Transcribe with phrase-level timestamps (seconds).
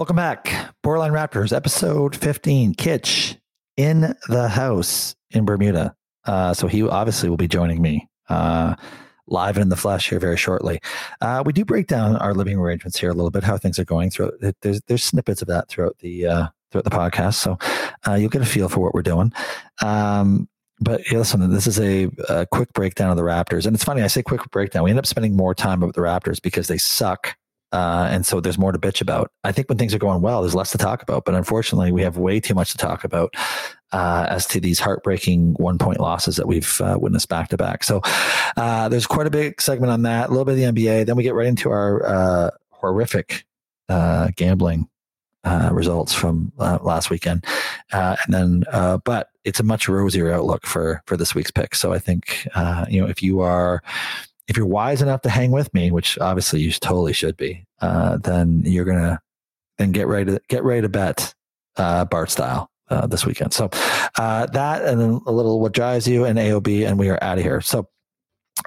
[0.00, 0.74] Welcome back.
[0.82, 2.72] Borderline Raptors, episode 15.
[2.72, 3.36] Kitch
[3.76, 5.94] in the house in Bermuda.
[6.24, 8.76] Uh, so he obviously will be joining me uh,
[9.26, 10.80] live in the flesh here very shortly.
[11.20, 13.84] Uh, we do break down our living arrangements here a little bit, how things are
[13.84, 14.32] going through.
[14.62, 17.58] There's there's snippets of that throughout the uh, throughout the podcast, so
[18.08, 19.34] uh, you'll get a feel for what we're doing.
[19.82, 20.48] Um,
[20.78, 24.00] but yeah, listen, this is a, a, quick breakdown of the Raptors, and it's funny.
[24.00, 24.84] I say quick breakdown.
[24.84, 27.36] We end up spending more time with the Raptors because they suck
[27.72, 29.30] uh, and so there's more to bitch about.
[29.44, 31.24] I think when things are going well, there's less to talk about.
[31.24, 33.34] But unfortunately, we have way too much to talk about
[33.92, 37.84] uh, as to these heartbreaking one point losses that we've uh, witnessed back to back.
[37.84, 38.00] So
[38.56, 41.06] uh, there's quite a big segment on that, a little bit of the NBA.
[41.06, 43.44] Then we get right into our uh, horrific
[43.88, 44.88] gambling
[45.44, 47.44] results from last weekend.
[47.92, 48.64] and then,
[49.04, 51.74] but it's a much rosier outlook for for this week's pick.
[51.74, 52.48] So I think,
[52.88, 53.82] you know, if you are
[54.50, 58.16] if you're wise enough to hang with me, which obviously you totally should be, uh,
[58.18, 59.20] then you're gonna
[59.78, 61.34] then get ready to get ready to bet
[61.76, 63.52] uh, Bart style uh, this weekend.
[63.52, 63.70] So
[64.18, 67.38] uh, that and then a little what drives you and AOB, and we are out
[67.38, 67.60] of here.
[67.60, 67.88] So.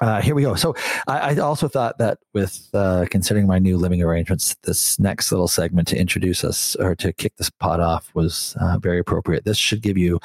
[0.00, 0.56] Uh, here we go.
[0.56, 0.74] So
[1.06, 5.46] I, I also thought that with uh, considering my new living arrangements, this next little
[5.46, 9.44] segment to introduce us or to kick this pot off was very appropriate.
[9.44, 10.18] This should give you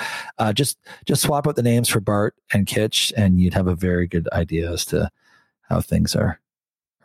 [0.55, 4.07] just just swap out the names for Bart and Kitch, and you'd have a very
[4.07, 5.11] good idea as to
[5.69, 6.39] how things are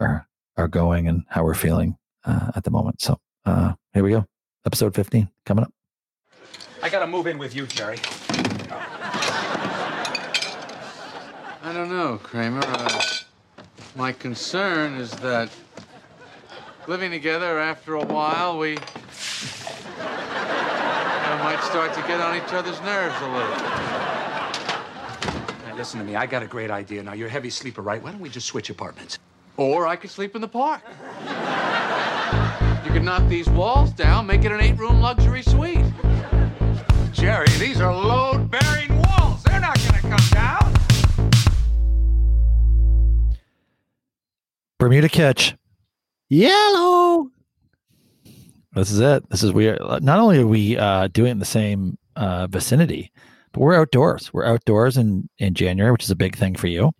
[0.00, 3.00] are are going and how we're feeling uh, at the moment.
[3.00, 4.26] So uh, here we go,
[4.64, 5.72] episode fifteen coming up.
[6.82, 7.98] I got to move in with you, Jerry.
[11.62, 12.62] I don't know, Kramer.
[12.64, 13.02] Uh,
[13.96, 15.50] my concern is that
[16.86, 18.80] living together after a while, we you know,
[21.42, 23.84] might start to get on each other's nerves a little
[25.76, 26.16] listen to me.
[26.16, 27.02] I got a great idea.
[27.02, 28.02] Now, you're a heavy sleeper, right?
[28.02, 29.18] Why don't we just switch apartments?
[29.56, 30.82] Or I could sleep in the park.
[32.84, 35.84] you could knock these walls down, make it an eight-room luxury suite.
[37.12, 39.44] Jerry, these are load-bearing walls.
[39.44, 40.74] They're not going to come down.
[44.78, 45.54] Bermuda Catch.
[46.28, 47.30] Yellow.
[48.72, 49.30] This is it.
[49.30, 52.48] This is we are not only are we uh, doing it in the same uh,
[52.48, 53.12] vicinity,
[53.52, 54.32] but we're outdoors.
[54.32, 56.90] We're outdoors in in January, which is a big thing for you.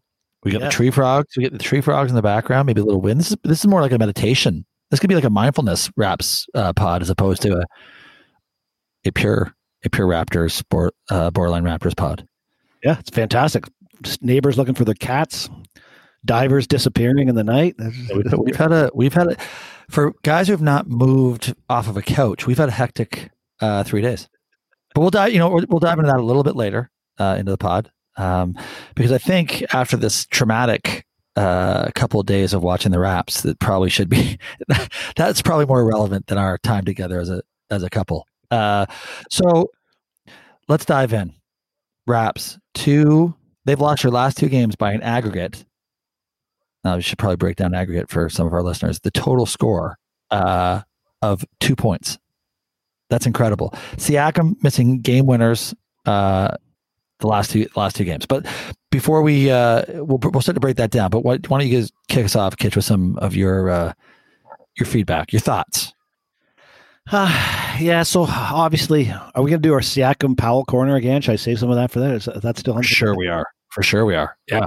[0.45, 0.69] We got yeah.
[0.69, 1.37] the tree frogs.
[1.37, 2.67] We get the tree frogs in the background.
[2.67, 3.19] Maybe a little wind.
[3.19, 4.65] This is this is more like a meditation.
[4.91, 7.65] This could be like a mindfulness raps uh, pod as opposed to a
[9.07, 10.63] a pure a pure Raptors
[11.11, 12.27] uh, borderline Raptors pod.
[12.83, 13.65] Yeah, it's fantastic.
[14.03, 15.49] Just neighbors looking for their cats,
[16.25, 17.75] divers disappearing in the night.
[17.79, 19.37] we've, we've had a we've had a
[19.89, 22.47] for guys who have not moved off of a couch.
[22.47, 23.31] We've had a hectic
[23.61, 24.29] uh, three days.
[24.95, 27.51] But we'll dive, you know, we'll dive into that a little bit later uh, into
[27.51, 28.57] the pod um,
[28.95, 31.05] because I think after this traumatic
[31.37, 34.39] uh, couple of days of watching the Raps, that probably should be
[35.17, 38.27] that's probably more relevant than our time together as a as a couple.
[38.51, 38.87] Uh,
[39.31, 39.71] so
[40.69, 41.33] let's dive in.
[42.07, 43.35] Raps two.
[43.65, 45.65] They've lost their last two games by an aggregate.
[46.85, 49.01] Now we should probably break down aggregate for some of our listeners.
[49.01, 49.99] The total score
[50.31, 50.83] uh,
[51.23, 52.19] of two points.
[53.09, 53.71] That's incredible.
[53.97, 56.57] Siakam missing game winners uh,
[57.25, 58.27] the last two last two games.
[58.27, 58.47] But
[58.91, 61.11] before we uh, we'll, we'll start to break that down.
[61.11, 63.93] But why, why don't you guys kick us off, Kitch, with some of your uh,
[64.79, 65.93] your feedback, your thoughts?
[67.11, 71.21] Uh, yeah, so obviously, are we going to do our Siakam Powell corner again?
[71.21, 72.13] Should I save some of that for that?
[72.13, 72.75] Is that still?
[72.75, 73.47] For sure, we are.
[73.71, 74.37] For sure, we are.
[74.49, 74.67] Yeah,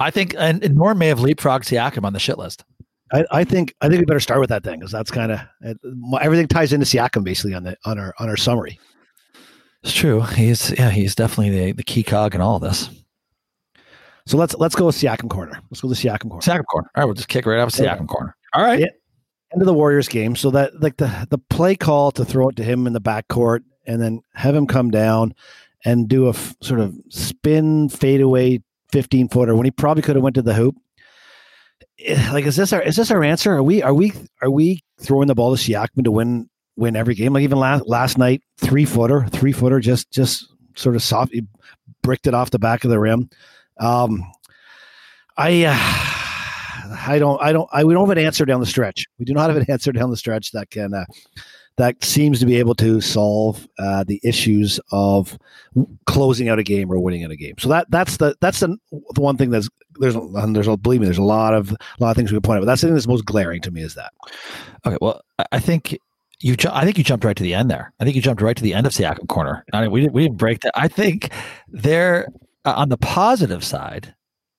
[0.00, 2.64] I think, and, and Norm may have leapfrogged Siakam on the shit list.
[3.12, 5.40] I, I, think I think we better start with that thing because that's kind of
[6.20, 8.78] everything ties into Siakam basically on the on our on our summary.
[9.82, 10.20] It's true.
[10.22, 12.90] He's yeah, he's definitely the, the key cog in all of this.
[14.26, 15.60] So let's let's go with Siakam corner.
[15.70, 16.42] Let's go to Siakam corner.
[16.42, 16.90] Siakam corner.
[16.94, 18.06] All right, we'll just kick right off Siakam okay.
[18.06, 18.36] corner.
[18.54, 18.80] All right.
[18.80, 18.86] Yeah.
[19.52, 20.36] End of the Warriors game.
[20.36, 23.60] So that like the the play call to throw it to him in the backcourt
[23.86, 25.34] and then have him come down
[25.84, 30.22] and do a f- sort of spin fadeaway 15 footer when he probably could have
[30.24, 30.74] went to the hoop
[32.04, 33.54] Eh, like is this our is this our answer?
[33.54, 34.12] Are we are we
[34.42, 36.48] are we throwing the ball to Siakam to win
[36.78, 37.32] win every game?
[37.32, 41.34] Like even last last night, three footer, three footer, just just sort of soft,
[42.02, 43.28] bricked it off the back of the rim.
[43.78, 44.24] Um,
[45.36, 45.74] I uh,
[47.06, 49.04] I don't I don't I we don't have an answer down the stretch.
[49.18, 51.04] We do not have an answer down the stretch that can uh,
[51.78, 55.38] that seems to be able to solve uh, the issues of
[56.06, 57.54] closing out a game or winning out a game.
[57.58, 60.16] So that that's the that's the, the one thing that's there's
[60.48, 62.58] there's a believe me there's a lot of a lot of things we can point
[62.58, 64.12] out, but that's the thing that's most glaring to me is that.
[64.86, 65.20] Okay, well,
[65.52, 65.98] I think
[66.40, 67.92] you ju- I think you jumped right to the end there.
[68.00, 69.64] I think you jumped right to the end of Siakam corner.
[69.72, 70.72] I mean, we didn't we didn't break that.
[70.78, 71.30] I think
[71.68, 72.28] there
[72.64, 74.14] uh, on the positive side,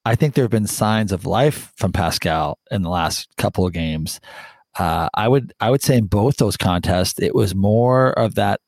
[0.06, 3.74] I think there have been signs of life from Pascal in the last couple of
[3.74, 4.20] games.
[4.78, 8.60] Uh, I would I would say in both those contests, it was more of that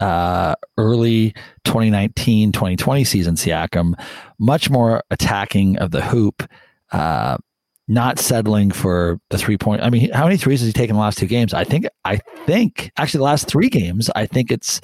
[0.00, 1.32] uh, early
[1.64, 3.94] 2019 2020 season Siakam,
[4.38, 6.48] much more attacking of the hoop,
[6.92, 7.38] uh,
[7.88, 9.82] not settling for the three point.
[9.82, 11.54] I mean, how many threes has he taken in the last two games?
[11.54, 12.16] I think, I
[12.46, 14.80] think actually the last three games, I think it's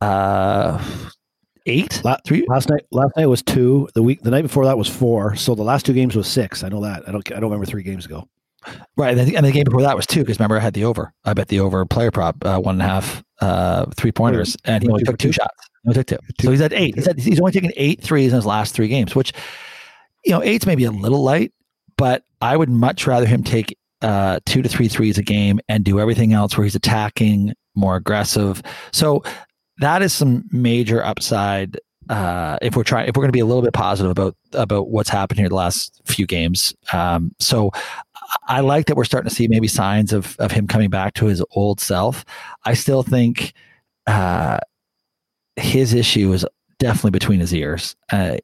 [0.00, 0.82] uh,
[1.66, 2.00] eight.
[2.04, 2.44] La- three.
[2.48, 3.88] Last night, last night was two.
[3.94, 5.36] The week, the night before that was four.
[5.36, 6.64] So the last two games was six.
[6.64, 7.08] I know that.
[7.08, 7.26] I don't.
[7.32, 8.28] I don't remember three games ago.
[8.96, 10.84] Right, and the, and the game before that was two because remember I had the
[10.84, 11.12] over.
[11.24, 14.82] I bet the over player prop uh, one and a half uh, three pointers, and
[14.82, 15.68] he only took two shots.
[15.82, 16.44] He only took two.
[16.44, 16.94] So he's at eight.
[16.94, 19.32] He's at, he's only taken eight threes in his last three games, which
[20.24, 21.52] you know eight's maybe a little light,
[21.96, 25.84] but I would much rather him take uh, two to three threes a game and
[25.84, 28.62] do everything else where he's attacking, more aggressive.
[28.92, 29.22] So
[29.78, 31.78] that is some major upside
[32.08, 34.90] uh, if we're trying if we're going to be a little bit positive about about
[34.90, 36.74] what's happened here the last few games.
[36.92, 37.70] Um, so
[38.48, 41.26] I like that we're starting to see maybe signs of of him coming back to
[41.26, 42.24] his old self.
[42.64, 43.54] I still think
[44.06, 44.58] uh,
[45.56, 46.44] his issue is
[46.78, 47.94] definitely between his ears.
[48.10, 48.38] Uh,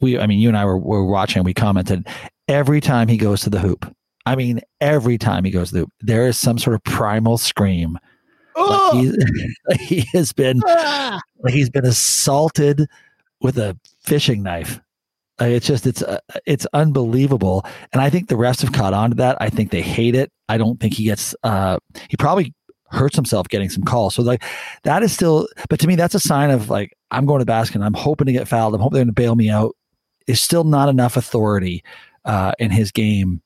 [0.00, 1.42] we, I mean, you and I were, were watching.
[1.42, 2.06] We commented
[2.48, 3.94] every time he goes to the hoop.
[4.24, 7.38] I mean, every time he goes to the hoop, there is some sort of primal
[7.38, 7.98] scream.
[8.56, 9.12] Like he,
[9.78, 12.88] he has been, like he's been assaulted
[13.40, 14.80] with a fishing knife.
[15.38, 19.10] Like it's just it's uh, it's unbelievable, and I think the refs have caught on
[19.10, 19.36] to that.
[19.38, 20.32] I think they hate it.
[20.48, 21.34] I don't think he gets.
[21.42, 21.78] Uh,
[22.08, 22.54] he probably
[22.90, 24.14] hurts himself getting some calls.
[24.14, 24.42] So like
[24.84, 27.76] that is still, but to me that's a sign of like I'm going to basket.
[27.76, 28.74] And I'm hoping to get fouled.
[28.74, 29.76] I'm hoping they're going to bail me out.
[30.26, 31.84] Is still not enough authority
[32.26, 33.40] uh, in his game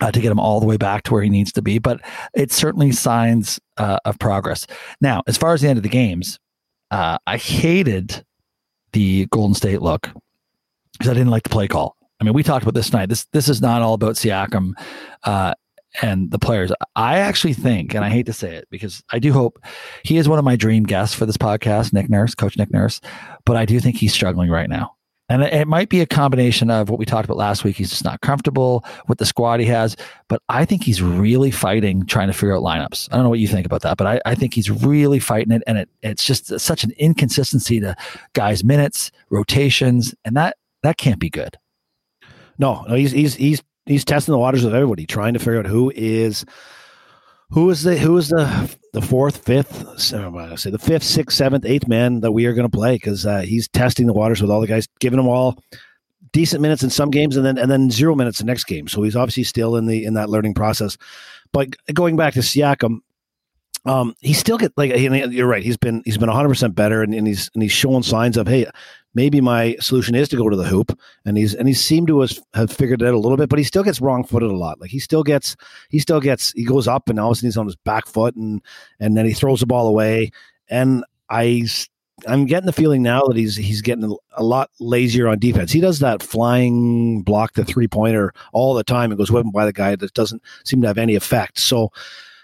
[0.00, 1.78] uh, to get him all the way back to where he needs to be.
[1.78, 2.00] But
[2.34, 4.66] it's certainly signs uh, of progress.
[5.00, 6.38] Now, as far as the end of the games,
[6.90, 8.24] uh, I hated
[8.92, 10.10] the Golden State look
[10.92, 11.96] because I didn't like the play call.
[12.20, 13.08] I mean, we talked about this tonight.
[13.08, 14.72] This this is not all about Siakam
[15.24, 15.54] uh,
[16.02, 16.72] and the players.
[16.96, 19.62] I actually think, and I hate to say it because I do hope
[20.02, 23.00] he is one of my dream guests for this podcast, Nick Nurse, Coach Nick Nurse,
[23.44, 24.97] but I do think he's struggling right now.
[25.30, 27.76] And it, might be a combination of what we talked about last week.
[27.76, 29.94] He's just not comfortable with the squad he has,
[30.26, 33.08] but I think he's really fighting trying to figure out lineups.
[33.12, 35.52] I don't know what you think about that, but I, I think he's really fighting
[35.52, 35.62] it.
[35.66, 37.94] And it, it's just such an inconsistency to
[38.32, 41.58] guys' minutes, rotations, and that that can't be good.
[42.58, 45.66] No, no, he's he's he's he's testing the waters with everybody, trying to figure out
[45.66, 46.46] who is
[47.50, 51.64] who is the who is the the fourth, fifth, I say the fifth, sixth, seventh,
[51.64, 54.50] eighth man that we are going to play because uh, he's testing the waters with
[54.50, 55.58] all the guys, giving them all
[56.32, 58.88] decent minutes in some games and then and then zero minutes the next game.
[58.88, 60.96] So he's obviously still in the in that learning process.
[61.52, 63.00] But going back to Siakam,
[63.84, 65.62] um, he still get like you're right.
[65.62, 68.46] He's been he's been 100 percent better, and, and he's and he's showing signs of
[68.46, 68.66] hey,
[69.14, 70.98] maybe my solution is to go to the hoop.
[71.24, 73.64] And he's and he seemed to have, figured it out a little bit, but he
[73.64, 74.80] still gets wrong footed a lot.
[74.80, 75.56] Like he still gets
[75.90, 78.06] he still gets he goes up and all of a sudden he's on his back
[78.06, 78.62] foot and
[79.00, 80.30] and then he throws the ball away.
[80.68, 81.66] And I
[82.26, 85.70] I'm getting the feeling now that he's he's getting a lot lazier on defense.
[85.72, 89.64] He does that flying block the three pointer all the time and goes whipping by
[89.64, 91.58] the guy that doesn't seem to have any effect.
[91.60, 91.90] So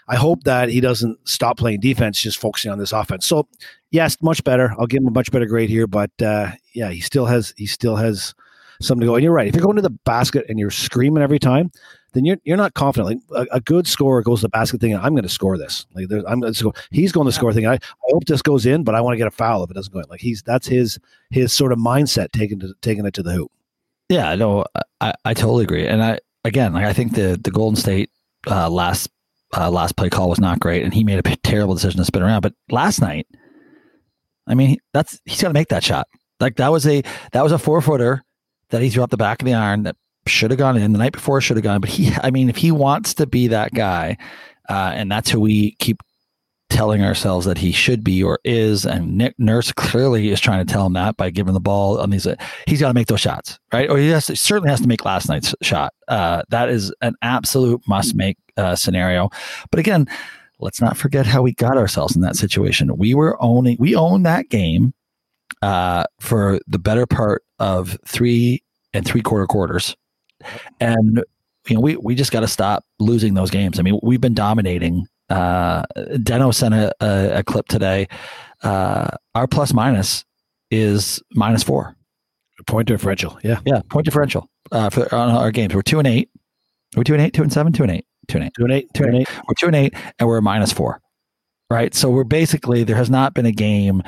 [0.07, 3.25] I hope that he doesn't stop playing defense, just focusing on this offense.
[3.25, 3.47] So,
[3.91, 4.73] yes, much better.
[4.77, 7.65] I'll give him a much better grade here, but uh, yeah, he still has he
[7.65, 8.35] still has
[8.81, 9.15] something to go.
[9.15, 9.47] And you're right.
[9.47, 11.71] If you're going to the basket and you're screaming every time,
[12.13, 13.23] then you're you're not confident.
[13.29, 15.85] Like a, a good scorer goes to the basket thinking, "I'm going to score this."
[15.93, 16.73] Like I'm going to score.
[16.91, 19.17] He's going to score thinking, I, I hope this goes in, but I want to
[19.17, 20.05] get a foul if it doesn't go in.
[20.09, 20.97] Like he's that's his
[21.29, 23.51] his sort of mindset taking to taking it to the hoop.
[24.09, 24.65] Yeah, no,
[25.01, 25.87] I, I totally agree.
[25.87, 28.09] And I again, like I think the the Golden State
[28.47, 29.09] uh, last
[29.57, 32.23] uh, last play call was not great, and he made a terrible decision to spin
[32.23, 32.41] around.
[32.41, 33.27] But last night,
[34.47, 36.07] I mean, that's he's got to make that shot.
[36.39, 38.23] Like that was a that was a four footer
[38.69, 39.95] that he threw up the back of the iron that
[40.27, 41.81] should have gone in the night before should have gone.
[41.81, 44.17] But he, I mean, if he wants to be that guy,
[44.69, 46.01] uh, and that's who we keep
[46.69, 50.71] telling ourselves that he should be or is, and Nick Nurse clearly is trying to
[50.71, 52.27] tell him that by giving the ball on these.
[52.27, 52.35] Uh,
[52.67, 53.89] he's got to make those shots, right?
[53.89, 55.93] Or he has to, certainly has to make last night's shot.
[56.07, 59.29] Uh, that is an absolute must make uh, scenario.
[59.71, 60.07] But again,
[60.59, 62.97] let's not forget how we got ourselves in that situation.
[62.97, 64.93] We were owning, we owned that game
[65.61, 69.95] uh, for the better part of three and three quarter quarters,
[70.79, 71.23] and
[71.67, 73.79] you know we we just got to stop losing those games.
[73.79, 75.05] I mean, we've been dominating.
[75.29, 78.07] Uh, Deno sent a, a, a clip today.
[78.63, 80.25] Uh, our plus minus
[80.71, 81.95] is minus four.
[82.67, 85.75] Point differential, yeah, yeah, point differential uh, for on our games.
[85.75, 86.29] We're two and eight.
[86.95, 88.73] We're two and eight, two and seven, two and eight two and eight, two and
[88.73, 89.29] eight, two and eight.
[89.47, 91.01] We're two and eight, and we're minus four,
[91.69, 91.93] right?
[91.93, 94.03] So we're basically there has not been a game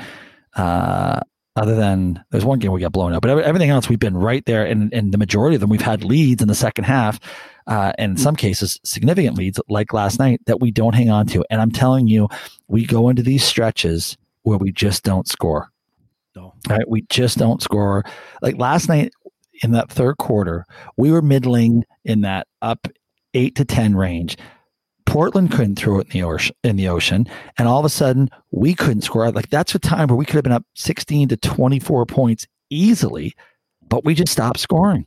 [0.56, 1.20] uh,
[1.56, 4.44] other than there's one game we got blown out, but everything else we've been right
[4.46, 7.20] there, and and the majority of them we've had leads in the second half.
[7.68, 11.26] Uh, and in some cases, significant leads like last night that we don't hang on
[11.26, 11.44] to.
[11.50, 12.28] And I'm telling you,
[12.66, 15.68] we go into these stretches where we just don't score.
[16.34, 16.54] No.
[16.68, 16.88] Right?
[16.88, 18.04] We just don't score.
[18.40, 19.12] Like last night
[19.62, 20.64] in that third quarter,
[20.96, 22.88] we were middling in that up
[23.34, 24.38] eight to 10 range.
[25.04, 27.26] Portland couldn't throw it in the ocean, in the ocean,
[27.58, 29.30] and all of a sudden we couldn't score.
[29.30, 33.34] Like that's a time where we could have been up 16 to 24 points easily,
[33.86, 35.06] but we just stopped scoring.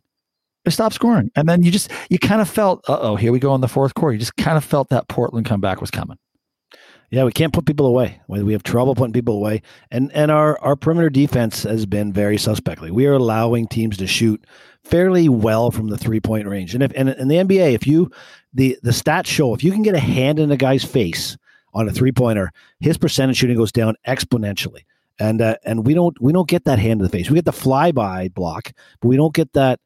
[0.65, 3.39] We stopped scoring, and then you just you kind of felt, uh oh, here we
[3.39, 4.13] go in the fourth quarter.
[4.13, 6.18] You just kind of felt that Portland comeback was coming.
[7.12, 8.22] Yeah, we can't put people away.
[8.27, 12.38] We have trouble putting people away, and and our our perimeter defense has been very
[12.38, 12.89] suspectly.
[12.89, 14.46] We are allowing teams to shoot
[14.84, 16.74] fairly well from the three point range.
[16.74, 18.10] And if and in the NBA, if you
[18.53, 21.38] the the stats show if you can get a hand in a guy's face
[21.74, 24.86] on a three pointer, his percentage shooting goes down exponentially.
[25.20, 27.30] And uh, and we don't we don't get that hand in the face.
[27.30, 29.82] We get the flyby block, but we don't get that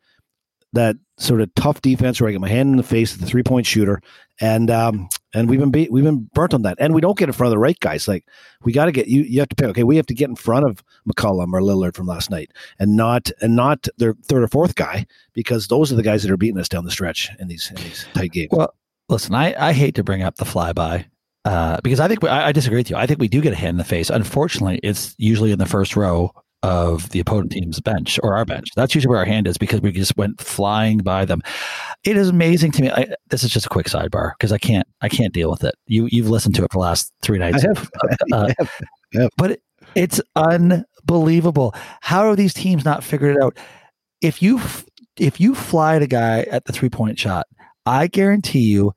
[0.76, 3.26] that sort of tough defense where I get my hand in the face of the
[3.26, 4.02] three point shooter,
[4.40, 7.30] and um, and we've been beat, we've been burnt on that, and we don't get
[7.30, 8.08] in front of the right guys.
[8.08, 8.26] Like
[8.64, 9.22] we got to get you.
[9.22, 9.68] You have to pick.
[9.68, 12.96] Okay, we have to get in front of McCollum or Lillard from last night, and
[12.96, 16.38] not and not their third or fourth guy because those are the guys that are
[16.38, 18.50] beating us down the stretch in these in these tight games.
[18.52, 18.74] Well,
[19.10, 21.06] listen, I I hate to bring up the flyby.
[21.46, 22.96] Uh, because I think we, I, I disagree with you.
[22.96, 24.10] I think we do get a hand in the face.
[24.10, 26.34] Unfortunately, it's usually in the first row
[26.66, 28.70] of the opponent team's bench or our bench.
[28.76, 31.44] That's usually where our hand is because we just went flying by them.
[32.04, 32.90] It is amazing to me.
[32.90, 35.76] I, this is just a quick sidebar because I can't I can't deal with it.
[35.86, 37.90] You you've listened to it for the last three nights, I have.
[38.34, 38.56] Uh, I
[39.14, 39.30] have.
[39.38, 39.62] but it,
[39.94, 41.76] it's unbelievable.
[42.02, 43.60] How are these teams not figured it out?
[44.22, 44.60] If you
[45.18, 47.46] if you fly a guy at the three point shot,
[47.86, 48.94] I guarantee you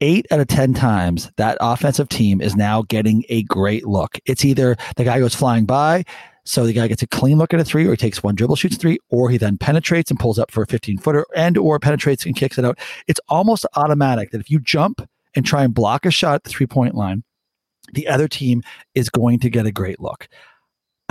[0.00, 4.18] eight out of 10 times that offensive team is now getting a great look.
[4.26, 6.04] It's either the guy goes flying by,
[6.48, 8.56] so the guy gets a clean look at a three, or he takes one dribble,
[8.56, 11.78] shoots three, or he then penetrates and pulls up for a 15 footer and or
[11.78, 12.78] penetrates and kicks it out.
[13.06, 16.50] It's almost automatic that if you jump and try and block a shot at the
[16.50, 17.22] three point line,
[17.92, 18.62] the other team
[18.94, 20.26] is going to get a great look.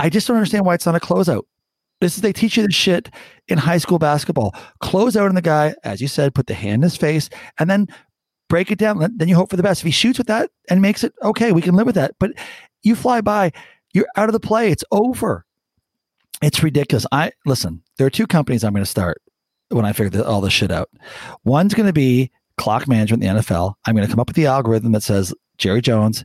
[0.00, 1.44] I just don't understand why it's not a closeout.
[2.00, 3.08] This is they teach you this shit
[3.46, 4.56] in high school basketball.
[4.80, 7.30] Close out on the guy, as you said, put the hand in his face,
[7.60, 7.86] and then
[8.48, 8.98] break it down.
[9.16, 9.82] Then you hope for the best.
[9.82, 12.16] If he shoots with that and makes it okay, we can live with that.
[12.18, 12.32] But
[12.82, 13.52] you fly by,
[13.92, 14.70] you're out of the play.
[14.70, 15.44] It's over.
[16.42, 17.06] It's ridiculous.
[17.10, 17.82] I listen.
[17.96, 19.20] There are two companies I'm going to start
[19.70, 20.88] when I figure all this shit out.
[21.44, 23.74] One's going to be clock management in the NFL.
[23.86, 26.24] I'm going to come up with the algorithm that says Jerry Jones,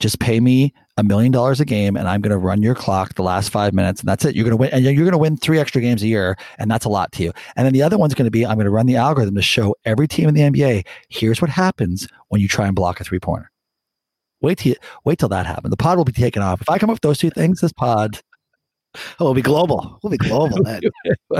[0.00, 3.14] just pay me a million dollars a game, and I'm going to run your clock
[3.14, 4.34] the last five minutes, and that's it.
[4.34, 6.70] You're going to win, and you're going to win three extra games a year, and
[6.70, 7.32] that's a lot to you.
[7.56, 9.42] And then the other one's going to be I'm going to run the algorithm to
[9.42, 13.04] show every team in the NBA here's what happens when you try and block a
[13.04, 13.51] three pointer.
[14.42, 15.70] Wait till wait till that happens.
[15.70, 16.60] The pod will be taken off.
[16.60, 18.20] If I come up with those two things, this pod,
[18.94, 19.98] oh, we'll be global.
[20.02, 20.62] We'll be global.
[20.62, 20.82] then.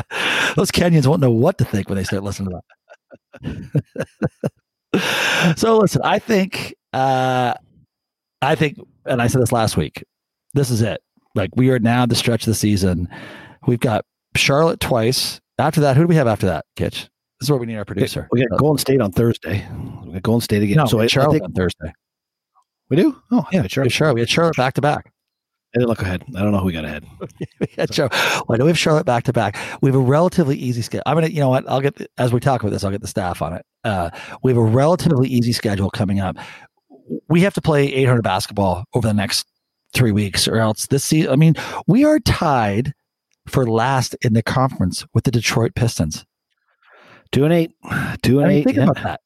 [0.56, 2.60] those Kenyans won't know what to think when they start listening to
[4.92, 5.54] that.
[5.58, 7.54] so listen, I think uh,
[8.40, 10.04] I think, and I said this last week.
[10.54, 11.00] This is it.
[11.34, 13.08] Like we are now the stretch of the season.
[13.66, 14.04] We've got
[14.36, 15.40] Charlotte twice.
[15.58, 17.08] After that, who do we have after that, Kitch?
[17.40, 18.28] This is where we need our producer.
[18.30, 19.66] We got Golden State on Thursday.
[20.04, 20.76] We got Golden State again.
[20.76, 21.92] No, so Charlotte I think on Thursday.
[22.92, 23.20] We do.
[23.30, 23.88] Oh, Yeah, sure.
[23.88, 24.14] Charlotte.
[24.14, 25.10] We had Charlotte back to back.
[25.74, 26.22] I didn't look ahead.
[26.36, 27.06] I don't know who we got ahead.
[27.60, 28.12] we had Charlotte.
[28.12, 29.56] Well, I know we have Charlotte back to back.
[29.80, 31.02] We have a relatively easy schedule.
[31.06, 31.66] I'm gonna, you know what?
[31.68, 32.84] I'll get as we talk about this.
[32.84, 33.64] I'll get the staff on it.
[33.82, 34.10] Uh,
[34.42, 36.36] we have a relatively easy schedule coming up.
[37.30, 39.46] We have to play 800 basketball over the next
[39.94, 41.32] three weeks, or else this season.
[41.32, 41.54] I mean,
[41.86, 42.92] we are tied
[43.48, 46.26] for last in the conference with the Detroit Pistons.
[47.32, 47.72] Two and eight.
[48.22, 48.64] Two I and mean, eight.
[48.64, 48.82] think Yeah.
[48.90, 49.20] about that.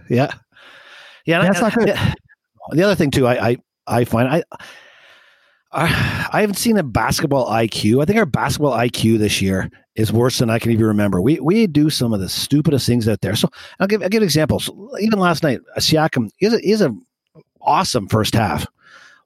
[0.10, 0.30] yeah.
[1.26, 1.42] Yeah.
[1.42, 1.96] That's not good.
[2.70, 3.56] The other thing too, I, I,
[3.86, 4.42] I find I,
[5.72, 8.02] I, I haven't seen a basketball IQ.
[8.02, 11.20] I think our basketball IQ this year is worse than I can even remember.
[11.20, 13.36] We we do some of the stupidest things out there.
[13.36, 14.70] So I'll give I'll give examples.
[15.00, 16.94] Even last night, uh, Siakam is a, is a
[17.60, 18.66] awesome first half.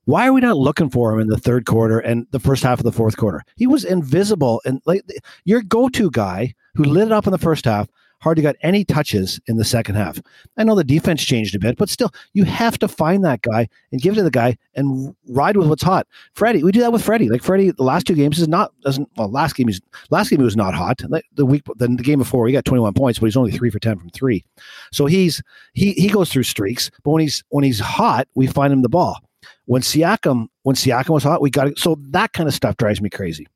[0.05, 2.81] Why are we not looking for him in the third quarter and the first half
[2.81, 3.43] of the fourth quarter?
[3.57, 5.05] He was invisible and like
[5.45, 7.89] your go-to guy who lit it up in the first half
[8.21, 10.21] hardly got any touches in the second half.
[10.57, 13.69] I know the defense changed a bit, but still, you have to find that guy
[13.93, 16.07] and give it to the guy and ride with what's hot.
[16.35, 17.29] Freddie, we do that with Freddie.
[17.29, 19.31] Like Freddie, the last two games is not doesn't well.
[19.31, 21.01] Last game he's last game he was not hot.
[21.09, 23.53] Like the week, then the game before he got twenty one points, but he's only
[23.53, 24.45] three for ten from three.
[24.93, 26.91] So he's he he goes through streaks.
[27.03, 29.19] But when he's when he's hot, we find him the ball.
[29.67, 31.79] When Siakam when Siakam was hot, we got it.
[31.79, 33.47] So that kind of stuff drives me crazy.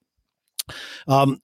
[1.09, 1.41] Um,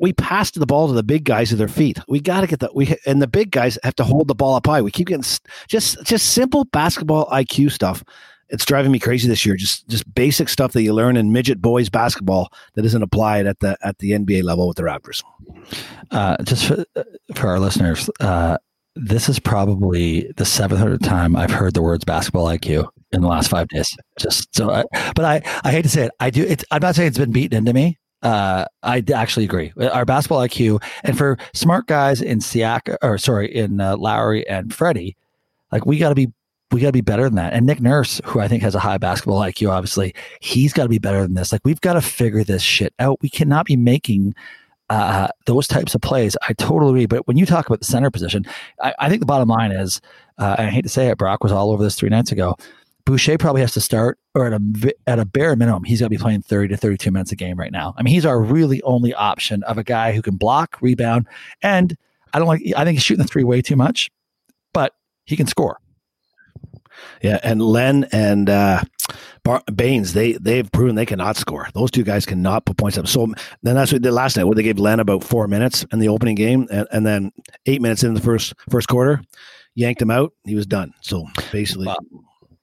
[0.00, 1.98] we passed the ball to the big guys at their feet.
[2.08, 4.54] We got to get the we and the big guys have to hold the ball
[4.54, 4.82] up high.
[4.82, 5.24] We keep getting
[5.68, 8.02] just just simple basketball IQ stuff
[8.50, 9.56] it's driving me crazy this year.
[9.56, 13.60] Just just basic stuff that you learn in midget boys basketball that isn't applied at
[13.60, 15.22] the at the NBA level with the Raptors.
[16.10, 16.84] Uh, just for,
[17.34, 18.58] for our listeners, uh,
[18.96, 23.48] this is probably the 700th time I've heard the words basketball IQ in the last
[23.48, 23.96] five days.
[24.18, 26.12] Just so, I, but I, I hate to say it.
[26.18, 26.42] I do.
[26.42, 27.98] It's, I'm not saying it's been beaten into me.
[28.22, 29.72] Uh, I actually agree.
[29.80, 34.74] Our basketball IQ, and for smart guys in Siak, or sorry, in uh, Lowry and
[34.74, 35.16] Freddie,
[35.72, 36.28] like we got to be,
[36.70, 37.52] we got to be better than that.
[37.54, 40.88] And Nick Nurse, who I think has a high basketball IQ, obviously, he's got to
[40.88, 41.50] be better than this.
[41.50, 43.18] Like we've got to figure this shit out.
[43.22, 44.34] We cannot be making
[44.90, 46.36] uh, those types of plays.
[46.48, 47.06] I totally agree.
[47.06, 48.44] But when you talk about the center position,
[48.82, 50.00] I, I think the bottom line is,
[50.36, 52.56] uh, I hate to say it, Brock was all over this three nights ago.
[53.04, 56.10] Boucher probably has to start, or at a at a bare minimum, he's got to
[56.10, 57.94] be playing thirty to thirty two minutes a game right now.
[57.96, 61.26] I mean, he's our really only option of a guy who can block, rebound,
[61.62, 61.96] and
[62.32, 62.62] I don't like.
[62.76, 64.10] I think he's shooting the three way too much,
[64.72, 65.78] but he can score.
[67.22, 68.82] Yeah, and Len and uh,
[69.42, 71.68] Bar- Baynes, they they've proven they cannot score.
[71.74, 73.08] Those two guys cannot put points up.
[73.08, 75.84] So then that's what they did last night, where they gave Len about four minutes
[75.92, 77.32] in the opening game, and, and then
[77.66, 79.22] eight minutes in the first first quarter,
[79.74, 80.32] yanked him out.
[80.44, 80.92] He was done.
[81.00, 81.98] So basically, well,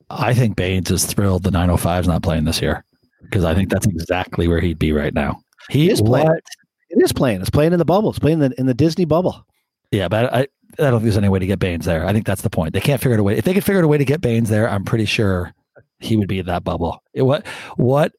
[0.10, 2.84] I think Baynes is thrilled the 905 is not playing this year
[3.22, 5.42] because I think that's exactly where he'd be right now.
[5.70, 6.28] He is playing.
[6.28, 6.44] What?
[6.90, 7.42] It is playing.
[7.42, 8.10] It's playing in the bubble.
[8.10, 9.46] It's playing in the, in the Disney bubble.
[9.92, 10.46] Yeah, but I, I
[10.78, 12.06] don't think there's any way to get Baynes there.
[12.06, 12.74] I think that's the point.
[12.74, 13.38] They can't figure out a way.
[13.38, 15.54] If they could figure out a way to get Baynes there, I'm pretty sure
[16.00, 17.02] he would be in that bubble.
[17.14, 17.46] It, what
[17.76, 18.14] what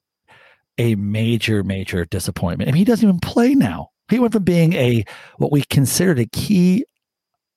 [0.77, 2.69] a major major disappointment.
[2.69, 3.91] I mean, he doesn't even play now.
[4.11, 5.05] He went from being a
[5.37, 6.85] what we considered a key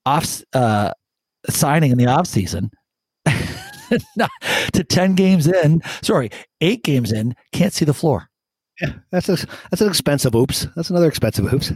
[0.06, 0.92] off uh,
[1.50, 2.72] signing in the off season
[4.74, 6.30] to 10 games in, sorry,
[6.62, 8.30] eight games in, can't see the floor.
[8.80, 9.36] Yeah, that's a,
[9.70, 10.68] that's an expensive oops.
[10.76, 11.72] That's another expensive oops.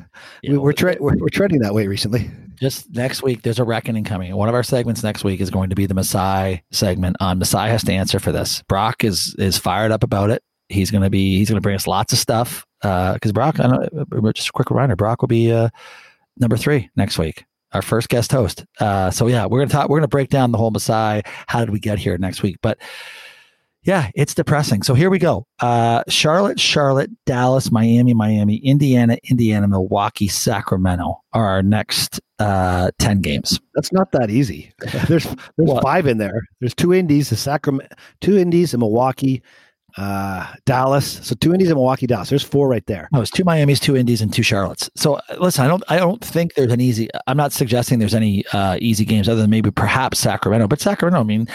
[0.47, 2.31] we, are tre- we're, we're treading that way recently.
[2.59, 4.35] Just next week, there's a reckoning coming.
[4.35, 7.69] One of our segments next week is going to be the Masai segment on Masai
[7.69, 8.63] has to answer for this.
[8.67, 10.41] Brock is is fired up about it.
[10.69, 12.65] He's gonna be he's gonna bring us lots of stuff.
[12.81, 15.69] Uh because uh, Brock, I know, just a quick reminder, Brock will be uh,
[16.37, 17.45] number three next week
[17.75, 18.65] our first guest host.
[18.79, 19.89] Uh, so yeah, we're gonna talk.
[19.89, 21.21] We're gonna break down the whole Masai.
[21.47, 22.57] How did we get here next week?
[22.61, 22.79] But
[23.83, 24.81] yeah, it's depressing.
[24.81, 25.45] So here we go.
[25.59, 33.19] Uh, Charlotte, Charlotte, Dallas, Miami, Miami, Indiana, Indiana, Milwaukee, Sacramento are our next uh, ten
[33.19, 33.59] games.
[33.75, 34.71] That's not that easy.
[35.07, 35.83] There's there's what?
[35.83, 36.41] five in there.
[36.61, 39.43] There's two Indies, the Sacramento, two Indies and Milwaukee,
[39.97, 41.19] uh, Dallas.
[41.25, 42.29] So two Indies and Milwaukee, Dallas.
[42.29, 43.07] There's four right there.
[43.11, 44.89] No, it's two Miami's, two Indies, and two Charlottes.
[44.95, 47.09] So uh, listen, I don't, I don't think there's an easy.
[47.27, 50.67] I'm not suggesting there's any uh, easy games other than maybe perhaps Sacramento.
[50.67, 51.47] But Sacramento, I mean,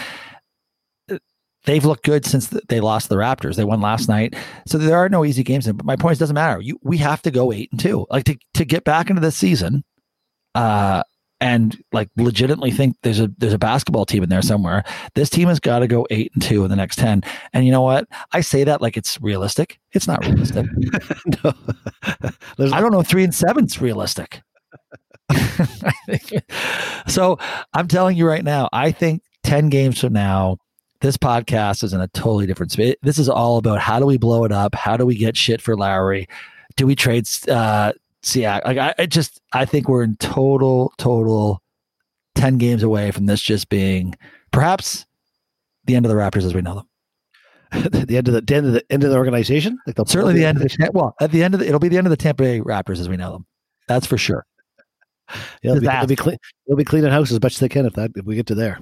[1.11, 1.19] uh,
[1.65, 3.55] they've looked good since they lost the Raptors.
[3.55, 5.71] They won last night, so there are no easy games.
[5.71, 6.61] But my point is, doesn't matter.
[6.61, 8.07] You, we have to go eight and two.
[8.09, 9.83] Like to to get back into this season.
[10.55, 11.03] Uh,
[11.41, 14.83] and like legitimately think there's a there's a basketball team in there somewhere.
[15.15, 17.23] This team has got to go eight and two in the next ten.
[17.51, 18.07] And you know what?
[18.31, 19.79] I say that like it's realistic.
[19.91, 20.67] It's not realistic.
[21.43, 21.53] no.
[22.71, 23.01] I don't know.
[23.01, 24.41] Three and seven's realistic.
[27.07, 27.39] so
[27.73, 30.57] I'm telling you right now, I think ten games from now,
[31.01, 32.95] this podcast is in a totally different space.
[33.01, 34.75] This is all about how do we blow it up?
[34.75, 36.27] How do we get shit for Lowry?
[36.75, 37.93] Do we trade uh,
[38.23, 41.61] see, I, like I, I just I think we're in total total
[42.35, 44.15] ten games away from this just being
[44.51, 45.05] perhaps
[45.85, 46.87] the end of the Raptors as we know them.
[48.07, 49.79] the end of the, the end of the end of the organization.
[49.87, 51.97] Like certainly the end of the well at the end of the, it'll be the
[51.97, 53.45] end of the Tampa Bay Raptors as we know them.
[53.87, 54.45] That's for sure.
[55.61, 56.37] Yeah, they'll be, they'll be, clean.
[56.67, 58.55] They'll be cleaning house as much as they can if that if we get to
[58.55, 58.79] there.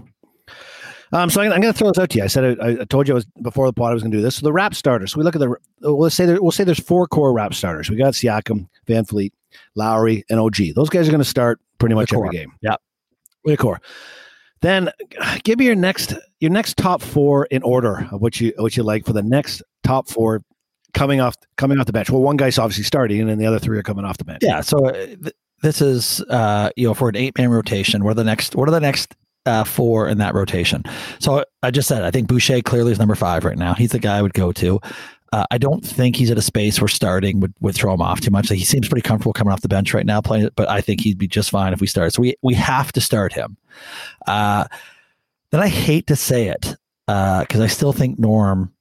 [1.12, 2.24] Um, so I'm, I'm going to throw this out to you.
[2.24, 4.18] I said I, I, told you I was before the pod I was going to
[4.18, 4.36] do this.
[4.36, 5.16] So the rap starters.
[5.16, 7.90] We look at the we'll say there, we'll say there's four core rap starters.
[7.90, 9.32] We got Siakam, VanVleet,
[9.76, 10.76] Lowry, and OG.
[10.76, 12.52] Those guys are going to start pretty much every game.
[12.62, 12.76] Yeah,
[13.44, 13.82] with core.
[14.62, 14.92] Then
[15.44, 18.84] give me your next your next top four in order of what you what you
[18.84, 20.44] like for the next top four
[20.94, 22.10] coming off coming off the bench.
[22.10, 24.40] Well, one guy's obviously starting, and then the other three are coming off the bench.
[24.42, 24.62] Yeah.
[24.62, 28.04] So uh, th- this is uh, you know for an eight man rotation.
[28.04, 28.56] What are the next?
[28.56, 29.16] What are the next
[29.46, 30.84] uh, four in that rotation.
[31.20, 33.74] So I just said I think Boucher clearly is number five right now.
[33.74, 34.80] He's the guy I would go to.
[35.32, 38.20] Uh, I don't think he's at a space where starting would, would throw him off
[38.20, 38.50] too much.
[38.50, 40.82] Like he seems pretty comfortable coming off the bench right now playing, it, but I
[40.82, 42.14] think he'd be just fine if we start.
[42.14, 43.56] So we we have to start him.
[44.28, 44.66] Uh,
[45.52, 46.76] then I hate to say it
[47.06, 48.74] because uh, I still think Norm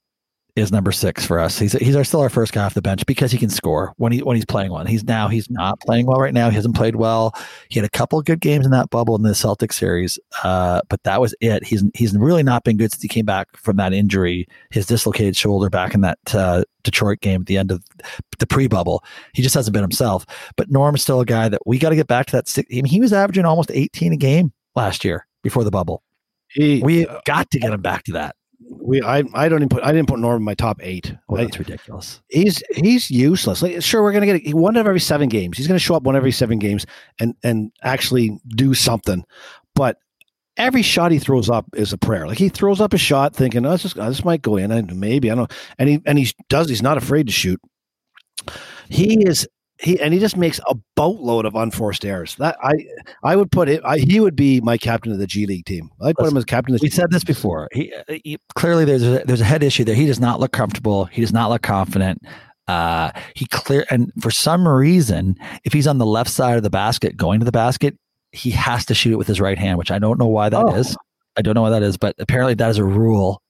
[0.58, 1.58] is number six for us.
[1.58, 4.12] He's he's our, still our first guy off the bench because he can score when
[4.12, 4.84] he when he's playing well.
[4.84, 6.50] He's now he's not playing well right now.
[6.50, 7.34] He hasn't played well.
[7.68, 11.02] He had a couple good games in that bubble in the Celtic series, uh, but
[11.04, 11.64] that was it.
[11.64, 15.36] He's he's really not been good since he came back from that injury, his dislocated
[15.36, 17.82] shoulder back in that uh, Detroit game at the end of
[18.38, 19.04] the pre-bubble.
[19.34, 20.26] He just hasn't been himself.
[20.56, 22.48] But Norm's still a guy that we got to get back to that.
[22.48, 26.02] Six, I mean, he was averaging almost 18 a game last year before the bubble.
[26.48, 28.34] He, we got to get him back to that.
[28.60, 31.14] We I I don't even put I didn't put Norm in my top eight.
[31.28, 32.20] Oh, I- that's ridiculous.
[32.28, 33.62] he's he's useless.
[33.62, 35.56] Like sure, we're gonna get one of every seven games.
[35.56, 36.84] He's gonna show up one every seven games
[37.20, 39.24] and and actually do something.
[39.74, 39.98] But
[40.56, 42.26] every shot he throws up is a prayer.
[42.26, 44.98] Like he throws up a shot thinking, oh, this, just, this might go in, and
[44.98, 45.48] maybe I don't.
[45.50, 45.56] know.
[45.78, 46.68] And he and he does.
[46.68, 47.60] He's not afraid to shoot.
[48.88, 49.46] He is.
[49.80, 52.34] He and he just makes a boatload of unforced errors.
[52.36, 52.84] That I
[53.22, 53.80] I would put it.
[53.84, 55.90] I, he would be my captain of the G League team.
[56.02, 57.68] I'd put him as captain of the We said this before.
[57.72, 59.94] He, he clearly there's a, there's a head issue there.
[59.94, 61.04] He does not look comfortable.
[61.04, 62.22] He does not look confident.
[62.66, 66.70] Uh, he clear and for some reason, if he's on the left side of the
[66.70, 67.96] basket going to the basket,
[68.32, 70.74] he has to shoot it with his right hand, which I don't know why that
[70.74, 70.96] is.
[70.98, 71.02] Oh.
[71.36, 73.40] I don't know why that is, but apparently that is a rule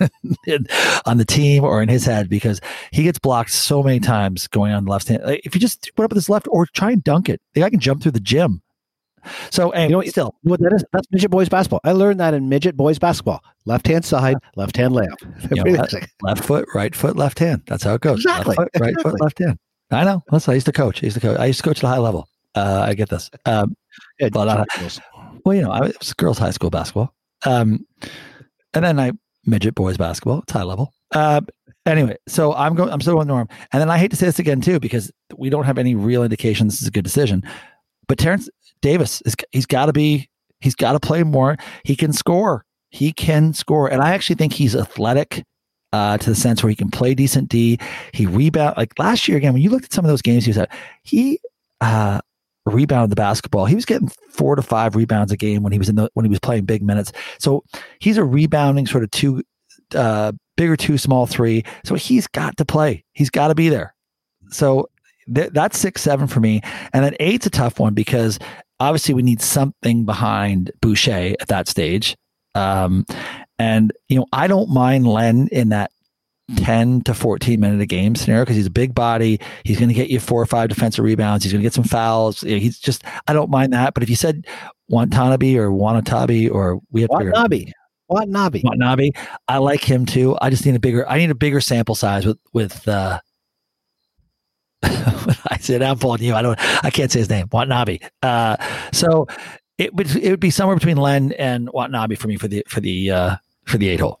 [1.06, 2.60] on the team or in his head because
[2.92, 5.22] he gets blocked so many times going on the left hand.
[5.24, 7.60] Like, if you just put up with his left or try and dunk it, the
[7.60, 8.62] guy can jump through the gym.
[9.50, 10.84] So, and You know, still, what that is?
[10.92, 11.80] That's midget boys basketball.
[11.84, 13.42] I learned that in midget boys basketball.
[13.66, 15.16] Left hand side, left hand layup.
[15.50, 15.92] You know Pretty what?
[15.92, 16.04] much.
[16.22, 17.62] left foot, right foot, left hand.
[17.66, 18.18] That's how it goes.
[18.20, 18.54] Exactly.
[18.56, 19.58] Left foot, right foot, left hand.
[19.90, 20.22] I know.
[20.30, 21.02] That's I used to coach.
[21.02, 21.38] I used to coach.
[21.38, 22.28] I used to coach at a high level.
[22.54, 23.30] Uh, I get this.
[23.46, 23.74] Um,
[24.20, 24.64] Yeah, But, uh,
[25.44, 27.14] well, you know, I, it was girls' high school basketball.
[27.44, 27.86] Um,
[28.74, 29.12] and then I
[29.48, 30.40] midget boys basketball.
[30.40, 30.92] It's high level.
[31.12, 31.40] Uh,
[31.86, 32.90] anyway, so I'm going.
[32.90, 35.50] I'm still with Norm, and then I hate to say this again too because we
[35.50, 37.42] don't have any real indication this is a good decision.
[38.06, 38.48] But Terrence
[38.80, 40.28] Davis is he's got to be
[40.60, 41.56] he's got to play more.
[41.84, 42.64] He can score.
[42.90, 45.44] He can score, and I actually think he's athletic.
[45.90, 47.78] Uh, to the sense where he can play decent D,
[48.12, 49.54] he rebound like last year again.
[49.54, 50.70] When you looked at some of those games he was at,
[51.02, 51.40] he
[51.80, 52.20] uh,
[52.68, 53.66] rebounded the basketball.
[53.66, 56.24] He was getting four to five rebounds a game when he was in the when
[56.24, 57.12] he was playing big minutes.
[57.38, 57.64] So
[58.00, 59.42] he's a rebounding sort of two
[59.94, 61.64] uh bigger two small three.
[61.84, 63.04] So he's got to play.
[63.12, 63.94] He's got to be there.
[64.50, 64.88] So
[65.32, 66.60] th- that's six seven for me.
[66.92, 68.38] And then eight's a tough one because
[68.80, 72.16] obviously we need something behind Boucher at that stage.
[72.54, 73.06] Um
[73.58, 75.90] and you know I don't mind Len in that
[76.56, 79.38] 10 to 14 minute a game scenario because he's a big body.
[79.64, 81.44] He's going to get you four or five defensive rebounds.
[81.44, 82.40] He's going to get some fouls.
[82.40, 83.94] He's just, I don't mind that.
[83.94, 84.46] But if you said
[84.88, 87.72] Watanabe or Wanatabe or we have to Watanabe.
[88.08, 88.62] Watanabe.
[88.64, 89.10] Watanabe,
[89.46, 90.38] I like him too.
[90.40, 93.20] I just need a bigger, I need a bigger sample size with, with, uh,
[94.82, 96.34] I said, I'm pulling you.
[96.34, 97.48] I don't, I can't say his name.
[97.52, 97.98] Watanabe.
[98.22, 98.56] Uh,
[98.92, 99.26] so
[99.76, 102.80] it would, it would be somewhere between Len and Watanabe for me for the, for
[102.80, 104.20] the, uh, for the eight hole.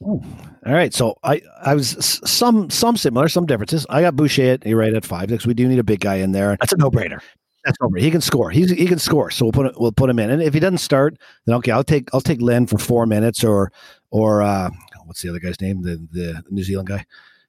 [0.00, 0.22] All
[0.66, 0.92] right.
[0.92, 3.86] So I, I was some some similar, some differences.
[3.88, 6.16] I got Boucher at you're right at five because we do need a big guy
[6.16, 6.56] in there.
[6.60, 7.20] That's a no brainer.
[7.64, 7.96] That's over.
[7.96, 8.50] He can score.
[8.50, 9.30] He's he can score.
[9.30, 10.30] So we'll put we'll put him in.
[10.30, 13.42] And if he doesn't start, then okay, I'll take I'll take Len for four minutes
[13.42, 13.72] or
[14.10, 14.70] or uh,
[15.06, 15.82] what's the other guy's name?
[15.82, 17.06] The the New Zealand guy.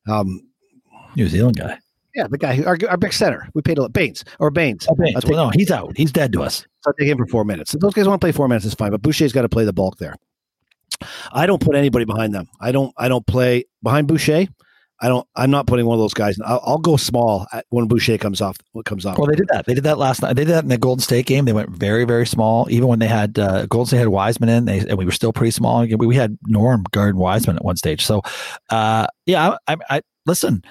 [0.08, 0.42] Um,
[1.16, 1.80] New Zealand guy.
[2.16, 3.50] yeah, the guy who our, our big center.
[3.54, 3.92] We paid a lot.
[3.94, 4.88] Baynes or Baynes.
[4.90, 5.26] Oh, Baynes.
[5.26, 5.98] Well, no, he's out.
[5.98, 6.60] He's dead to us.
[6.80, 7.74] so I'll take him for four minutes.
[7.74, 8.92] If those guys want to play four minutes, it's fine.
[8.92, 10.16] But Boucher's got to play the bulk there.
[11.32, 12.48] I don't put anybody behind them.
[12.60, 12.94] I don't.
[12.98, 14.48] I don't play behind Boucher.
[15.02, 15.28] I don't.
[15.36, 16.38] I'm not putting one of those guys.
[16.46, 18.58] I'll, I'll go small when Boucher comes off.
[18.72, 19.18] What comes off?
[19.18, 19.66] Well, they did that.
[19.66, 20.36] They did that last night.
[20.36, 21.46] They did that in the Golden State game.
[21.46, 22.68] They went very, very small.
[22.70, 25.34] Even when they had uh, Golden State had Wiseman in, they, and we were still
[25.34, 25.82] pretty small.
[25.82, 28.06] We, we had Norm guard Wiseman at one stage.
[28.06, 28.22] So,
[28.70, 30.64] uh, yeah, I, I, I listen.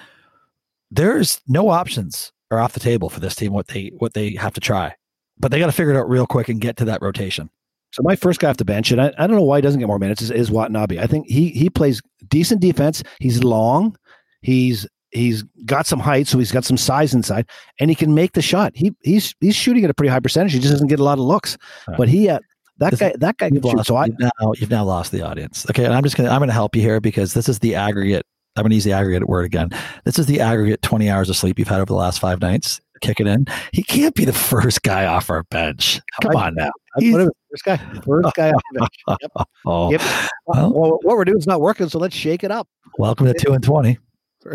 [0.91, 3.53] There's no options are off the table for this team.
[3.53, 4.95] What they what they have to try,
[5.37, 7.49] but they got to figure it out real quick and get to that rotation.
[7.95, 9.79] So my first guy off the bench, and I, I don't know why he doesn't
[9.79, 10.99] get more minutes, is, is Watanabe.
[10.99, 13.01] I think he he plays decent defense.
[13.21, 13.95] He's long.
[14.41, 17.47] He's he's got some height, so he's got some size inside,
[17.79, 18.73] and he can make the shot.
[18.75, 20.51] He he's he's shooting at a pretty high percentage.
[20.51, 21.97] He just doesn't get a lot of looks, Right.
[21.97, 22.39] but he uh,
[22.79, 23.77] that This- guy that guy can You've shoot.
[23.77, 25.65] lost, So I you've now you've now lost the audience.
[25.69, 28.25] Okay, and I'm just gonna I'm gonna help you here because this is the aggregate.
[28.57, 29.69] I'm gonna use the aggregate word again.
[30.03, 32.81] This is the aggregate 20 hours of sleep you've had over the last five nights.
[33.01, 33.45] Kick it in.
[33.73, 35.99] He can't be the first guy off our bench.
[36.21, 36.71] Come on now.
[36.97, 39.19] I first guy first guy off the bench.
[39.21, 39.31] Yep.
[39.65, 40.01] Oh, Yep.
[40.45, 42.67] Well- Well, what we're doing is not working, so let's shake it up.
[42.97, 43.97] welcome to two and twenty.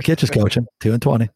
[0.02, 1.28] Kitch is coaching two and twenty.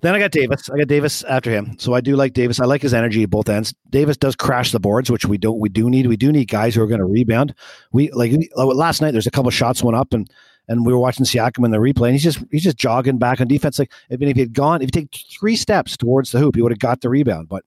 [0.00, 0.68] Then I got Davis.
[0.70, 1.76] I got Davis after him.
[1.78, 2.58] So I do like Davis.
[2.60, 3.74] I like his energy at both ends.
[3.90, 5.60] Davis does crash the boards, which we don't.
[5.60, 6.06] We do need.
[6.06, 7.54] We do need guys who are going to rebound.
[7.92, 9.12] We like uh, last night.
[9.12, 10.28] There's a couple shots went up and
[10.68, 13.40] and we were watching Siakam in the replay, and he's just he's just jogging back
[13.40, 13.78] on defense.
[13.78, 16.54] Like I mean, if he had gone, if he take three steps towards the hoop,
[16.56, 17.48] he would have got the rebound.
[17.48, 17.64] But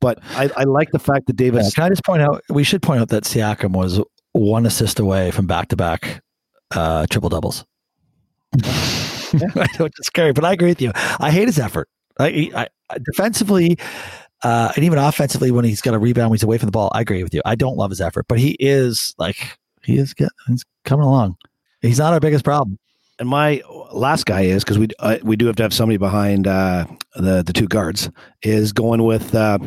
[0.00, 1.74] but I, I like the fact that Yeah, Davis.
[1.74, 2.42] can I just point out?
[2.48, 4.00] We should point out that Siakam was
[4.32, 6.22] one assist away from back to back
[6.72, 7.64] triple doubles.
[8.54, 10.92] I know it's scary, but I agree with you.
[10.94, 11.88] I hate his effort.
[12.18, 13.78] I, I, I defensively
[14.42, 16.90] uh, and even offensively when he's got a rebound, when he's away from the ball.
[16.94, 17.42] I agree with you.
[17.44, 21.36] I don't love his effort, but he is like he is get, he's coming along.
[21.80, 22.78] He's not our biggest problem.
[23.18, 26.46] And my last guy is because we uh, we do have to have somebody behind
[26.46, 28.10] uh, the the two guards
[28.42, 29.58] is going with uh,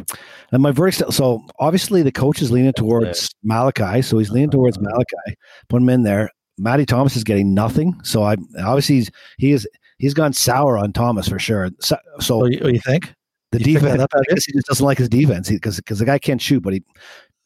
[0.52, 1.14] and my verdict.
[1.14, 5.36] So obviously the coach is leaning towards Malachi, so he's leaning towards Malachi.
[5.70, 6.30] Put him in there.
[6.58, 8.00] Matty Thomas is getting nothing.
[8.04, 11.70] So I obviously he's he is he's gone sour on Thomas for sure.
[11.80, 13.14] So, so What do you, you think?
[13.52, 16.06] the you defense, up, I guess he just doesn't like his defense because because the
[16.06, 16.84] guy can't shoot, but he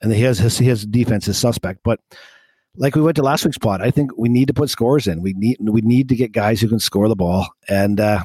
[0.02, 1.80] and he has his his defense is suspect.
[1.84, 2.00] But
[2.78, 5.22] like we went to last week's pod, I think we need to put scores in.
[5.22, 7.48] We need we need to get guys who can score the ball.
[7.70, 8.24] And uh,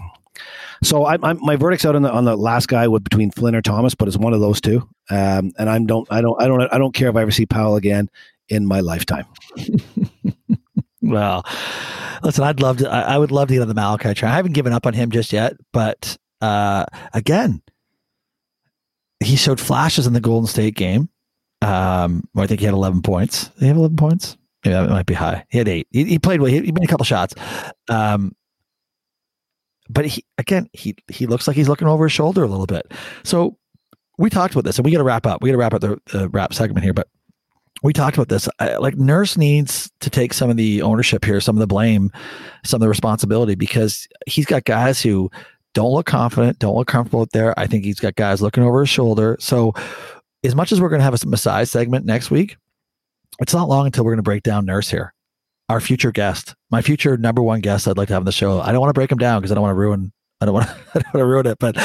[0.82, 3.54] so I, I'm my verdict's out on the on the last guy with between Flynn
[3.54, 4.88] or Thomas, but it's one of those two.
[5.10, 7.46] Um, and I'm don't I don't I don't I don't care if I ever see
[7.46, 8.08] Powell again
[8.48, 9.26] in my lifetime.
[11.02, 11.44] Well,
[12.22, 12.90] listen, I'd love to.
[12.90, 14.30] I, I would love to get on the Malachi train.
[14.30, 16.84] I haven't given up on him just yet, but uh,
[17.14, 17.62] again,
[19.20, 21.08] he showed flashes in the Golden State game.
[21.62, 23.50] Um, I think he had 11 points.
[23.58, 24.36] He have 11 points?
[24.64, 25.44] Yeah, that might be high.
[25.48, 25.88] He had eight.
[25.90, 26.50] He, he played well.
[26.50, 27.34] He, he made a couple shots.
[27.88, 28.34] Um,
[29.88, 32.92] but he again, he he looks like he's looking over his shoulder a little bit.
[33.24, 33.56] So
[34.18, 35.42] we talked about this, and we got to wrap up.
[35.42, 37.08] We got to wrap up the, the wrap segment here, but
[37.82, 38.48] we talked about this.
[38.58, 42.10] I, like Nurse needs to take some of the ownership here, some of the blame,
[42.64, 45.30] some of the responsibility because he's got guys who
[45.72, 47.58] don't look confident, don't look comfortable out there.
[47.58, 49.36] I think he's got guys looking over his shoulder.
[49.40, 49.72] So,
[50.42, 52.56] as much as we're going to have a Masai segment next week,
[53.38, 55.14] it's not long until we're going to break down Nurse here,
[55.68, 57.86] our future guest, my future number one guest.
[57.86, 58.60] I'd like to have on the show.
[58.60, 60.12] I don't want to break him down because I don't want to ruin.
[60.40, 60.72] I don't want to.
[60.94, 61.76] I don't want to ruin it, but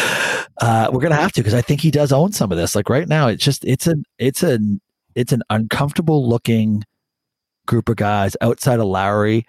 [0.61, 2.75] uh, we're going to have to because I think he does own some of this.
[2.75, 4.81] Like right now, it's just it's an it's an
[5.13, 6.83] it's an uncomfortable looking
[7.67, 9.45] group of guys outside of Lowry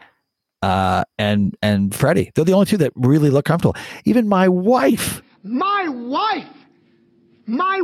[0.63, 2.33] uh, and and Freddie.
[2.35, 3.77] They're the only two that really look comfortable.
[4.05, 6.66] Even my wife, My wife,
[7.47, 7.81] my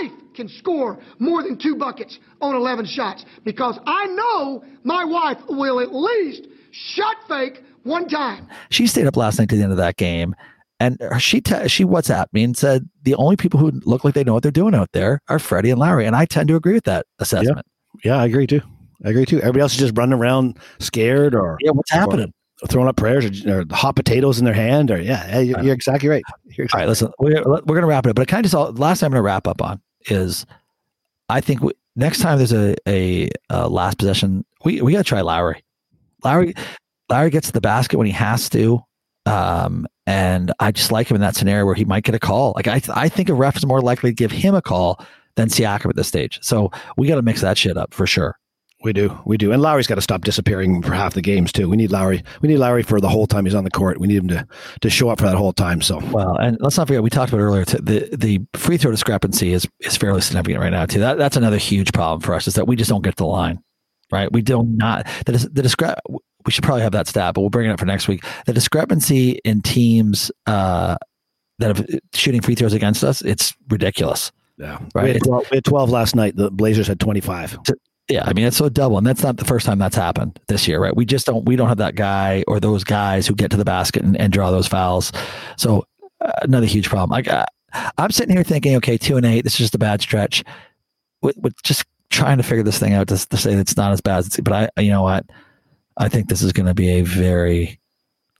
[0.00, 5.38] wife can score more than two buckets on 11 shots because I know my wife
[5.48, 8.48] will at least shot fake one time.
[8.70, 10.34] she stayed up last night to the end of that game,
[10.80, 14.24] and she te- she WhatsApped me and said the only people who look like they
[14.24, 16.74] know what they're doing out there are Freddie and Lowry, and I tend to agree
[16.74, 17.64] with that assessment.
[18.04, 18.60] Yeah, I agree too.
[19.04, 19.38] I agree too.
[19.38, 22.32] Everybody else is just running around scared or Yeah, what's happening?
[22.66, 26.08] Throwing up prayers or, or hot potatoes in their hand or yeah, you're, you're exactly
[26.08, 26.22] right.
[26.44, 28.44] You're All exactly right, listen, we're, we're going to wrap it up, but i kind
[28.44, 30.46] of just last thing I'm to wrap up on is
[31.28, 35.04] I think we, next time there's a, a, a last possession, we, we got to
[35.04, 35.62] try Lowry.
[36.24, 36.54] Lowry,
[37.08, 38.82] Lowry gets the basket when he has to.
[39.26, 42.52] Um, and I just like him in that scenario where he might get a call.
[42.54, 45.48] Like I, I think a ref is more likely to give him a call than
[45.48, 46.38] Siakam at this stage.
[46.42, 48.38] So we got to mix that shit up for sure.
[48.86, 51.68] We do, we do, and Lowry's got to stop disappearing for half the games too.
[51.68, 52.22] We need Lowry.
[52.40, 53.98] We need Lowry for the whole time he's on the court.
[53.98, 54.46] We need him to
[54.82, 55.82] to show up for that whole time.
[55.82, 58.92] So Well, and let's not forget we talked about earlier t- the the free throw
[58.92, 61.00] discrepancy is is fairly significant right now too.
[61.00, 63.58] That that's another huge problem for us is that we just don't get the line,
[64.12, 64.32] right?
[64.32, 65.98] We do not the the discre-
[66.44, 68.24] We should probably have that stat, but we'll bring it up for next week.
[68.46, 70.96] The discrepancy in teams uh,
[71.58, 74.30] that have shooting free throws against us, it's ridiculous.
[74.58, 75.04] yeah, Right.
[75.06, 76.36] We had, 12, we had twelve last night.
[76.36, 77.58] The Blazers had twenty five.
[78.08, 80.68] Yeah, I mean it's so double, and that's not the first time that's happened this
[80.68, 80.94] year, right?
[80.94, 83.64] We just don't we don't have that guy or those guys who get to the
[83.64, 85.10] basket and, and draw those fouls.
[85.56, 85.86] So
[86.20, 87.12] uh, another huge problem.
[87.12, 87.46] I, uh,
[87.98, 90.44] I'm sitting here thinking, okay, two and eight, this is just a bad stretch.
[91.22, 93.92] With, with just trying to figure this thing out to, to say that it's not
[93.92, 95.26] as bad as but I, you know what,
[95.96, 97.80] I think this is going to be a very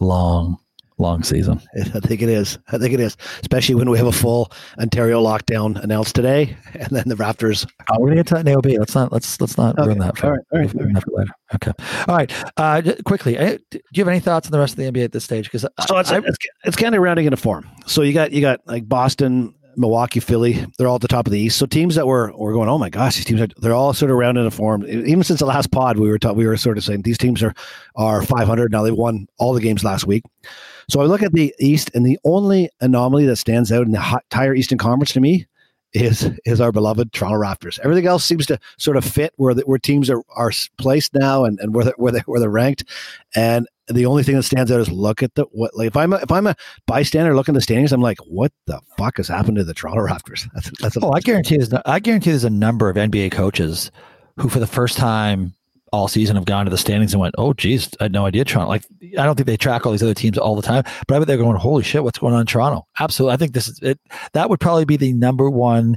[0.00, 0.59] long,
[0.98, 1.61] long season.
[1.94, 2.59] I think it is.
[2.68, 6.88] I think it is, especially when we have a full Ontario lockdown announced today, and
[6.90, 7.66] then the Raptors.
[7.90, 8.78] Oh, we're gonna get to that in AOB.
[8.78, 9.87] Let's not let's let's not Okay.
[9.87, 10.16] ruin that.
[10.18, 10.40] For, All right.
[10.52, 10.94] All right.
[10.94, 11.30] that for later.
[11.54, 11.72] Okay.
[12.09, 12.32] All right.
[12.56, 15.12] Uh, quickly, uh, do you have any thoughts on the rest of the NBA at
[15.12, 15.44] this stage?
[15.44, 17.68] Because So it's, it's it's kind of rounding into form.
[17.87, 20.64] So you got you got like Boston, Milwaukee, Philly.
[20.78, 21.59] They're all at the top of the East.
[21.59, 24.11] So teams that were were going, oh my gosh, these teams are they're all sort
[24.11, 24.85] of rounding into form.
[24.88, 27.42] Even since the last pod, we were ta- we were sort of saying these teams
[27.42, 27.54] are
[27.94, 28.82] are 500 now.
[28.82, 30.24] They won all the games last week.
[30.88, 34.20] So I look at the East, and the only anomaly that stands out in the
[34.31, 35.46] entire Eastern Conference to me
[35.92, 37.79] is is our beloved Toronto Raptors.
[37.81, 41.44] Everything else seems to sort of fit where the, where teams are are placed now
[41.44, 42.85] and, and where they, where they where they're ranked.
[43.35, 46.12] And the only thing that stands out is look at the what like if I'm
[46.12, 49.29] a, if I'm a bystander looking at the standings, I'm like, what the fuck has
[49.29, 50.49] happened to the Toronto Raptors?
[50.55, 53.90] That's that's Oh, I guarantee there's I guarantee there's a number of NBA coaches
[54.38, 55.55] who, for the first time
[55.92, 58.44] all season, have gone to the standings and went, "Oh, geez, I had no idea
[58.44, 58.85] Toronto." Like,
[59.18, 61.29] I don't think they track all these other teams all the time, but I bet
[61.29, 63.99] they're going, "Holy shit, what's going on in Toronto?" Absolutely, I think this is it.
[64.33, 65.96] That would probably be the number one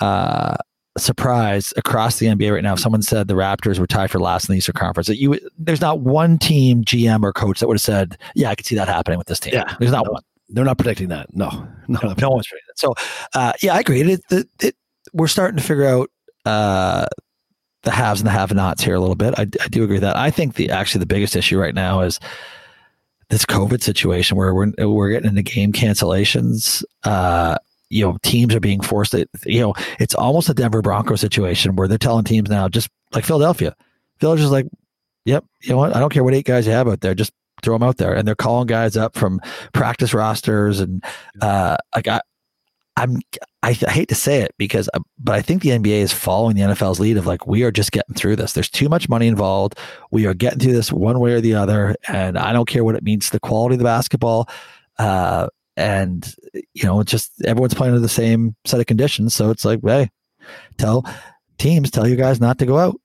[0.00, 0.56] uh,
[0.96, 2.72] surprise across the NBA right now.
[2.74, 5.38] If someone said the Raptors were tied for last in the Eastern Conference, that you
[5.58, 8.74] there's not one team GM or coach that would have said, "Yeah, I could see
[8.76, 9.74] that happening with this team." Yeah.
[9.78, 10.12] there's not No.
[10.12, 10.22] one.
[10.50, 11.26] they're not predicting that.
[11.36, 11.50] No,
[11.88, 12.14] no, no.
[12.18, 12.62] No one's ready.
[12.76, 12.94] So,
[13.34, 14.00] uh, yeah, I agree.
[14.00, 14.76] It, it, it,
[15.12, 16.10] we're starting to figure out
[16.46, 17.06] uh,
[17.88, 19.34] the haves and the have-nots here a little bit.
[19.38, 20.16] I, I do agree with that.
[20.16, 22.20] I think the actually the biggest issue right now is
[23.30, 26.84] this COVID situation where we're we're getting into game cancellations.
[27.04, 27.56] Uh,
[27.90, 29.12] you know, teams are being forced.
[29.12, 32.88] To, you know, it's almost a Denver Broncos situation where they're telling teams now, just
[33.12, 33.74] like Philadelphia,
[34.18, 34.66] Philadelphia's like,
[35.28, 35.44] Yep.
[35.60, 35.94] You know what?
[35.94, 37.14] I don't care what eight guys you have out there.
[37.14, 38.14] Just throw them out there.
[38.14, 39.42] And they're calling guys up from
[39.74, 40.80] practice rosters.
[40.80, 41.04] And
[41.42, 42.22] uh, like I,
[42.98, 43.20] I'm,
[43.62, 46.62] I, hate to say it because, uh, but I think the NBA is following the
[46.62, 48.52] NFL's lead of like, we are just getting through this.
[48.52, 49.78] There's too much money involved.
[50.10, 51.94] We are getting through this one way or the other.
[52.08, 54.48] And I don't care what it means to the quality of the basketball.
[54.98, 56.34] Uh, and,
[56.74, 59.34] you know, it's just everyone's playing under the same set of conditions.
[59.34, 60.10] So it's like, hey,
[60.76, 61.04] tell
[61.58, 63.00] teams, tell you guys not to go out.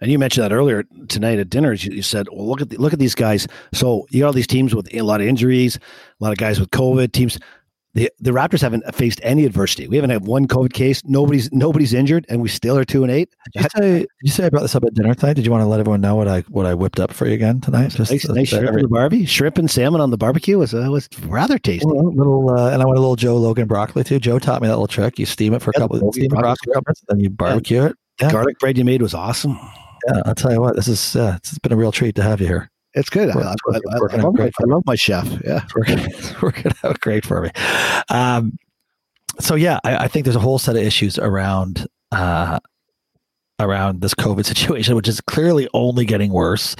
[0.00, 1.72] And you mentioned that earlier tonight at dinner.
[1.72, 4.32] You, you said, "Well, look at the, look at these guys." So you got all
[4.32, 7.12] these teams with a lot of injuries, a lot of guys with COVID.
[7.12, 7.38] Teams,
[7.98, 9.88] the the Raptors haven't faced any adversity.
[9.88, 11.02] We haven't had one COVID case.
[11.04, 13.34] Nobody's nobody's injured, and we still are two and eight.
[13.52, 15.34] Did you say, did you say I brought this up at dinner tonight?
[15.34, 17.34] Did you want to let everyone know what I what I whipped up for you
[17.34, 17.90] again tonight?
[17.90, 21.08] Just nice, nice shrimp every, Barbie, shrimp and salmon on the barbecue was uh, was
[21.26, 21.86] rather tasty.
[21.86, 24.20] Well, little, uh, and I went a little Joe Logan broccoli too.
[24.20, 25.18] Joe taught me that little trick.
[25.18, 26.72] You steam it for a couple, of steam broccoli,
[27.08, 27.86] then you barbecue yeah.
[27.86, 27.96] it.
[28.20, 28.32] Yeah.
[28.32, 29.58] Garlic bread you made was awesome.
[30.08, 32.40] Yeah, I'll tell you what, this is uh, it's been a real treat to have
[32.40, 32.70] you here.
[32.98, 33.30] It's good.
[33.30, 35.24] I, I, I, love my, I, love my, chef.
[35.44, 37.50] Yeah, it's working, it's working out great for me.
[38.08, 38.58] Um,
[39.38, 42.58] so yeah, I, think there's a whole set of issues around uh,
[43.60, 46.74] around this COVID situation, which is clearly only getting worse.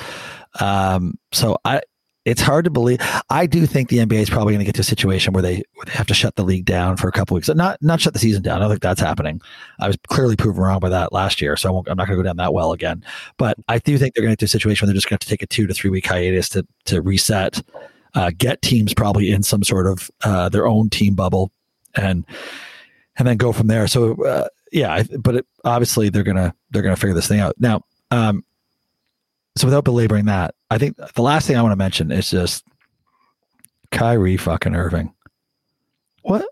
[0.61, 1.83] Um, so I,
[2.29, 3.01] it's hard to believe.
[3.31, 5.63] I do think the NBA is probably going to get to a situation where they
[5.75, 7.49] where they have to shut the league down for a couple weeks.
[7.49, 8.59] Not not shut the season down.
[8.59, 9.41] I don't think that's happening.
[9.81, 12.17] I was clearly proven wrong by that last year, so I am not going to
[12.17, 13.03] go down that well again.
[13.39, 15.19] But I do think they're going to get to a situation where they're just going
[15.19, 17.63] to take a two to three week hiatus to to reset,
[18.15, 21.51] uh, get teams probably in some sort of uh, their own team bubble,
[21.95, 22.27] and
[23.17, 23.87] and then go from there.
[23.87, 27.83] So uh, yeah, but it, obviously they're gonna they're gonna figure this thing out now.
[28.11, 28.45] Um,
[29.59, 32.65] so without belaboring that, I think the last thing I want to mention is just
[33.91, 35.15] Kyrie fucking Irving.
[36.23, 36.47] What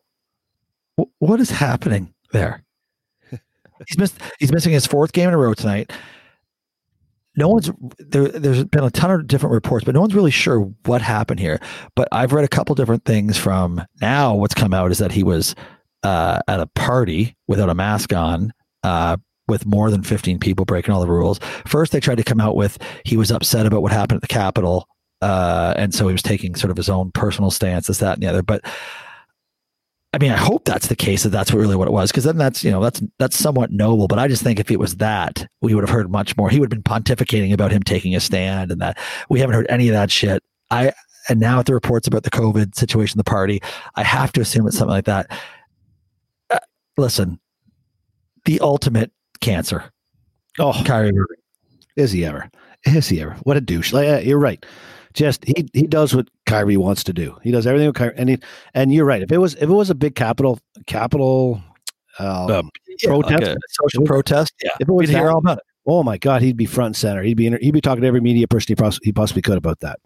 [1.18, 2.62] what is happening there?
[3.86, 5.92] he's missed he's missing his fourth game in a row tonight.
[7.36, 10.60] No one's there there's been a ton of different reports, but no one's really sure
[10.86, 11.60] what happened here.
[11.94, 15.22] But I've read a couple different things from now what's come out is that he
[15.22, 15.54] was
[16.02, 20.92] uh, at a party without a mask on uh, with more than 15 people breaking
[20.92, 21.38] all the rules.
[21.66, 24.34] First, they tried to come out with he was upset about what happened at the
[24.34, 24.88] Capitol.
[25.22, 28.22] Uh, and so he was taking sort of his own personal stance, this, that, and
[28.22, 28.42] the other.
[28.42, 28.64] But
[30.12, 32.38] I mean, I hope that's the case that that's really what it was, because then
[32.38, 34.08] that's you know that's that's somewhat noble.
[34.08, 36.48] But I just think if it was that, we would have heard much more.
[36.48, 39.66] He would have been pontificating about him taking a stand, and that we haven't heard
[39.68, 40.42] any of that shit.
[40.70, 40.92] I
[41.28, 43.60] and now with the reports about the COVID situation, the party,
[43.94, 45.30] I have to assume it's something like that.
[46.50, 46.60] Uh,
[46.96, 47.38] listen,
[48.46, 49.84] the ultimate cancer.
[50.58, 51.36] Oh, Kyrie Irving.
[51.96, 52.50] Is he ever?
[52.84, 53.36] Is he ever?
[53.42, 53.92] What a douche!
[53.92, 54.64] Like, you're right.
[55.14, 57.38] Just he he does what Kyrie wants to do.
[57.42, 58.38] He does everything with Kyrie, and he,
[58.74, 59.22] and you're right.
[59.22, 61.62] If it was if it was a big capital capital
[62.18, 62.70] um, um,
[63.02, 65.64] yeah, protest, like social protest, yeah, if it was hear all about it.
[65.86, 67.22] Oh my God, he'd be front and center.
[67.22, 69.80] He'd be he'd be talking to every media person he, poss- he possibly could about
[69.80, 69.98] that.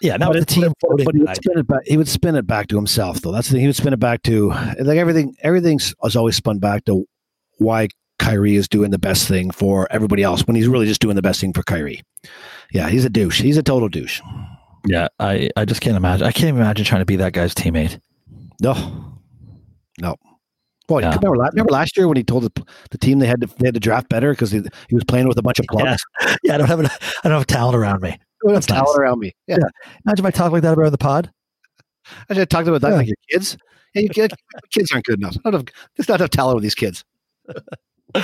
[0.00, 2.46] Yeah, now the team but, but he, would spin it back, he would spin it
[2.46, 3.32] back to himself, though.
[3.32, 3.62] That's the thing.
[3.62, 5.34] He would spin it back to like everything.
[5.40, 7.06] Everything's always spun back to
[7.58, 11.16] why Kyrie is doing the best thing for everybody else when he's really just doing
[11.16, 12.02] the best thing for Kyrie.
[12.72, 13.40] Yeah, he's a douche.
[13.40, 14.20] He's a total douche.
[14.86, 16.26] Yeah, I, I just can't imagine.
[16.26, 18.00] I can't imagine trying to be that guy's teammate.
[18.60, 19.20] No,
[20.00, 20.16] no.
[20.88, 21.16] Well, yeah.
[21.16, 23.74] remember, remember last year when he told the, the team they had to they had
[23.74, 26.00] to draft better because he, he was playing with a bunch of clubs.
[26.20, 28.10] Yeah, yeah I don't have an, I don't have talent around me.
[28.10, 28.98] I don't have talent nice.
[28.98, 29.32] around me.
[29.48, 29.56] Yeah.
[29.60, 29.90] yeah.
[30.04, 31.30] Imagine if I talk like that about the pod.
[32.30, 33.56] I should talk about that like your kids.
[33.94, 34.34] Yeah, you kids,
[34.70, 35.36] kids aren't good enough.
[35.44, 37.04] I don't have, there's not enough talent with these kids.
[38.14, 38.22] All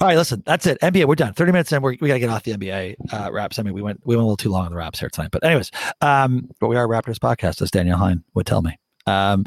[0.00, 0.80] right, listen, that's it.
[0.80, 1.32] NBA, we're done.
[1.32, 3.58] Thirty minutes in, we're, we got to get off the NBA uh, wraps.
[3.58, 5.30] I mean, we went we went a little too long on the wraps here tonight,
[5.30, 8.78] but anyways, um, but we are Raptors podcast, as Daniel Hine would tell me.
[9.06, 9.46] Um,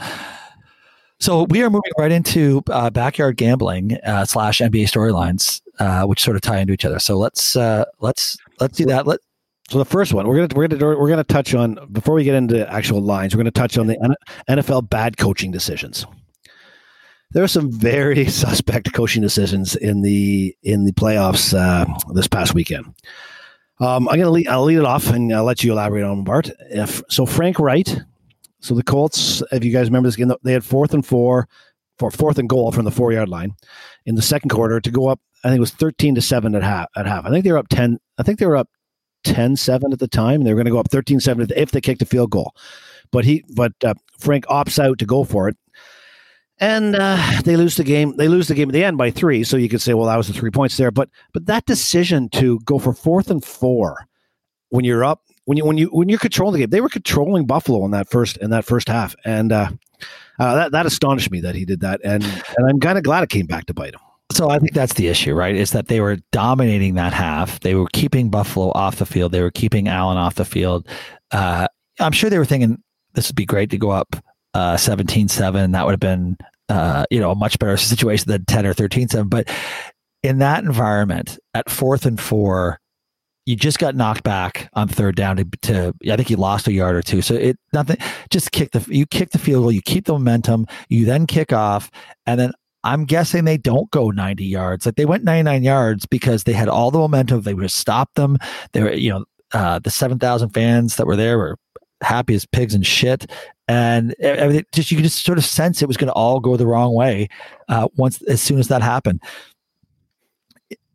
[1.19, 6.21] so we are moving right into uh, backyard gambling uh, slash NBA storylines, uh, which
[6.21, 6.99] sort of tie into each other.
[6.99, 9.05] So let's uh, let's let's do that.
[9.07, 9.19] Let
[9.69, 12.35] so the first one we're gonna we're gonna we're gonna touch on before we get
[12.35, 13.35] into actual lines.
[13.35, 14.17] We're gonna touch on the
[14.49, 16.05] NFL bad coaching decisions
[17.35, 22.55] there are some very suspect coaching decisions in the in the playoffs uh, this past
[22.55, 22.85] weekend.
[23.81, 26.49] Um, I'm gonna lead, I'll lead it off and I'll let you elaborate on Bart.
[26.71, 27.89] If so, Frank Reich,
[28.61, 31.49] So the Colts, if you guys remember this game, they had fourth and four
[31.99, 33.53] for fourth and goal from the four yard line
[34.05, 35.19] in the second quarter to go up.
[35.43, 36.88] I think it was thirteen to seven at half.
[36.95, 37.99] At half, I think they were up ten.
[38.17, 38.69] I think they were up
[39.25, 40.43] 10-7 at the time.
[40.43, 42.53] They were going to go up 13-7 if they kicked a field goal.
[43.11, 45.57] But he, but uh, Frank opts out to go for it
[46.60, 48.16] and uh, they lose the game.
[48.18, 49.43] They lose the game at the end by three.
[49.43, 50.91] So you could say, well, that was the three points there.
[50.91, 54.08] But but that decision to go for fourth and four
[54.70, 57.45] when you're up, when you when you when you're controlling the game, they were controlling
[57.45, 59.70] Buffalo in that first in that first half, and uh,
[60.39, 63.24] uh, that that astonished me that he did that, and and I'm kind of glad
[63.24, 64.01] it came back to bite him.
[64.32, 65.56] So I think that's the issue, right?
[65.56, 67.60] Is that they were dominating that half.
[67.60, 69.32] They were keeping Buffalo off the field.
[69.32, 70.88] They were keeping Allen off the field.
[71.32, 71.68] Uh,
[71.99, 72.82] I'm sure they were thinking
[73.14, 74.16] this would be great to go up
[74.56, 75.74] uh, 17-7.
[75.74, 76.38] That would have been,
[76.70, 79.30] uh, you know, a much better situation than 10 or 13-7.
[79.30, 79.49] But
[80.24, 82.80] in that environment, at fourth and four,
[83.45, 86.74] you just got knocked back on third down to, to, I think you lost a
[86.74, 87.22] yard or two.
[87.22, 87.97] So it nothing
[88.32, 91.53] just kick the you kick the field goal, you keep the momentum, you then kick
[91.53, 91.91] off,
[92.26, 92.53] and then
[92.84, 94.86] I'm guessing they don't go 90 yards.
[94.86, 97.41] Like they went 99 yards because they had all the momentum.
[97.41, 98.38] They would have stopped them.
[98.74, 101.58] They were, you know, uh, the 7,000 fans that were there were
[102.01, 103.29] happy as pigs and shit.
[103.67, 106.55] And everything just, you could just sort of sense it was going to all go
[106.55, 107.29] the wrong way
[107.67, 109.21] uh, once, as soon as that happened.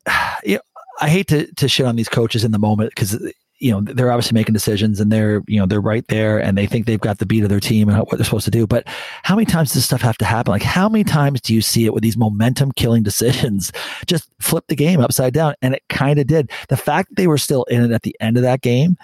[0.45, 0.59] You
[1.01, 3.19] I hate to, to shit on these coaches in the moment because
[3.59, 6.67] you know they're obviously making decisions and they're you know they're right there and they
[6.67, 8.87] think they've got the beat of their team and what they're supposed to do but
[9.23, 11.85] how many times does stuff have to happen like how many times do you see
[11.85, 13.71] it with these momentum killing decisions
[14.07, 17.27] just flip the game upside down and it kind of did the fact that they
[17.27, 18.97] were still in it at the end of that game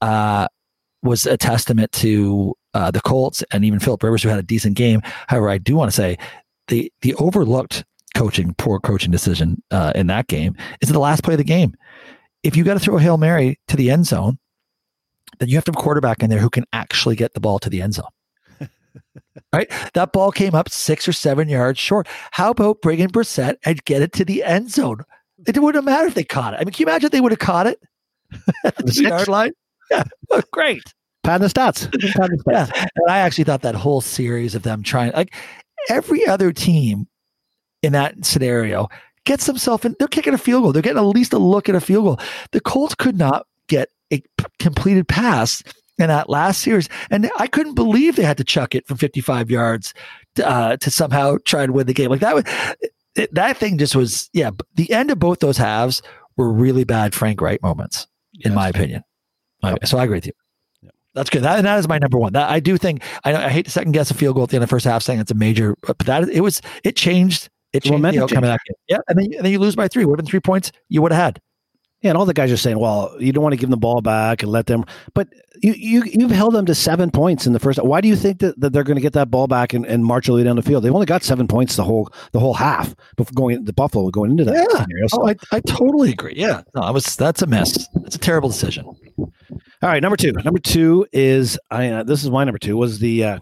[0.00, 0.46] uh,
[1.04, 4.76] was a testament to uh, the Colts and even Philip Rivers who had a decent
[4.76, 6.18] game however I do want to say
[6.68, 7.84] the the overlooked
[8.16, 11.76] coaching poor coaching decision uh, in that game is the last play of the game
[12.44, 14.38] if you got to throw a Hail Mary to the end zone,
[15.38, 17.58] then you have to have a quarterback in there who can actually get the ball
[17.58, 18.10] to the end zone.
[19.52, 19.72] right?
[19.94, 22.06] That ball came up six or seven yards short.
[22.30, 25.04] How about bringing Brissett and get it to the end zone?
[25.46, 26.58] It wouldn't matter if they caught it.
[26.60, 27.80] I mean, can you imagine if they would have caught it
[28.64, 29.52] at the yard line?
[29.90, 30.04] Yeah,
[30.52, 30.82] great.
[31.22, 31.90] Pad the stats.
[32.16, 32.74] Pad the stats.
[32.74, 32.86] Yeah.
[32.96, 35.34] And I actually thought that whole series of them trying, like
[35.88, 37.06] every other team
[37.82, 38.88] in that scenario
[39.24, 39.96] gets themselves in.
[39.98, 40.72] They're kicking a field goal.
[40.72, 42.20] They're getting at least a look at a field goal.
[42.52, 45.62] The Colts could not get a p- completed pass
[45.98, 49.50] in that last series, and I couldn't believe they had to chuck it from 55
[49.50, 49.94] yards
[50.34, 52.10] to, uh, to somehow try and win the game.
[52.10, 52.44] Like that was
[53.14, 53.78] it, that thing.
[53.78, 54.50] Just was yeah.
[54.74, 56.02] The end of both those halves
[56.36, 58.06] were really bad Frank Reich moments,
[58.40, 58.56] in yes.
[58.56, 59.04] my opinion.
[59.70, 59.86] Yep.
[59.86, 60.32] So I agree with you.
[61.14, 61.42] That's good.
[61.42, 62.32] That, that is my number one.
[62.32, 64.56] That I do think I, I hate to second guess a field goal at the
[64.56, 67.48] end of the first half, saying it's a major, but that it was it changed
[67.72, 68.74] it changed the outcome of that game.
[68.88, 70.04] Yeah, and then, and then you lose by three.
[70.04, 70.72] Would have been three points.
[70.88, 71.40] You would have had.
[72.04, 73.78] Yeah, and all the guys are saying, "Well, you don't want to give them the
[73.78, 74.84] ball back and let them."
[75.14, 75.28] But
[75.62, 77.82] you you you've held them to seven points in the first.
[77.82, 80.04] Why do you think that, that they're going to get that ball back and, and
[80.04, 80.84] march away down the field?
[80.84, 84.32] They've only got seven points the whole the whole half before going the Buffalo going
[84.32, 84.52] into that.
[84.54, 85.22] Yeah, scenario, so.
[85.22, 86.34] oh, I, I totally agree.
[86.36, 87.88] Yeah, no, I was that's a mess.
[88.04, 88.84] It's a terrible decision.
[88.84, 89.30] All
[89.82, 90.32] right, number two.
[90.32, 91.88] Number two is I.
[91.88, 93.38] Uh, this is my number two was the uh,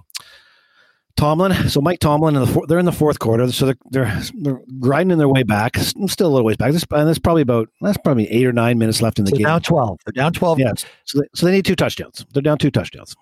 [1.17, 1.69] Tomlin.
[1.69, 5.19] So Mike Tomlin, in the they're in the fourth quarter, so they're, they're they're grinding
[5.19, 5.77] their way back.
[5.77, 6.69] Still a little ways back.
[6.71, 9.47] and there's probably about that's probably eight or nine minutes left in the so game.
[9.47, 9.99] Down twelve.
[10.05, 10.59] They're down twelve.
[10.59, 10.73] Yeah.
[11.05, 12.25] So they, so they need two touchdowns.
[12.33, 13.15] They're down two touchdowns,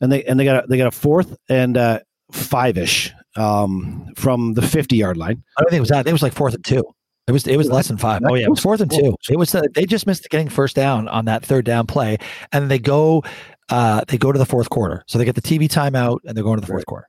[0.00, 2.00] and they and they got a, they got a fourth and uh,
[2.32, 5.42] five ish um, from the fifty yard line.
[5.56, 6.06] I don't think it was that.
[6.06, 6.84] It was like fourth and two.
[7.26, 8.22] It was it was less than five.
[8.24, 9.16] Oh yeah, it was fourth and two.
[9.28, 12.18] It was uh, they just missed getting first down on that third down play,
[12.52, 13.24] and they go
[13.68, 15.04] uh, they go to the fourth quarter.
[15.06, 16.86] So they get the TV timeout and they're going to the fourth right.
[16.86, 17.08] quarter.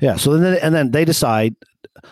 [0.00, 0.16] Yeah.
[0.16, 1.56] So then, and then they decide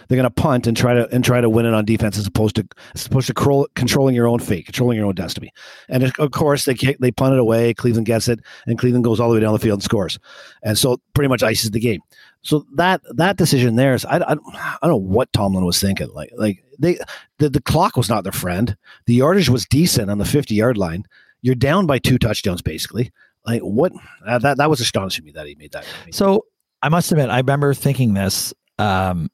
[0.08, 2.26] they're going to punt and try to and try to win it on defense as
[2.26, 5.52] opposed to as opposed to control, controlling your own fate, controlling your own destiny.
[5.88, 7.74] And of course, they they punt it away.
[7.74, 10.18] Cleveland gets it, and Cleveland goes all the way down the field and scores,
[10.62, 12.00] and so pretty much ices the game.
[12.42, 16.08] So that that decision there is I, I, I don't know what Tomlin was thinking.
[16.12, 16.98] Like like they
[17.38, 18.76] the, the clock was not their friend.
[19.06, 21.04] The yardage was decent on the fifty yard line.
[21.42, 23.12] You're down by two touchdowns basically.
[23.44, 23.92] Like what
[24.26, 25.84] uh, that that was astonishing me that he made that.
[26.12, 26.44] So
[26.82, 29.30] I must admit, I remember thinking this um,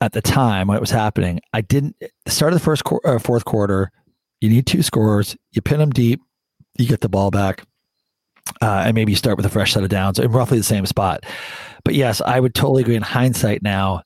[0.00, 1.40] at the time when it was happening.
[1.52, 1.96] I didn't
[2.26, 3.90] start of the first qu- uh, fourth quarter.
[4.40, 5.36] You need two scores.
[5.52, 6.20] You pin them deep.
[6.78, 7.64] You get the ball back,
[8.62, 10.86] uh, and maybe you start with a fresh set of downs in roughly the same
[10.86, 11.24] spot.
[11.84, 12.96] But yes, I would totally agree.
[12.96, 14.02] In hindsight, now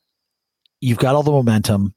[0.80, 1.94] you've got all the momentum.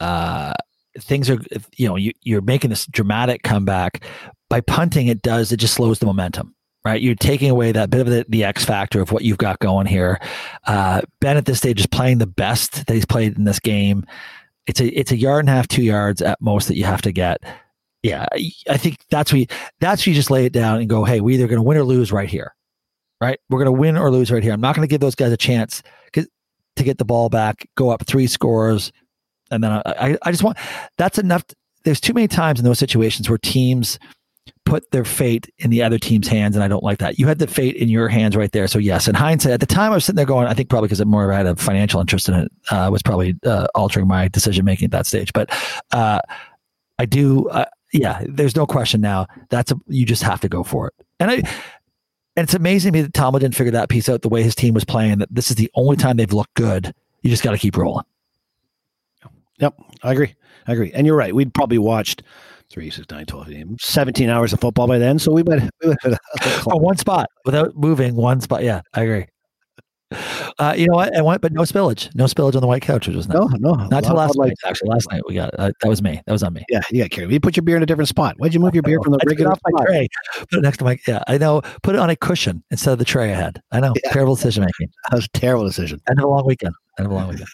[0.00, 0.54] Uh,
[0.98, 1.38] things are,
[1.76, 4.04] you know, you, you're making this dramatic comeback.
[4.48, 6.55] By punting, it does it just slows the momentum
[6.86, 7.02] right?
[7.02, 9.86] You're taking away that bit of the, the X factor of what you've got going
[9.86, 10.20] here.
[10.68, 14.06] Uh, ben at this stage is playing the best that he's played in this game.
[14.68, 17.02] It's a it's a yard and a half, two yards at most that you have
[17.02, 17.38] to get.
[18.04, 18.26] Yeah,
[18.70, 19.48] I think that's we
[19.80, 21.82] that's we just lay it down and go, hey, we're either going to win or
[21.82, 22.54] lose right here,
[23.20, 23.40] right?
[23.50, 24.52] We're going to win or lose right here.
[24.52, 25.82] I'm not going to give those guys a chance
[26.12, 28.92] to get the ball back, go up three scores,
[29.50, 30.56] and then I, I, I just want
[30.98, 31.44] that's enough.
[31.48, 33.98] To, there's too many times in those situations where teams
[34.66, 37.18] put their fate in the other team's hands, and I don't like that.
[37.18, 38.66] You had the fate in your hands right there.
[38.68, 40.88] So yes, in hindsight, at the time I was sitting there going, I think probably
[40.88, 44.28] because I'm more had a financial interest in it, uh, was probably uh, altering my
[44.28, 45.32] decision making at that stage.
[45.32, 45.50] But
[45.92, 46.20] uh,
[46.98, 48.22] I do, uh, yeah.
[48.28, 49.26] There's no question now.
[49.48, 51.42] That's a, you just have to go for it, and I.
[52.38, 54.54] And it's amazing to me that Tomlin didn't figure that piece out the way his
[54.54, 55.20] team was playing.
[55.20, 56.92] That this is the only time they've looked good.
[57.22, 58.04] You just got to keep rolling.
[59.58, 60.34] Yep, I agree.
[60.66, 60.92] I agree.
[60.92, 61.34] And you're right.
[61.34, 62.22] We'd probably watched
[62.70, 65.18] three, six, nine, 12, 18, 17 hours of football by then.
[65.18, 66.18] So we might, we might have
[66.66, 68.62] Oh, one spot without moving one spot.
[68.64, 69.26] Yeah, I agree.
[70.58, 71.14] Uh, you know what?
[71.14, 71.42] And what?
[71.42, 72.14] But no spillage.
[72.14, 73.36] No spillage on the white couch, which was nice.
[73.36, 74.54] no, no, Not till last night.
[74.64, 76.22] Actually, last night we got uh, that was me.
[76.24, 76.64] That was on me.
[76.70, 77.30] Yeah, you got carried.
[77.30, 78.36] You put your beer in a different spot.
[78.38, 80.08] Why'd you move your beer from the I regular off my tray,
[80.38, 81.22] put it next to my yeah.
[81.26, 81.60] I know.
[81.82, 83.60] Put it on a cushion instead of the tray I had.
[83.72, 83.92] I know.
[84.02, 84.12] Yeah.
[84.12, 84.90] Terrible decision making.
[85.10, 86.00] That was a terrible decision.
[86.08, 86.74] End of a long weekend.
[86.98, 87.48] End of a long weekend.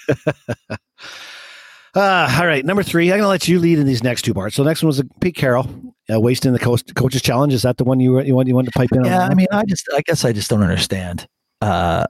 [1.95, 3.07] Uh, all right, number three.
[3.07, 4.57] I'm going to let you lead in these next two parts.
[4.57, 5.69] So the next one was Pete Carroll
[6.13, 7.53] uh, wasting the coach, coaches challenge.
[7.53, 9.01] Is that the one you you want you want to pipe in?
[9.01, 11.27] on yeah, I mean, I just, I guess, I just don't understand.
[11.61, 12.07] Uh,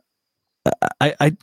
[1.00, 1.36] I, I,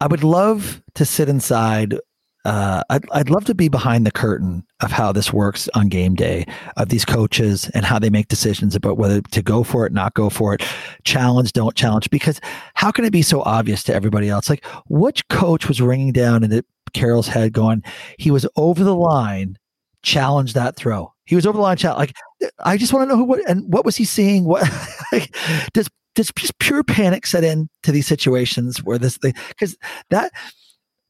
[0.00, 1.98] I would love to sit inside.
[2.44, 6.14] Uh, I'd, I'd love to be behind the curtain of how this works on game
[6.14, 9.92] day of these coaches and how they make decisions about whether to go for it,
[9.92, 10.62] not go for it,
[11.04, 12.10] challenge, don't challenge.
[12.10, 12.40] Because
[12.74, 14.48] how can it be so obvious to everybody else?
[14.48, 17.82] Like, which coach was ringing down into Carroll's head, going,
[18.18, 19.56] he was over the line,
[20.02, 21.12] challenge that throw.
[21.24, 22.12] He was over the line, challenge.
[22.40, 24.44] Like, I just want to know who, what, and what was he seeing?
[24.44, 24.70] What,
[25.12, 25.34] like,
[25.72, 29.76] does does just pure panic set in to these situations where this thing because
[30.10, 30.30] that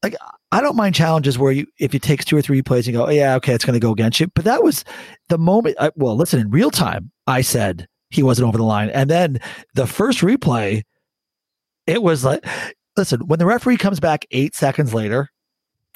[0.01, 0.15] like
[0.51, 3.07] I don't mind challenges where you if it takes two or three plays and go,
[3.07, 4.27] oh, yeah, okay, it's going to go against you.
[4.27, 4.85] But that was
[5.29, 5.75] the moment.
[5.79, 9.39] I, well, listen, in real time, I said he wasn't over the line, and then
[9.73, 10.83] the first replay,
[11.87, 12.45] it was like,
[12.95, 15.29] listen, when the referee comes back eight seconds later,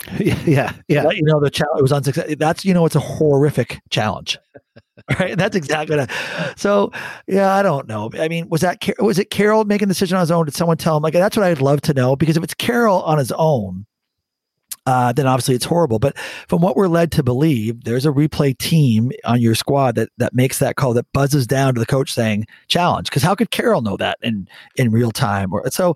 [0.20, 1.10] yeah, yeah.
[1.10, 2.36] you know the challenge was unsuccessful.
[2.38, 4.38] That's you know it's a horrific challenge,
[5.20, 5.38] right?
[5.38, 6.10] That's exactly what.
[6.10, 6.92] I, so
[7.28, 8.10] yeah, I don't know.
[8.18, 10.46] I mean, was that was it Carroll making the decision on his own?
[10.46, 11.04] Did someone tell him?
[11.04, 13.86] Like that's what I'd love to know because if it's Carroll on his own,
[14.86, 16.00] uh, then obviously it's horrible.
[16.00, 16.18] But
[16.48, 20.34] from what we're led to believe, there's a replay team on your squad that that
[20.34, 23.10] makes that call that buzzes down to the coach saying challenge.
[23.10, 25.54] Because how could Carroll know that in in real time?
[25.54, 25.96] Or so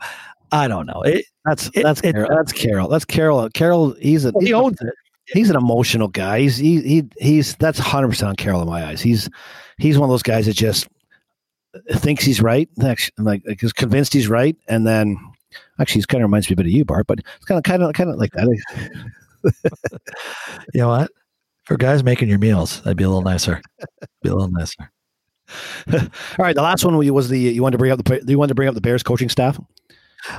[0.52, 1.02] I don't know.
[1.02, 2.30] It, That's It- that's it- Carroll.
[2.36, 2.88] That's Carroll.
[2.90, 3.50] That's Carroll.
[3.50, 3.92] Carroll.
[4.00, 4.94] He's a he's, he a- owns it.
[5.28, 6.42] he's an emotional guy.
[6.42, 9.02] He's he, he he's that's 100 percent on Carroll in my eyes.
[9.02, 9.30] He's
[9.78, 10.88] he's one of those guys that just
[11.94, 15.18] thinks he's right, like, like is convinced he's right, and then
[15.80, 17.08] actually, he kind of reminds me a bit of you, Bart.
[17.08, 18.48] But it's kind of kind of kind of like that.
[20.74, 21.12] You know what?
[21.66, 23.62] For guys making your meals, that'd be a little nicer.
[24.22, 24.92] Be a little nicer.
[25.94, 26.00] All
[26.40, 28.56] right, the last one was the you wanted to bring up the you wanted to
[28.56, 29.60] bring up the Bears coaching staff.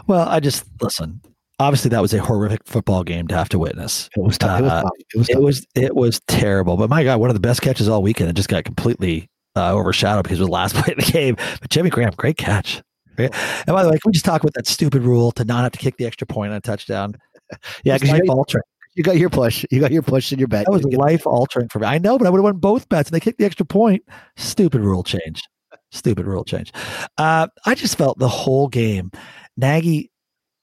[0.07, 1.21] Well, I just listen.
[1.61, 4.11] Obviously, that was a horrific football game to have to witness.
[4.17, 4.61] It was tough.
[4.61, 4.91] It was Uh, tough.
[5.15, 6.77] It was It was it was terrible.
[6.77, 8.29] But my God, one of the best catches all weekend.
[8.31, 11.37] It just got completely uh, overshadowed because it was the last play of the game.
[11.61, 12.83] But Jimmy Graham, great catch.
[13.19, 15.73] And by the way, can we just talk about that stupid rule to not have
[15.73, 17.15] to kick the extra point on a touchdown?
[17.85, 18.63] yeah, because life you, altering.
[18.95, 19.65] you got your push.
[19.71, 20.67] You got your push in your bet.
[20.67, 21.87] That was life altering for me.
[21.87, 24.03] I know, but I would have won both bets, and they kicked the extra point.
[24.37, 25.43] Stupid rule change.
[25.91, 26.73] Stupid rule change.
[27.19, 29.11] Uh, I just felt the whole game.
[29.57, 30.11] Nagy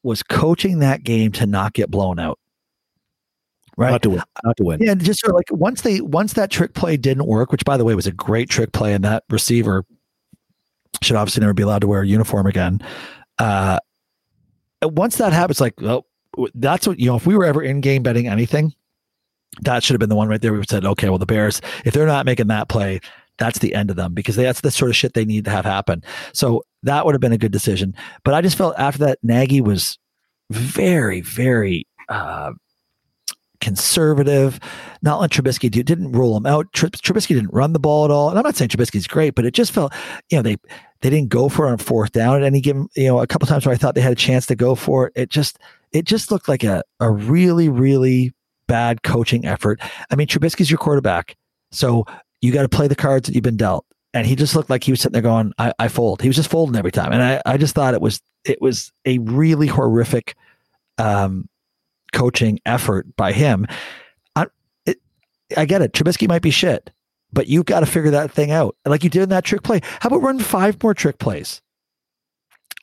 [0.04, 2.40] was coaching that game to not get blown out.
[3.78, 3.92] Right.
[3.92, 4.22] not to win.
[4.44, 4.82] Not to win.
[4.82, 7.64] Yeah, and just sort of like once they once that trick play didn't work, which
[7.64, 9.86] by the way was a great trick play, and that receiver
[11.02, 12.82] should obviously never be allowed to wear a uniform again.
[13.40, 13.80] Uh,
[14.84, 16.06] once that happens, like well,
[16.56, 17.16] that's what you know.
[17.16, 18.74] If we were ever in game betting anything,
[19.62, 20.54] that should have been the one right there.
[20.54, 23.00] We said, okay, well the Bears, if they're not making that play,
[23.38, 25.66] that's the end of them because that's the sort of shit they need to have
[25.66, 26.04] happen.
[26.34, 27.96] So that would have been a good decision.
[28.24, 29.98] But I just felt after that, Nagy was
[30.50, 31.88] very, very.
[32.10, 32.52] Uh,
[33.62, 34.60] conservative,
[35.02, 36.72] not let Trubisky do, didn't rule him out.
[36.74, 38.30] Tr- Trubisky didn't run the ball at all.
[38.30, 39.94] And I'm not saying Trubisky's great, but it just felt,
[40.30, 40.58] you know, they,
[41.02, 43.48] they didn't go for it on fourth down at any given, you know, a couple
[43.48, 45.14] times where I thought they had a chance to go for it.
[45.16, 45.60] It just,
[45.92, 48.34] it just looked like a, a really, really
[48.68, 49.80] bad coaching effort.
[50.10, 51.36] I mean, Trubisky's your quarterback.
[51.72, 52.06] So
[52.42, 53.86] you got to play the cards that you've been dealt.
[54.14, 56.22] And he just looked like he was sitting there going, I, I fold.
[56.22, 57.14] He was just folding every time.
[57.14, 60.36] And I, I just thought it was, it was a really horrific,
[60.98, 61.48] um,
[62.14, 63.66] coaching effort by him.
[64.36, 64.48] I,
[64.86, 64.98] it,
[65.58, 65.94] I get it.
[65.94, 66.90] Trubisky might be shit,
[67.34, 68.76] but you've got to figure that thing out.
[68.86, 69.82] Like you did in that trick play.
[70.00, 71.62] How about run five more trick plays?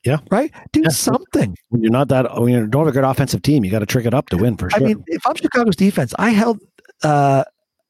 [0.05, 0.19] Yeah.
[0.31, 0.53] Right?
[0.73, 0.89] Do Yeah.
[0.91, 1.57] something.
[1.71, 3.87] When you're not that, when you don't have a good offensive team, you got to
[3.87, 4.81] trick it up to win for sure.
[4.81, 6.61] I mean, if I'm Chicago's defense, I held
[7.03, 7.45] uh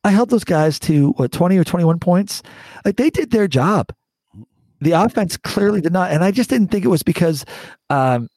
[0.05, 2.43] I held those guys to what 20 or 21 points.
[2.84, 3.93] Like they did their job.
[4.80, 7.45] The offense clearly did not, and I just didn't think it was because
[7.91, 8.28] um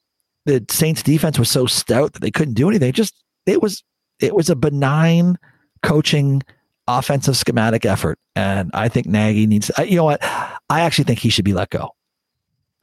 [0.45, 2.91] the Saints defense was so stout that they couldn't do anything.
[2.93, 3.83] Just it was
[4.19, 5.37] it was a benign
[5.83, 6.41] coaching
[6.87, 9.71] offensive schematic effort, and I think Nagy needs.
[9.77, 10.19] I- You know what?
[10.23, 11.89] I actually think he should be let go.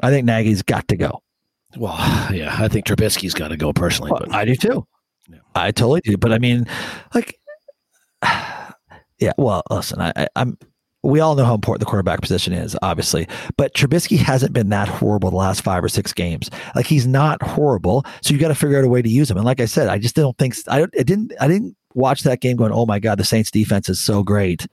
[0.03, 1.23] I think Nagy's got to go.
[1.77, 1.97] well,
[2.33, 4.13] yeah, I think Trubisky's got to go personally.
[4.13, 4.87] Well, but I do too.
[5.29, 5.39] Yeah.
[5.55, 6.17] I totally do.
[6.17, 6.67] But I mean,
[7.15, 7.39] like,
[9.19, 9.33] yeah.
[9.37, 10.57] Well, listen, I, I, I'm
[11.03, 13.29] we all know how important the quarterback position is, obviously.
[13.57, 16.51] But Trubisky hasn't been that horrible the last five or six games.
[16.75, 19.37] Like he's not horrible, so you got to figure out a way to use him.
[19.37, 22.41] And like I said, I just don't think I, I didn't I didn't watch that
[22.41, 24.67] game going, oh my god, the Saints defense is so great.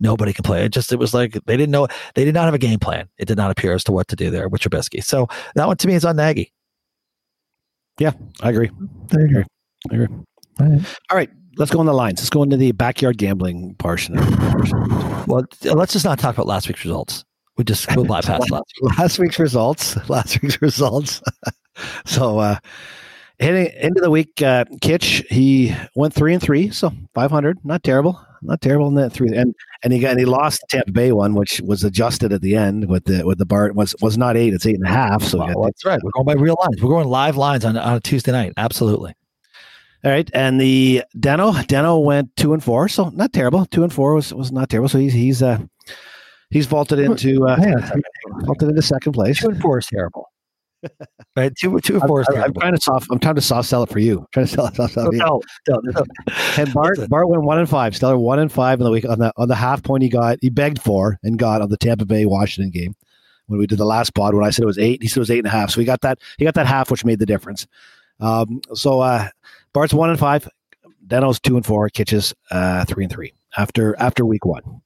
[0.00, 0.64] Nobody can play.
[0.64, 3.08] It just it was like they didn't know they did not have a game plan.
[3.18, 5.02] It did not appear as to what to do there with Trubisky.
[5.02, 6.52] So that one to me is on Nagy.
[7.98, 8.70] Yeah, I agree.
[9.12, 9.44] I agree.
[9.90, 10.08] I agree.
[10.60, 10.98] All right.
[11.10, 12.20] All right let's go on the lines.
[12.20, 14.16] Let's go into the backyard gambling portion.
[15.26, 17.24] Well, let's just not talk about last week's results.
[17.56, 18.98] We just we'll bypass last, week.
[18.98, 20.08] last week's results.
[20.08, 21.22] Last week's results.
[22.04, 22.56] so uh
[23.40, 27.82] heading into the week, uh Kitch he went three and three, so five hundred, not
[27.82, 29.28] terrible, not terrible in that three.
[29.34, 32.42] And and he got and he lost the Tampa Bay one, which was adjusted at
[32.42, 34.90] the end with the with the bar was was not eight, it's eight and a
[34.90, 35.22] half.
[35.22, 36.00] So well, that's right.
[36.02, 36.82] We're going by real lines.
[36.82, 38.52] We're going live lines on on a Tuesday night.
[38.56, 39.14] Absolutely.
[40.04, 43.64] All right, and the Deno Deno went two and four, so not terrible.
[43.66, 44.88] Two and four was was not terrible.
[44.90, 45.58] So he's he's uh
[46.50, 47.56] he's vaulted into uh,
[48.42, 49.40] vaulted into second place.
[49.40, 50.30] Two and four is terrible.
[51.36, 52.56] right, two two and four is I'm, terrible.
[52.56, 53.06] I'm trying to soft.
[53.10, 54.18] I'm trying to soft sell it for you.
[54.18, 55.14] I'm trying to sell it soft sell it.
[55.14, 56.04] No, no, no,
[56.58, 57.96] And Bart Bart went one and five.
[57.96, 60.36] Stellar one and five in the week on the on the half point he got.
[60.42, 62.94] He begged for and got on the Tampa Bay Washington game
[63.46, 64.34] when we did the last pod.
[64.34, 65.70] When I said it was eight, he said it was eight and a half.
[65.70, 66.18] So he got that.
[66.36, 67.66] He got that half, which made the difference.
[68.20, 69.28] Um, so uh,
[69.72, 70.48] Bart's one and five.
[71.06, 71.88] Deno's two and four.
[71.90, 74.80] Kitches uh, three and three after after week one.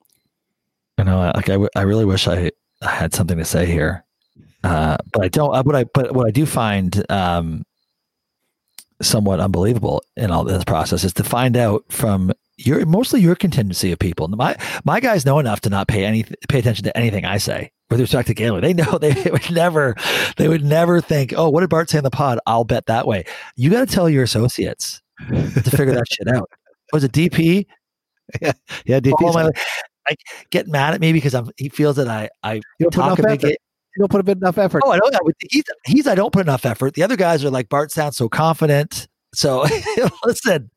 [0.98, 1.30] I know.
[1.34, 2.50] Like I, w- I really wish I
[2.82, 4.04] had something to say here,
[4.64, 5.64] uh, but I don't.
[5.64, 7.64] What I but what I do find um,
[9.00, 13.92] somewhat unbelievable in all this process is to find out from your mostly your contingency
[13.92, 14.26] of people.
[14.28, 17.70] My my guys know enough to not pay any pay attention to anything I say
[17.90, 18.62] with respect to gambling.
[18.62, 19.94] They know they would never
[20.36, 22.38] they would never think, oh, what did Bart say in the pod?
[22.46, 23.24] I'll bet that way.
[23.56, 26.50] You got to tell your associates to figure that shit out.
[26.92, 27.66] Was it DP?
[28.40, 28.52] Yeah,
[28.86, 29.00] yeah.
[29.00, 29.34] DP.
[29.34, 29.50] My,
[30.08, 30.20] like
[30.50, 31.50] get mad at me because I'm.
[31.56, 33.44] He feels that I I you talk a big.
[33.44, 33.56] Effort.
[33.96, 34.82] You don't put a bit enough effort.
[34.84, 35.20] Oh, I know that.
[35.50, 36.94] He's, he's I don't put enough effort.
[36.94, 39.08] The other guys are like Bart sounds so confident.
[39.34, 39.66] So
[40.24, 40.70] listen,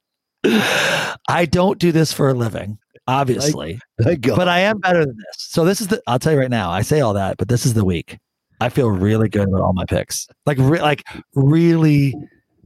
[0.43, 2.79] I don't do this for a living,
[3.11, 3.79] obviously,
[4.35, 5.35] but I am better than this.
[5.37, 6.01] So this is the.
[6.07, 6.71] I'll tell you right now.
[6.71, 8.17] I say all that, but this is the week.
[8.61, 10.27] I feel really good about all my picks.
[10.45, 11.03] Like, re- like
[11.33, 12.13] really,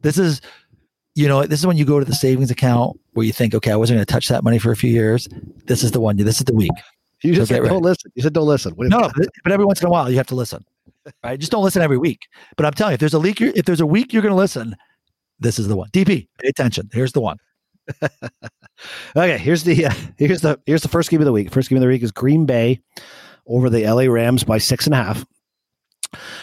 [0.02, 0.42] this is,
[1.16, 3.72] you know, this is when you go to the savings account where you think, okay,
[3.72, 5.30] I wasn't going to touch that money for a few years.
[5.68, 6.18] This is the one.
[6.18, 6.72] This is the week.
[7.24, 8.12] You just said, don't listen.
[8.14, 8.74] You said don't listen.
[8.78, 9.10] No,
[9.44, 10.66] but every once in a while you have to listen.
[11.24, 11.40] Right?
[11.40, 12.28] Just don't listen every week.
[12.58, 14.38] But I'm telling you, if there's a leak, if there's a week you're going to
[14.38, 14.76] listen,
[15.40, 15.90] this is the one.
[15.92, 16.90] DP, pay attention.
[16.92, 17.38] Here's the one.
[19.16, 21.52] okay, here's the uh, here's the here's the first game of the week.
[21.52, 22.82] First game of the week is Green Bay
[23.48, 25.26] over the LA Rams by six and a half.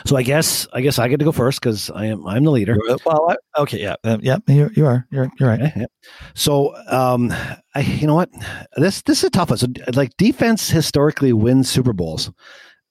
[0.07, 2.51] So I guess I guess I get to go first because I am I'm the
[2.51, 2.77] leader.
[3.05, 5.61] Well, I, okay, yeah, um, yeah, you, you are you're you're right.
[5.61, 5.87] Yeah, yeah.
[6.35, 7.33] So um,
[7.75, 8.31] I you know what
[8.77, 9.59] this this is a tough one.
[9.59, 12.31] So like defense historically wins Super Bowls.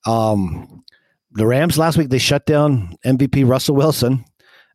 [0.05, 0.83] Um,
[1.33, 4.25] the Rams last week they shut down MVP Russell Wilson,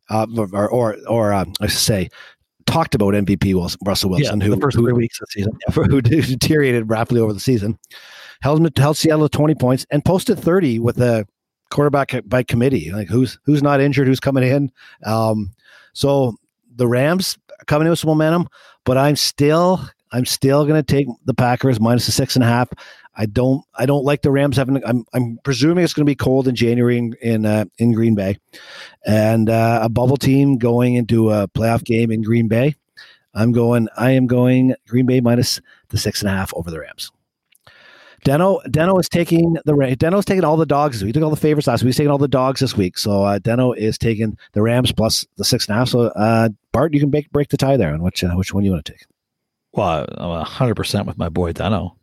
[0.09, 2.09] uh, or or, or uh, I should say
[2.67, 3.55] talked about MVP
[3.85, 5.57] Russell Wilson, yeah, who the first three weeks of the season,
[5.89, 7.79] who deteriorated rapidly over the season,
[8.41, 11.25] held held Seattle to twenty points and posted thirty with a
[11.71, 12.91] quarterback by committee.
[12.91, 14.71] Like who's who's not injured, who's coming in.
[15.05, 15.51] Um,
[15.93, 16.35] so
[16.75, 18.47] the Rams coming in with some momentum,
[18.85, 22.47] but I'm still I'm still going to take the Packers minus the six and a
[22.47, 22.69] half.
[23.17, 24.81] I don't I don't like the Rams having.
[24.85, 28.13] I'm I'm presuming it's going to be cold in January in in, uh, in Green
[28.13, 28.37] Bay,
[29.05, 32.75] and uh, a bubble team going into a playoff game in Green Bay.
[33.33, 33.87] I'm going.
[33.97, 35.59] I am going Green Bay minus
[35.89, 37.11] the six and a half over the Rams.
[38.23, 41.03] Deno Deno is taking the Deno is taking all the dogs.
[41.03, 41.89] We took all the favorites last week.
[41.89, 42.99] He's taking all the dogs this week.
[42.99, 45.89] So uh, Deno is taking the Rams plus the six and a half.
[45.89, 48.63] So uh, Bart, you can break break the tie there on which uh, which one
[48.63, 49.05] you want to take.
[49.73, 51.97] Well, I'm hundred percent with my boy Deno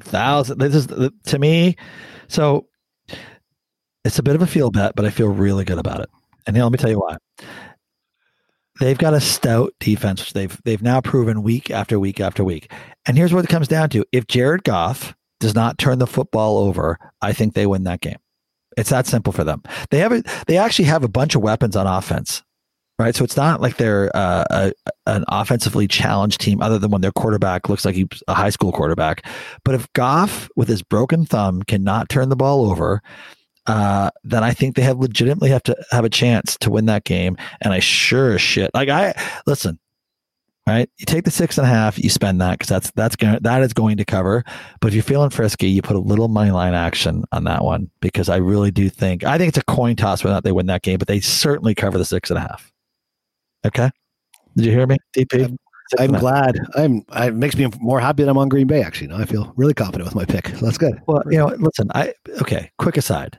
[0.00, 0.58] thousand.
[0.58, 1.76] This is to me.
[2.28, 2.66] So
[4.04, 6.08] it's a bit of a feel bet, but I feel really good about it.
[6.46, 7.16] And let me tell you why.
[8.78, 12.70] They've got a stout defense, which they've they've now proven week after week after week.
[13.06, 16.58] And here's what it comes down to: if Jared Goff does not turn the football
[16.58, 18.18] over, I think they win that game.
[18.76, 19.62] It's that simple for them.
[19.90, 22.42] They have a, they actually have a bunch of weapons on offense
[22.98, 23.14] right?
[23.14, 24.72] So it's not like they're uh, a,
[25.06, 28.72] an offensively challenged team, other than when their quarterback looks like he's a high school
[28.72, 29.26] quarterback.
[29.64, 33.02] But if Goff, with his broken thumb, cannot turn the ball over,
[33.66, 37.04] uh, then I think they have legitimately have to have a chance to win that
[37.04, 37.36] game.
[37.60, 39.14] And I sure as shit, like I
[39.46, 39.78] listen,
[40.66, 40.88] right?
[40.98, 43.62] You take the six and a half, you spend that because that's that's going that
[43.62, 44.44] is going to cover.
[44.80, 47.90] But if you're feeling frisky, you put a little money line action on that one
[48.00, 50.52] because I really do think I think it's a coin toss whether or not they
[50.52, 52.72] win that game, but they certainly cover the six and a half.
[53.66, 53.90] Okay.
[54.56, 55.56] Did you hear me, DP?
[55.98, 56.58] I'm and a- glad.
[56.74, 57.04] I'm.
[57.14, 58.82] It makes me more happy that I'm on Green Bay.
[58.82, 60.48] Actually, now I feel really confident with my pick.
[60.48, 61.00] So that's good.
[61.06, 61.88] Well, you know, listen.
[61.94, 62.70] I okay.
[62.78, 63.38] Quick aside.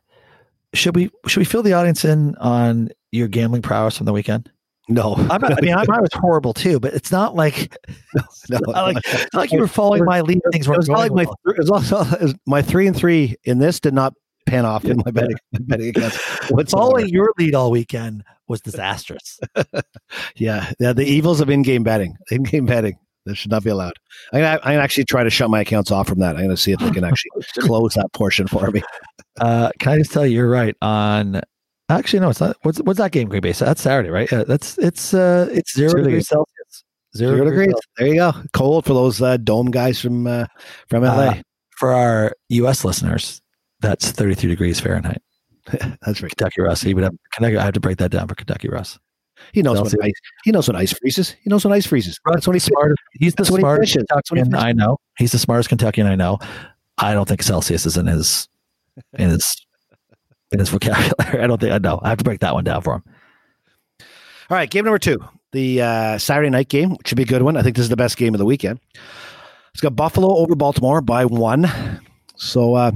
[0.74, 4.52] Should we should we fill the audience in on your gambling prowess from the weekend?
[4.90, 7.76] No, I'm not, I mean, I, I was horrible too, but it's not like
[8.50, 10.40] no, not like, it's not like you were following my lead.
[10.54, 11.26] Things it were was not like my.
[11.26, 11.36] well.
[11.48, 14.14] It was also it was my three and three in this did not
[14.48, 16.18] pan off in my betting my betting accounts.
[16.50, 16.66] whatsoever.
[16.70, 19.40] following your lead all weekend was disastrous.
[20.36, 20.94] Yeah, yeah.
[20.94, 22.16] The evils of in-game betting.
[22.32, 22.98] In-game betting.
[23.26, 23.94] That should not be allowed.
[24.32, 26.38] I'm gonna, I'm gonna actually try to shut my accounts off from that.
[26.38, 28.82] I'm gonna see if they can actually close that portion for me.
[29.40, 31.42] Uh, can I just tell you, you're right on.
[31.90, 32.58] Actually, no, it's not.
[32.64, 33.30] What's what's that game?
[33.30, 33.54] Green Bay.
[33.54, 34.32] So that's Saturday, right?
[34.34, 36.28] Uh, that's it's uh it's zero, Zero degrees degrees.
[36.30, 36.84] Celsius.
[37.16, 37.82] Zero, Zero degrees degrees.
[37.98, 38.32] There you go.
[38.54, 40.46] Cold for those uh, dome guys from uh,
[40.90, 41.10] from LA.
[41.12, 41.42] Uh,
[41.78, 42.84] for our U.S.
[42.84, 43.42] listeners.
[43.80, 45.22] That's 33 degrees Fahrenheit.
[45.66, 46.30] That's right.
[46.30, 46.82] Kentucky Russ.
[46.82, 47.14] He would have.
[47.34, 49.00] Kentucky, I have to break that down for Kentucky Russ.
[49.54, 50.14] He knows when ice.
[50.44, 51.36] He knows when ice freezes.
[51.44, 52.20] He knows when ice freezes.
[52.26, 54.06] That's when he Smartest, he's the smartest fishes.
[54.10, 54.98] That's what he Kentuckian I know.
[55.18, 56.40] He's the smartest Kentuckian I know.
[56.98, 58.48] I don't think Celsius is in his
[59.18, 59.66] in his
[60.52, 61.12] in his vocabulary.
[61.44, 62.00] I don't think I know.
[62.02, 63.04] I have to break that one down for him.
[64.50, 67.42] All right, game number two, the uh, Saturday night game, which should be a good
[67.42, 67.58] one.
[67.58, 68.80] I think this is the best game of the weekend.
[69.74, 71.70] It's got Buffalo over Baltimore by one.
[72.38, 72.92] So, uh,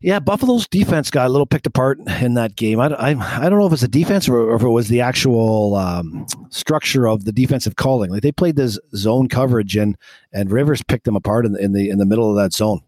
[0.00, 2.80] yeah, Buffalo's defense got a little picked apart in that game.
[2.80, 3.10] I, I,
[3.44, 6.26] I don't know if it's the defense or, or if it was the actual um,
[6.50, 8.10] structure of the defensive calling.
[8.10, 9.96] Like they played this zone coverage and
[10.32, 12.80] and Rivers picked them apart in the in the in the middle of that zone.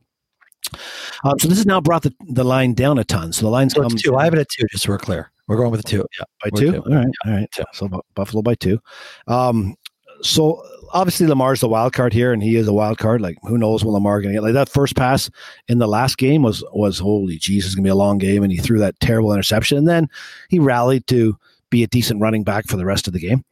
[1.25, 3.33] Um, so this has now brought the, the line down a ton.
[3.33, 4.17] So the line's So come two.
[4.17, 5.31] I have it at two, just so we're clear.
[5.47, 6.05] We're going with the two.
[6.19, 6.25] Yeah.
[6.45, 6.73] by two?
[6.73, 6.83] two.
[6.83, 7.51] All right, all right.
[7.53, 7.65] Two.
[7.73, 8.79] So Buffalo by two.
[9.27, 9.77] Um,
[10.21, 10.63] so
[10.93, 13.21] obviously Lamar's the wild card here, and he is a wild card.
[13.21, 14.43] Like who knows when Lamar going to get?
[14.43, 15.31] Like that first pass
[15.69, 18.53] in the last game was was holy Jesus, going to be a long game, and
[18.53, 20.09] he threw that terrible interception, and then
[20.49, 21.37] he rallied to
[21.71, 23.45] be a decent running back for the rest of the game.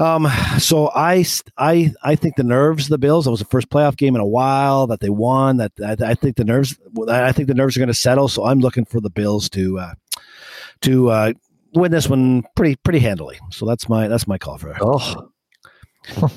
[0.00, 0.28] Um,
[0.58, 1.26] so I,
[1.58, 3.26] I, I think the nerves the Bills.
[3.26, 5.58] It was the first playoff game in a while that they won.
[5.58, 6.78] That I, I think the nerves.
[7.08, 8.28] I think the nerves are going to settle.
[8.28, 9.94] So I'm looking for the Bills to, uh,
[10.82, 11.32] to uh,
[11.74, 13.38] win this one pretty pretty handily.
[13.50, 14.78] So that's my that's my call for it.
[14.80, 15.29] Oh,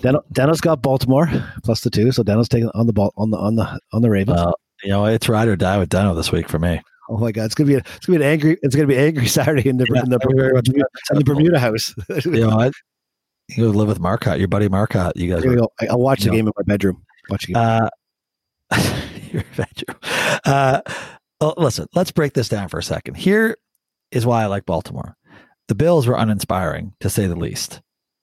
[0.01, 1.29] Den- Deno's got Baltimore
[1.63, 4.09] plus the two, so Deno's taking on the ball on the on the on the
[4.09, 4.37] Ravens.
[4.37, 4.53] well,
[4.83, 6.81] you know, it's ride or die with Deno this week for me.
[7.09, 8.97] oh my God, it's gonna be a, it's gonna be an angry it's gonna be
[8.97, 11.93] angry Saturday in the in the, very in the Bermuda house.
[12.25, 12.71] You know, I,
[13.49, 15.17] you live with Marcotte, your buddy Marcotte.
[15.17, 15.69] You guys There were go.
[15.81, 16.33] I- I'll watch the No.
[16.35, 17.03] game in my bedroom.
[17.29, 17.61] Watch the game.
[17.61, 17.89] Uh,
[18.71, 19.97] a veteran.
[20.45, 20.81] Uh,
[21.41, 23.15] well, listen, let's break this down for a second.
[23.15, 23.57] Here
[24.11, 25.15] is why I like Baltimore.
[25.67, 27.81] The Bills were uninspiring, to say the least.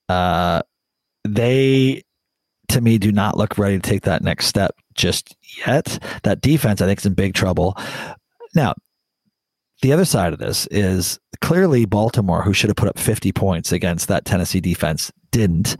[0.09, 0.62] Uh,
[1.24, 2.02] they,
[2.68, 5.98] to me, do not look ready to take that next step just yet.
[6.22, 7.76] That defense, I think, is in big trouble.
[8.54, 8.74] Now,
[9.82, 13.72] the other side of this is clearly Baltimore, who should have put up 50 points
[13.72, 15.76] against that Tennessee defense, didn't.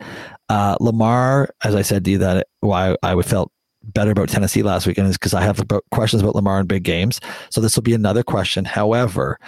[0.49, 4.63] Uh, Lamar, as I said to you, that why I would felt better about Tennessee
[4.63, 7.21] last weekend is because I have questions about Lamar in big games.
[7.51, 8.65] So this will be another question.
[8.65, 9.39] However,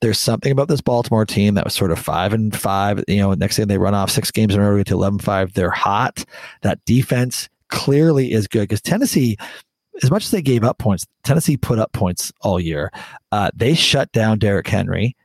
[0.00, 3.02] there's something about this Baltimore team that was sort of five and five.
[3.08, 4.94] You know, next thing they run off six games in a row to get to
[4.94, 5.52] 11 5.
[5.54, 6.24] They're hot.
[6.62, 9.36] That defense clearly is good because Tennessee,
[10.02, 12.92] as much as they gave up points, Tennessee put up points all year.
[13.32, 15.16] Uh, they shut down Derrick Henry.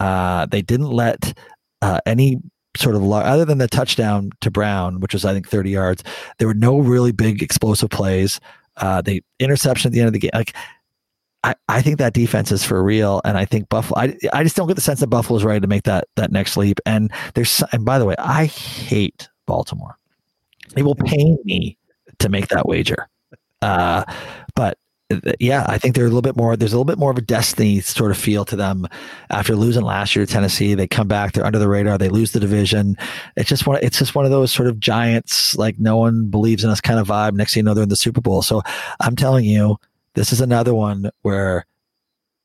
[0.00, 1.36] Uh, they didn't let
[1.82, 2.38] uh, any
[2.76, 6.02] sort of other than the touchdown to Brown, which was I think 30 yards.
[6.38, 8.40] There were no really big explosive plays.
[8.78, 10.30] Uh, they interception at the end of the game.
[10.34, 10.54] Like
[11.44, 14.00] I, I think that defense is for real, and I think Buffalo.
[14.00, 16.56] I, I just don't get the sense that Buffalo's ready to make that that next
[16.56, 16.80] leap.
[16.86, 19.98] And there's and by the way, I hate Baltimore.
[20.74, 21.76] It will pain me
[22.18, 23.08] to make that wager.
[23.60, 24.04] Uh,
[24.54, 24.78] but
[25.10, 26.56] uh, yeah, I think they're a little bit more.
[26.56, 28.86] There's a little bit more of a destiny sort of feel to them
[29.28, 30.72] after losing last year to Tennessee.
[30.72, 32.96] They come back, they're under the radar, they lose the division.
[33.36, 33.80] It's just one.
[33.82, 36.98] It's just one of those sort of giants, like no one believes in us kind
[36.98, 37.34] of vibe.
[37.34, 38.40] Next thing you know, they're in the Super Bowl.
[38.40, 38.62] So
[39.00, 39.76] I'm telling you,
[40.14, 41.66] this is another one where,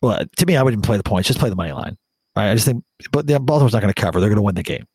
[0.02, 1.28] well, to me, I wouldn't play the points.
[1.28, 1.98] Just play the money line.
[2.36, 2.52] Right?
[2.52, 4.20] I just think, but the Baltimore's not going to cover.
[4.20, 4.86] They're going to win the game.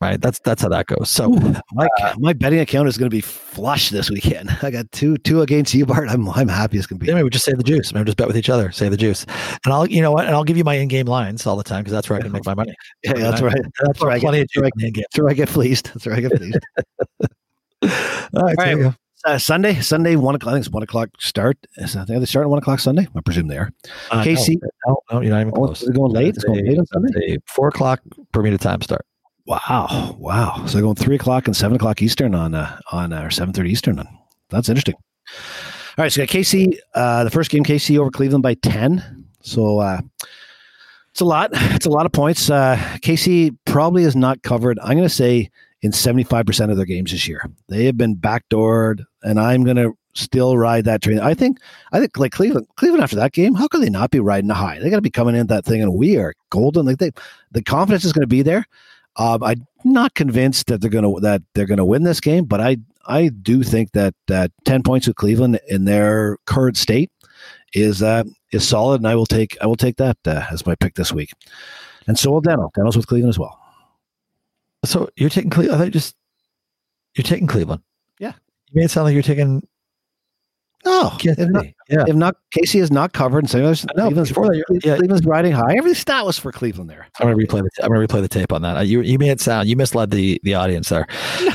[0.00, 0.20] Right?
[0.20, 1.10] That's that's how that goes.
[1.10, 1.30] So
[1.72, 4.50] my uh, my betting account is going to be flush this weekend.
[4.62, 6.10] I got two two against you, Bart.
[6.10, 7.06] I'm I'm happy as can be.
[7.06, 7.94] Then we would just say the juice.
[7.94, 8.70] Maybe just bet with each other.
[8.72, 9.24] Say the juice,
[9.64, 11.80] and I'll you know what, and I'll give you my in-game lines all the time
[11.80, 12.74] because that's where I can make my money.
[13.04, 13.56] Yeah, that's right.
[13.84, 14.46] That's where I get in.
[14.54, 15.86] That's where I get fleeced.
[15.94, 16.58] That's where I get fleeced.
[17.82, 17.88] All
[18.42, 18.94] right, All there you go.
[19.26, 20.52] Uh, Sunday, Sunday, one o'clock.
[20.52, 21.56] I think it's one o'clock start.
[21.76, 23.06] Is- I think they start at one o'clock Sunday.
[23.14, 23.70] I presume they are.
[24.10, 24.56] Uh, KC
[24.86, 25.80] No, no, you're not even Oh, close.
[25.80, 26.34] they're going late?
[26.36, 27.38] It's going late on Sunday?
[27.46, 28.00] Four o'clock
[28.32, 29.04] Bermuda time start.
[29.46, 30.64] Wow, wow.
[30.66, 33.52] So they're going three o'clock and seven o'clock Eastern on uh, on uh, or seven
[33.54, 33.98] thirty Eastern.
[33.98, 34.08] On
[34.50, 34.94] that's interesting.
[35.98, 36.76] All right, so got KC.
[36.94, 39.24] Uh, the first game, KC over Cleveland by ten.
[39.42, 40.00] So uh,
[41.10, 41.50] it's a lot.
[41.52, 42.50] It's a lot of points.
[42.50, 44.78] Uh, KC probably is not covered.
[44.80, 45.50] I'm going to say
[45.82, 47.48] in 75% of their games this year.
[47.68, 51.20] They have been backdoored, and I'm going to still ride that train.
[51.20, 51.58] I think,
[51.92, 54.78] I think like Cleveland, Cleveland after that game, how could they not be riding high?
[54.78, 56.86] They got to be coming in that thing, and we are golden.
[56.86, 57.10] Like they,
[57.52, 58.66] the confidence is going to be there.
[59.16, 62.44] Um, I'm not convinced that they're going to that they're going to win this game,
[62.44, 67.10] but I I do think that that 10 points with Cleveland in their current state
[67.72, 70.74] is uh, is solid, and I will take I will take that uh, as my
[70.74, 71.30] pick this week.
[72.06, 72.70] And so will Dano.
[72.74, 73.58] Dano's with Cleveland as well.
[74.86, 75.74] So you're taking Cleveland.
[75.74, 76.16] I thought you just
[77.14, 77.82] you're taking Cleveland.
[78.20, 78.32] Yeah.
[78.68, 79.66] You made it sound like you're taking.
[80.84, 82.04] No, if not, yeah.
[82.06, 83.40] if not, Casey is not covered.
[83.40, 83.64] And saying
[83.96, 84.30] No, Cleveland's,
[84.84, 84.96] yeah.
[84.96, 85.74] Cleveland's riding high.
[85.76, 87.08] Every stat was for Cleveland there.
[87.18, 87.70] I'm gonna replay the.
[87.82, 88.76] I'm gonna replay the tape on that.
[88.76, 89.68] Uh, You you made it sound.
[89.68, 91.06] You misled the the audience there.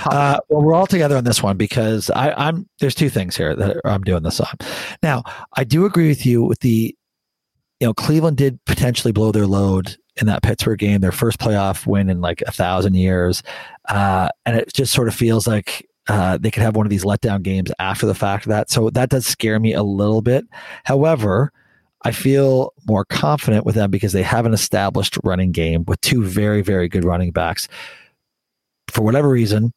[0.05, 2.67] Uh, well, we're all together on this one because I, I'm.
[2.81, 4.53] There's two things here that I'm doing this on.
[5.01, 5.23] Now,
[5.55, 6.93] I do agree with you with the.
[7.79, 11.85] You know, Cleveland did potentially blow their load in that Pittsburgh game, their first playoff
[11.85, 13.43] win in like a thousand years,
[13.89, 17.05] uh, and it just sort of feels like uh, they could have one of these
[17.05, 18.69] letdown games after the fact of that.
[18.69, 20.45] So that does scare me a little bit.
[20.83, 21.51] However,
[22.03, 26.23] I feel more confident with them because they have an established running game with two
[26.23, 27.67] very, very good running backs.
[28.89, 29.71] For whatever reason,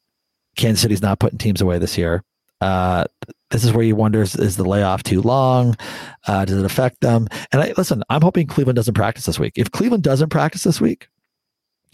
[0.55, 2.23] Kansas City's not putting teams away this year.
[2.61, 3.05] Uh,
[3.51, 5.75] this is where you wonder is, is the layoff too long?
[6.27, 7.27] Uh, does it affect them?
[7.51, 9.53] And I, listen, I'm hoping Cleveland doesn't practice this week.
[9.55, 11.07] If Cleveland doesn't practice this week,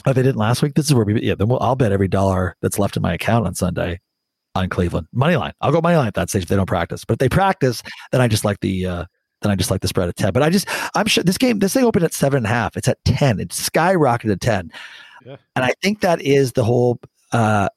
[0.06, 2.08] if they didn't last week, this is where we, yeah, then we'll, I'll bet every
[2.08, 4.00] dollar that's left in my account on Sunday
[4.56, 5.54] on Cleveland money line.
[5.62, 7.06] I'll go money line at that stage if they don't practice.
[7.06, 9.06] But if they practice, then I just like the uh,
[9.42, 10.34] then I just like the spread at ten.
[10.34, 12.76] But I just I'm sure this game this thing opened at seven and a half.
[12.78, 13.40] It's at ten.
[13.40, 14.72] It's skyrocketed to ten,
[15.26, 15.38] Yeah.
[15.56, 17.00] and I think that is the whole
[17.32, 17.70] uh,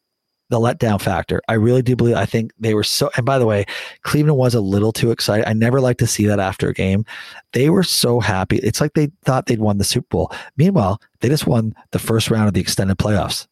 [0.55, 1.43] the letdown factor.
[1.49, 2.15] I really do believe.
[2.15, 3.11] I think they were so.
[3.17, 3.67] And by the way,
[4.03, 5.49] Cleveland was a little too excited.
[5.49, 7.05] I never like to see that after a game.
[7.53, 8.59] They were so happy.
[8.59, 10.33] It's like they thought they'd won the Super Bowl.
[10.57, 13.49] Meanwhile, they just won the first round of the extended playoffs.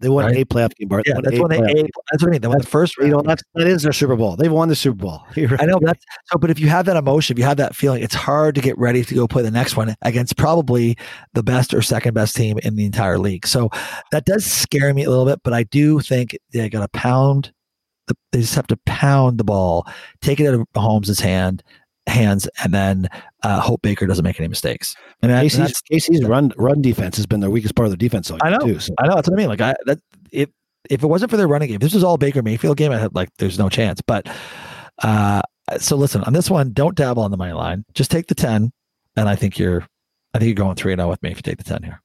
[0.00, 0.36] They won Right.
[0.36, 1.02] a playoff game, Bart.
[1.06, 1.74] Yeah, that's a when they.
[1.74, 1.86] game.
[2.10, 2.40] That's what I mean.
[2.40, 4.36] They won the first You know, that's that is their Super Bowl.
[4.36, 5.22] They've won the Super Bowl.
[5.36, 5.60] Right.
[5.60, 8.02] I know that's so, but if you have that emotion, if you have that feeling,
[8.02, 10.96] it's hard to get ready to go play the next one against probably
[11.34, 13.46] the best or second best team in the entire league.
[13.46, 13.70] So
[14.12, 17.52] that does scare me a little bit, but I do think they got to pound.
[18.08, 19.86] The, they just have to pound the ball,
[20.20, 21.62] take it out of Mahomes' hand,
[22.06, 23.08] hands, and then
[23.42, 24.96] uh, hope Baker doesn't make any mistakes.
[25.22, 27.90] And, that, and Casey's, that's, Casey's run run defense has been their weakest part of
[27.90, 28.30] their defense.
[28.42, 28.58] I know.
[28.58, 28.94] Too, so.
[28.98, 29.48] I know that's what I mean.
[29.48, 30.00] Like I that
[30.30, 30.48] if
[30.90, 32.92] if it wasn't for their running game, this was all Baker Mayfield game.
[32.92, 34.00] I had like there's no chance.
[34.00, 34.28] But
[35.02, 35.42] uh,
[35.78, 37.84] so listen on this one, don't dabble on the money line.
[37.94, 38.72] Just take the ten,
[39.16, 39.86] and I think you're
[40.34, 42.00] I think you're going three and zero with me if you take the ten here.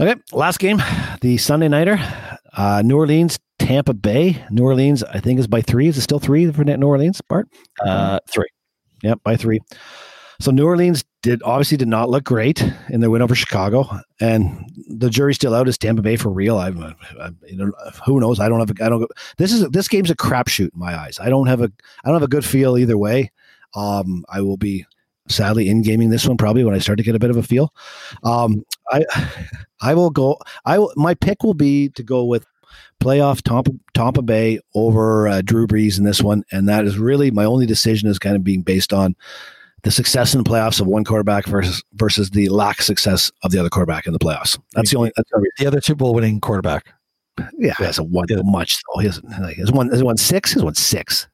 [0.00, 0.82] Okay, last game,
[1.20, 1.98] the Sunday nighter,
[2.56, 4.44] uh, New Orleans, Tampa Bay.
[4.50, 5.86] New Orleans, I think, is by three.
[5.86, 7.48] Is it still three for New Orleans, Bart?
[7.80, 8.48] Uh, three.
[9.04, 9.60] Yep, by three.
[10.40, 13.88] So New Orleans did obviously did not look great in their win over Chicago,
[14.20, 15.68] and the jury's still out.
[15.68, 16.58] Is Tampa Bay for real?
[16.58, 16.70] I,
[17.20, 17.72] I, you know,
[18.04, 18.40] who knows?
[18.40, 18.70] I don't have.
[18.70, 19.08] A, I don't.
[19.38, 21.20] This is this game's a crapshoot in my eyes.
[21.20, 21.70] I don't have a.
[22.02, 23.30] I don't have a good feel either way.
[23.76, 24.84] Um, I will be
[25.28, 27.44] sadly in gaming this one probably when I start to get a bit of a
[27.44, 27.72] feel.
[28.24, 29.04] Um, I
[29.80, 30.38] I will go.
[30.64, 30.92] I will.
[30.96, 32.44] My pick will be to go with
[33.02, 37.30] playoff Tampa, Tampa Bay over uh, Drew Brees in this one, and that is really
[37.30, 39.14] my only decision is kind of being based on
[39.82, 43.58] the success in the playoffs of one quarterback versus versus the lack success of the
[43.58, 44.58] other quarterback in the playoffs.
[44.74, 45.12] That's the only.
[45.16, 46.94] That's the The other Super Bowl winning quarterback.
[47.58, 48.42] yeah, he hasn't won Yeah.
[48.44, 49.00] much though.
[49.00, 49.28] He hasn't.
[49.40, 49.88] Like, has won.
[49.90, 50.52] Has won six?
[50.52, 51.28] He's won six.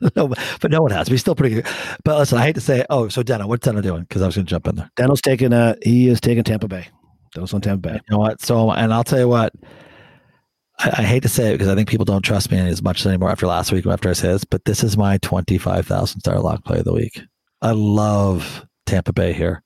[0.16, 0.28] no,
[0.60, 1.06] but no one has.
[1.08, 1.66] But he's still pretty good.
[2.04, 2.86] But listen, I hate to say, it.
[2.90, 4.02] oh, so Deno, what's Deno doing?
[4.02, 4.90] Because I was going to jump in there.
[4.96, 5.52] Dano's taking.
[5.52, 6.86] Uh, he is taking Tampa Bay.
[7.34, 7.94] Dano's on Tampa Bay.
[7.94, 8.40] You know what?
[8.42, 9.52] So, and I'll tell you what.
[10.82, 13.04] I, I hate to say it because I think people don't trust me as much
[13.06, 16.40] anymore after last week after I said this, but this is my twenty-five thousand star
[16.40, 17.20] lock play of the week.
[17.60, 19.62] I love Tampa Bay here.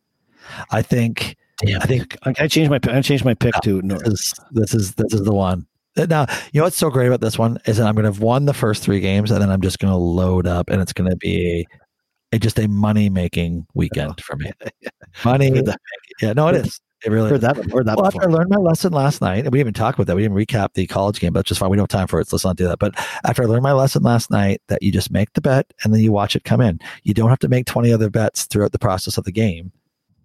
[0.70, 2.78] I think Damn, I think I, I changed my.
[2.84, 3.96] I changed my pick to no.
[3.98, 5.66] this is this is this is the one.
[5.96, 8.20] Now, you know what's so great about this one is that I'm going to have
[8.20, 10.92] won the first three games, and then I'm just going to load up, and it's
[10.92, 11.66] going to be
[12.32, 14.22] a, a just a money making weekend oh.
[14.22, 14.52] for me.
[15.24, 15.62] Money,
[16.20, 16.78] yeah, no, it is.
[17.04, 17.56] It really Heard that.
[17.56, 19.94] Heard that Well, after I learned my lesson last night, and we didn't even talk
[19.94, 20.16] about that.
[20.16, 21.68] We didn't recap the college game, but it's just fine.
[21.68, 22.78] We don't have time for it, so let's not do that.
[22.78, 22.94] But
[23.24, 26.00] after I learned my lesson last night, that you just make the bet and then
[26.00, 26.80] you watch it come in.
[27.02, 29.72] You don't have to make twenty other bets throughout the process of the game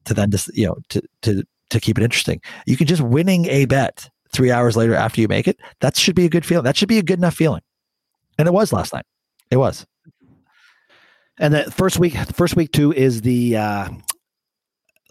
[0.06, 2.42] to then just you know to to to keep it interesting.
[2.66, 5.60] You can just winning a bet three hours later after you make it.
[5.82, 6.64] That should be a good feeling.
[6.64, 7.62] That should be a good enough feeling,
[8.38, 9.06] and it was last night.
[9.50, 9.86] It was.
[11.38, 13.90] And the first week, first week two is the uh,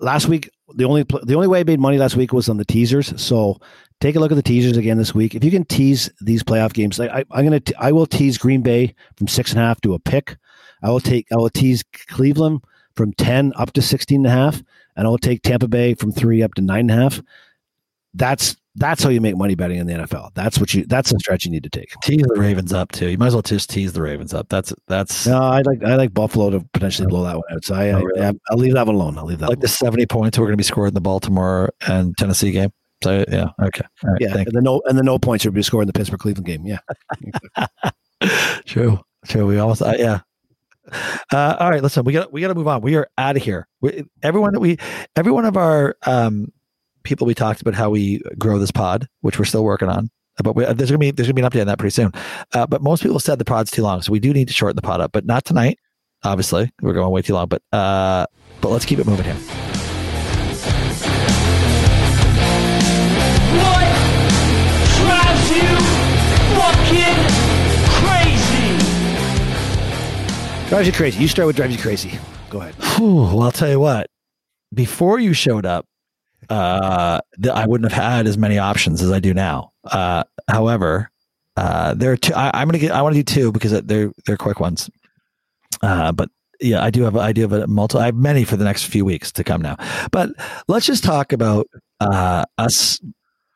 [0.00, 0.50] last week.
[0.74, 3.20] The only the only way I made money last week was on the teasers.
[3.20, 3.60] So
[4.00, 5.34] take a look at the teasers again this week.
[5.34, 8.94] If you can tease these playoff games, I, I'm gonna, I will tease Green Bay
[9.16, 10.36] from six and a half to a pick.
[10.82, 12.62] I will take, I will tease Cleveland
[12.96, 14.62] from ten up to 16 and a half,
[14.96, 17.22] and I will take Tampa Bay from three up to nine and a half.
[18.14, 20.30] That's That's how you make money betting in the NFL.
[20.34, 20.84] That's what you.
[20.86, 21.92] That's the stretch you need to take.
[22.02, 23.08] Tease the Ravens up too.
[23.08, 24.48] You might as well just tease the Ravens up.
[24.48, 27.64] That's that's No, I like I like Buffalo to potentially blow that one out.
[27.64, 28.22] So I, Oh, really?
[28.22, 29.18] I will leave that one alone.
[29.18, 29.48] I'll leave that.
[29.48, 32.52] like one the seventy points we're going to be scored in the Baltimore and Tennessee
[32.52, 32.70] game.
[33.02, 35.82] So yeah, okay, right, yeah, and the no and the no points will be scored
[35.84, 36.64] in the Pittsburgh Cleveland game.
[36.66, 36.78] Yeah,
[38.66, 39.00] True.
[39.26, 39.46] True.
[39.46, 40.20] We almost, uh, yeah.
[41.32, 41.82] Uh, all right.
[41.82, 42.80] Listen, we got we got to move on.
[42.82, 43.66] We are out of here.
[43.80, 44.76] We, everyone that we,
[45.16, 46.52] every one of our um,
[47.02, 50.10] people we talked about how we grow this pod, which we're still working on.
[50.42, 52.12] But we, there's gonna be there's gonna be an update on that pretty soon.
[52.54, 54.76] Uh, but most people said the pod's too long, so we do need to shorten
[54.76, 55.12] the pod up.
[55.12, 55.78] But not tonight.
[56.22, 57.48] Obviously, we're going way too long.
[57.48, 58.26] But uh,
[58.60, 59.36] but let's keep it moving here.
[63.60, 63.86] What
[64.96, 65.68] drives you
[66.56, 67.20] fucking
[68.00, 68.78] crazy?
[70.68, 71.20] drives you crazy.
[71.20, 72.18] You start with drives you crazy.
[72.48, 72.74] Go ahead.
[72.96, 74.08] Whew, well, I'll tell you what.
[74.72, 75.86] Before you showed up,
[76.48, 79.72] uh, th- I wouldn't have had as many options as I do now.
[79.84, 81.10] Uh, however,
[81.56, 82.34] uh, there are two.
[82.34, 82.92] I, I'm gonna get.
[82.92, 84.90] I want to do two because they're they're quick ones.
[85.82, 86.30] Uh, but
[86.60, 87.16] yeah, I do have.
[87.16, 87.98] I do have a multi.
[87.98, 89.76] I have many for the next few weeks to come now.
[90.10, 90.30] But
[90.68, 91.68] let's just talk about
[92.00, 93.00] uh, us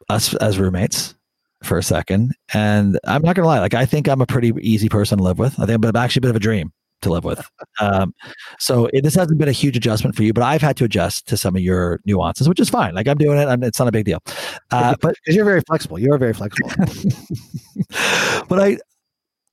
[0.09, 1.14] us as roommates
[1.62, 2.35] for a second.
[2.53, 3.61] And I'm not gonna lie.
[3.61, 5.59] Like I think I'm a pretty easy person to live with.
[5.59, 6.72] I think I'm actually a bit of a dream
[7.05, 7.49] to live with.
[7.81, 8.15] Um,
[8.59, 11.29] so it, this hasn't been a huge adjustment for you, but I've had to adjust
[11.29, 12.95] to some of your nuances, which is fine.
[12.95, 13.47] Like I'm doing it.
[13.47, 14.23] I'm, it's not a big deal.
[14.71, 15.99] Uh, but Because you're very flexible.
[15.99, 16.71] You are very flexible.
[18.49, 18.79] but I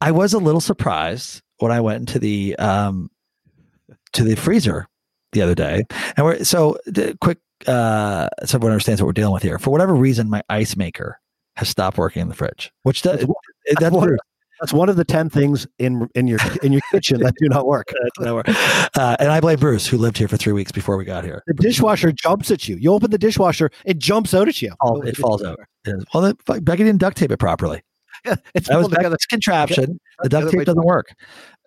[0.02, 3.10] I was a little surprised when I went into the um
[4.14, 4.88] to the freezer
[5.32, 5.84] the other day.
[6.18, 7.38] And we're so the quick
[7.68, 9.60] uh so everyone understands what we're dealing with here.
[9.60, 11.20] For whatever reason, my ice maker
[11.58, 12.72] has stopped working in the fridge.
[12.84, 13.32] Which does That's
[13.66, 14.20] it, that's one- weird.
[14.62, 17.66] That's one of the ten things in in your in your kitchen that do not
[17.66, 17.92] work.
[18.20, 18.46] Not work.
[18.98, 21.42] Uh, and I blame Bruce, who lived here for three weeks before we got here.
[21.48, 22.76] The dishwasher jumps at you.
[22.78, 24.72] You open the dishwasher, it jumps out at you.
[24.82, 25.60] Oh, it falls out.
[25.86, 27.82] Is- Well, Becky didn't duct tape it properly.
[28.24, 28.88] Yeah, it's That was.
[28.90, 30.00] Becky's contraption.
[30.22, 31.08] The duct tape doesn't work.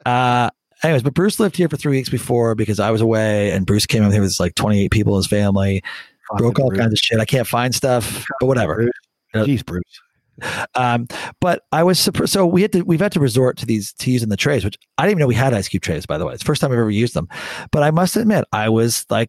[0.06, 0.50] Uh,
[0.84, 3.86] anyways, but Bruce lived here for three weeks before because I was away, and Bruce
[3.86, 5.82] came in here with like 28 people in his family,
[6.36, 6.78] broke all Bruce.
[6.78, 7.18] kinds of shit.
[7.18, 8.88] I can't find stuff, but whatever.
[9.34, 9.82] Jeez, Bruce.
[10.74, 11.06] Um,
[11.40, 12.32] but I was surprised.
[12.32, 14.76] So we had to, we've had to resort to these, to using the trays, which
[14.98, 16.34] I didn't even know we had ice cube trays, by the way.
[16.34, 17.28] It's the first time I've ever used them.
[17.70, 19.28] But I must admit, I was like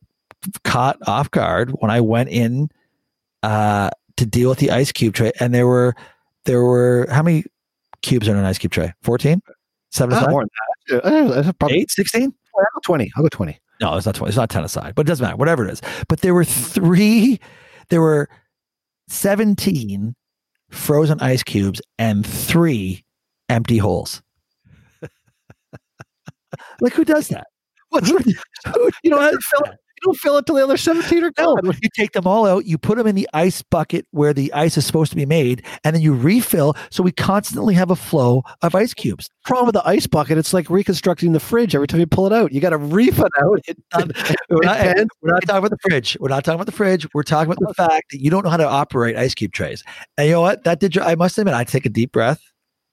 [0.64, 2.70] caught off guard when I went in
[3.44, 5.32] uh, to deal with the ice cube tray.
[5.40, 5.96] And there were,
[6.46, 7.44] there were, how many
[8.02, 8.94] cubes are in an ice cube tray?
[9.04, 9.42] 14?
[9.92, 10.30] Seven Ah, aside?
[10.32, 11.06] more than that.
[11.48, 11.92] Uh, probably Eight?
[11.92, 12.24] 16?
[12.24, 13.12] I'll go twenty.
[13.16, 13.60] I'll go twenty.
[13.82, 14.30] No, it's not 20.
[14.30, 15.36] It's not 10 aside, but it doesn't matter.
[15.36, 15.82] Whatever it is.
[16.08, 17.40] But there were three,
[17.90, 18.30] there were
[19.10, 20.16] 17
[20.76, 23.04] frozen ice cubes and three
[23.50, 24.22] empty holes.
[26.82, 27.48] like, who does that?
[27.90, 28.06] What?
[28.06, 29.40] Who, who, you know, You
[30.06, 32.78] don't fill it till the other seventeen are no, you take them all out, you
[32.78, 35.96] put them in the ice bucket where the ice is supposed to be made, and
[35.96, 36.76] then you refill.
[36.90, 39.30] So we constantly have a flow of ice cubes.
[39.46, 42.34] Problem with the ice bucket, it's like reconstructing the fridge every time you pull it
[42.34, 42.52] out.
[42.52, 43.60] You got to refill it out.
[43.98, 45.10] It, We're not, bends.
[45.22, 46.18] we're not talking about the fridge.
[46.20, 47.08] We're not talking about the fridge.
[47.14, 47.88] We're talking about the oh.
[47.88, 49.84] fact that you don't know how to operate ice cube trays.
[50.18, 50.64] And you know what?
[50.64, 50.98] That did.
[50.98, 52.42] I must admit, I take a deep breath,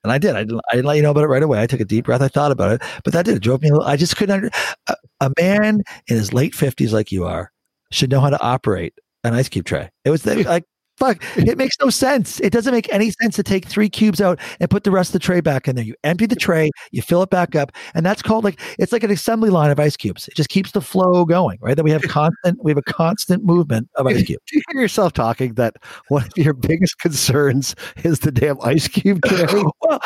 [0.04, 0.34] and I did.
[0.36, 0.60] I didn't.
[0.70, 1.60] I didn't let you know about it right away.
[1.60, 2.22] I took a deep breath.
[2.22, 3.36] I thought about it, but that did.
[3.36, 3.68] It drove me.
[3.68, 4.34] a little- I just couldn't.
[4.34, 4.50] Under,
[4.88, 7.52] a, a man in his late fifties, like you are,
[7.90, 8.94] should know how to operate
[9.24, 9.90] an ice cube tray.
[10.04, 10.64] It was like.
[11.02, 12.38] Fuck, it makes no sense.
[12.38, 15.14] It doesn't make any sense to take three cubes out and put the rest of
[15.14, 15.84] the tray back in there.
[15.84, 19.02] You empty the tray, you fill it back up, and that's called like it's like
[19.02, 20.28] an assembly line of ice cubes.
[20.28, 21.74] It just keeps the flow going, right?
[21.74, 24.44] That we have constant, we have a constant movement of ice cubes.
[24.46, 25.74] Do you hear yourself talking that
[26.06, 27.74] one of your biggest concerns
[28.04, 29.44] is the damn ice cube tray?
[29.80, 29.98] well,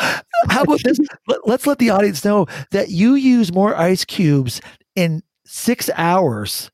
[0.49, 0.97] how about this?
[1.27, 4.61] Let, let's let the audience know that you use more ice cubes
[4.95, 6.71] in six hours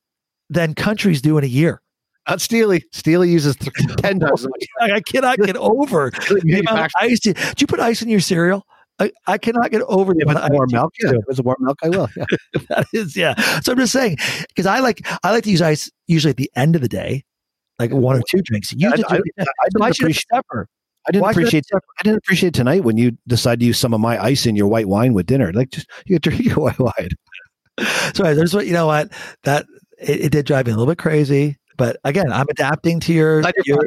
[0.50, 1.83] than countries do in a year.
[2.30, 2.84] Not Steely.
[2.92, 4.42] Steely uses th- ten times.
[4.42, 4.66] as much.
[4.80, 7.20] Like, I cannot get over the amount of ice.
[7.20, 8.66] Do you put ice in your cereal?
[9.00, 11.10] I, I cannot get over the If amount of warm milk, yeah.
[11.12, 12.08] If it's warm milk, I will.
[12.16, 12.26] Yeah.
[12.70, 14.18] that is yeah so i'm just saying
[14.48, 17.24] because i like i like to use ice usually at the end of the day
[17.80, 19.46] like one or two drinks you I, just I, do- I
[19.78, 20.26] why didn't should it be appreciate.
[20.32, 20.70] separate
[21.08, 21.66] I didn't why should it appreciate.
[21.74, 24.68] I didn't appreciate tonight when you decided to use some of my ice in your
[24.68, 25.52] white wine with dinner.
[25.52, 27.10] Like, just you drink your white wine.
[28.14, 29.12] so there's what you know what
[29.44, 29.66] that
[30.00, 33.42] it, it did drive me a little bit crazy but again i'm adapting to your,
[33.66, 33.80] your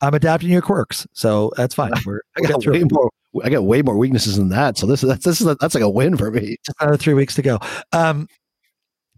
[0.00, 3.10] i'm adapting your quirks so that's fine we're I got way more.
[3.44, 4.76] I got way more weaknesses than that.
[4.76, 6.56] So this is that's this is that's like a win for me.
[6.66, 7.58] just another three weeks to go
[7.92, 8.28] um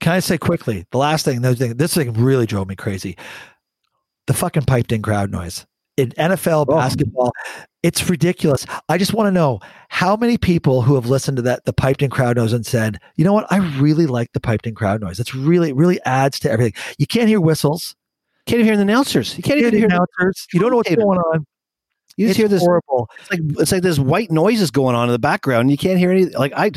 [0.01, 3.17] can i say quickly the last thing another thing this thing really drove me crazy
[4.27, 5.67] the fucking piped in crowd noise
[5.97, 6.77] in NFL Oh.
[6.77, 7.31] basketball.
[7.85, 8.67] It's ridiculous.
[8.89, 9.61] I just want to know
[9.91, 12.99] how many people who have listened to that, the piped in crowd noise and said,
[13.17, 13.47] you know what?
[13.53, 15.21] I really like the piped in crowd noise.
[15.21, 16.73] It's really, really adds to everything.
[16.99, 17.95] You can't hear whistles.
[18.47, 19.37] Can't even hear the announcers.
[19.37, 20.47] You can't even hear the announcers.
[20.53, 21.47] You don't know what's going on.
[22.17, 22.63] You just It's hear this.
[22.63, 23.09] horrible.
[23.19, 25.63] It's like it's like there's white noises going on in the background.
[25.63, 26.27] And you can't hear any.
[26.27, 26.71] Like I,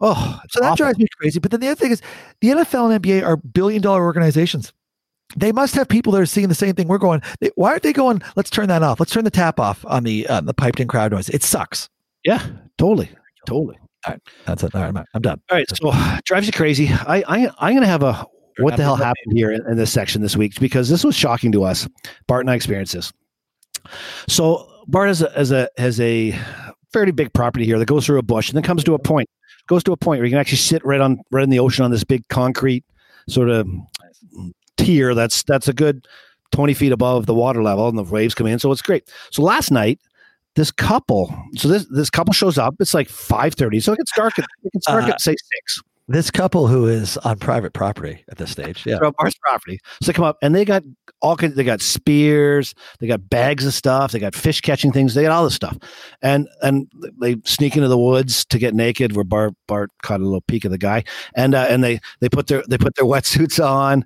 [0.00, 1.38] oh, So that drives me crazy.
[1.38, 2.02] But then the other thing is,
[2.40, 4.72] the NFL and NBA are billion dollar organizations.
[5.36, 7.22] They must have people that are seeing the same thing we're going.
[7.40, 8.22] They, why aren't they going?
[8.36, 9.00] Let's turn that off.
[9.00, 11.28] Let's turn the tap off on the uh, the piped in crowd noise.
[11.28, 11.88] It sucks.
[12.24, 12.44] Yeah,
[12.76, 13.10] totally,
[13.46, 13.78] totally.
[14.06, 14.74] All right, that's it.
[14.74, 15.40] All right, I'm, I'm done.
[15.50, 15.92] All right, so
[16.24, 16.88] drives you crazy.
[16.90, 18.26] I, I I'm gonna have a
[18.58, 21.52] what the hell happened here in, in this section this week because this was shocking
[21.52, 21.88] to us.
[22.26, 23.12] Bart and I experienced this.
[24.28, 26.38] So Bart has a, has a has a
[26.92, 29.28] fairly big property here that goes through a bush and then comes to a point.
[29.68, 31.84] Goes to a point where you can actually sit right on right in the ocean
[31.84, 32.84] on this big concrete
[33.28, 33.68] sort of
[34.76, 36.06] tier that's that's a good
[36.52, 39.42] 20 feet above the water level and the waves come in so it's great so
[39.42, 40.00] last night
[40.56, 44.38] this couple so this this couple shows up it's like 5.30 so it gets dark
[44.38, 48.24] at, it gets dark Uh, at say 6 This couple who is on private property
[48.28, 48.84] at this stage.
[48.84, 48.98] Yeah.
[48.98, 49.78] Bart's property.
[50.02, 50.82] So they come up and they got
[51.20, 51.54] all kinds.
[51.54, 52.74] They got spears.
[52.98, 54.10] They got bags of stuff.
[54.10, 55.14] They got fish catching things.
[55.14, 55.78] They got all this stuff,
[56.20, 56.90] and and
[57.20, 59.14] they sneak into the woods to get naked.
[59.14, 62.28] Where Bart Bart caught a little peek of the guy, and uh, and they they
[62.28, 64.04] put their they put their wetsuits on,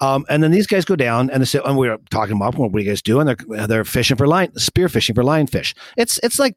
[0.00, 2.56] um, and then these guys go down and they say, and we are talking about
[2.56, 3.26] what are you guys doing?
[3.26, 5.74] They're they're fishing for line spear fishing for lionfish.
[5.96, 6.54] It's it's like.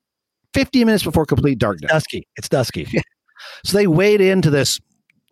[0.54, 1.89] 15 minutes before complete darkness.
[1.89, 2.28] Dusky.
[2.36, 2.86] It's dusky.
[3.64, 4.80] So they wade into this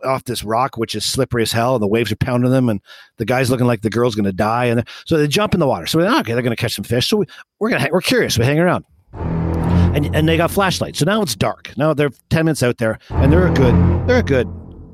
[0.03, 2.82] off this rock, which is slippery as hell, and the waves are pounding them, and
[3.18, 5.68] the guy's looking like the girl's going to die, and so they jump in the
[5.68, 5.86] water.
[5.86, 7.07] So we're like, okay, they're going to catch some fish.
[7.07, 7.26] So we,
[7.60, 8.38] we're gonna we're curious.
[8.38, 10.99] We hang around, and and they got flashlights.
[10.99, 11.74] So now it's dark.
[11.78, 13.76] Now they're ten minutes out there, and they're a good
[14.07, 14.47] they're a good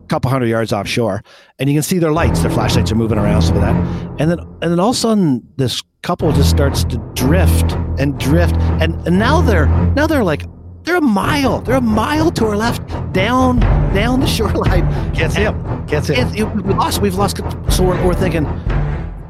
[0.07, 1.23] couple hundred yards offshore,
[1.59, 2.41] and you can see their lights.
[2.41, 3.75] Their flashlights are moving around, some of that,
[4.19, 8.19] and then and then all of a sudden this couple just starts to drift and
[8.19, 10.45] drift, and and now they're now they're like.
[10.85, 11.61] They're a mile.
[11.61, 13.59] They're a mile to our left, down,
[13.93, 14.85] down the shoreline.
[15.13, 15.87] Can't see him.
[15.87, 17.01] Can't see it- we lost.
[17.01, 17.37] We've lost.
[17.71, 18.43] So we're, we're thinking,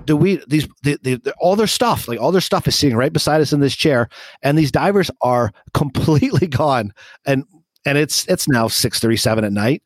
[0.06, 2.96] do we these the, the, the- all their stuff like all their stuff is sitting
[2.98, 4.10] right beside us in this chair,
[4.44, 6.94] and these divers are completely gone,
[7.26, 7.44] and
[7.86, 9.82] and it's it's now six thirty seven at night.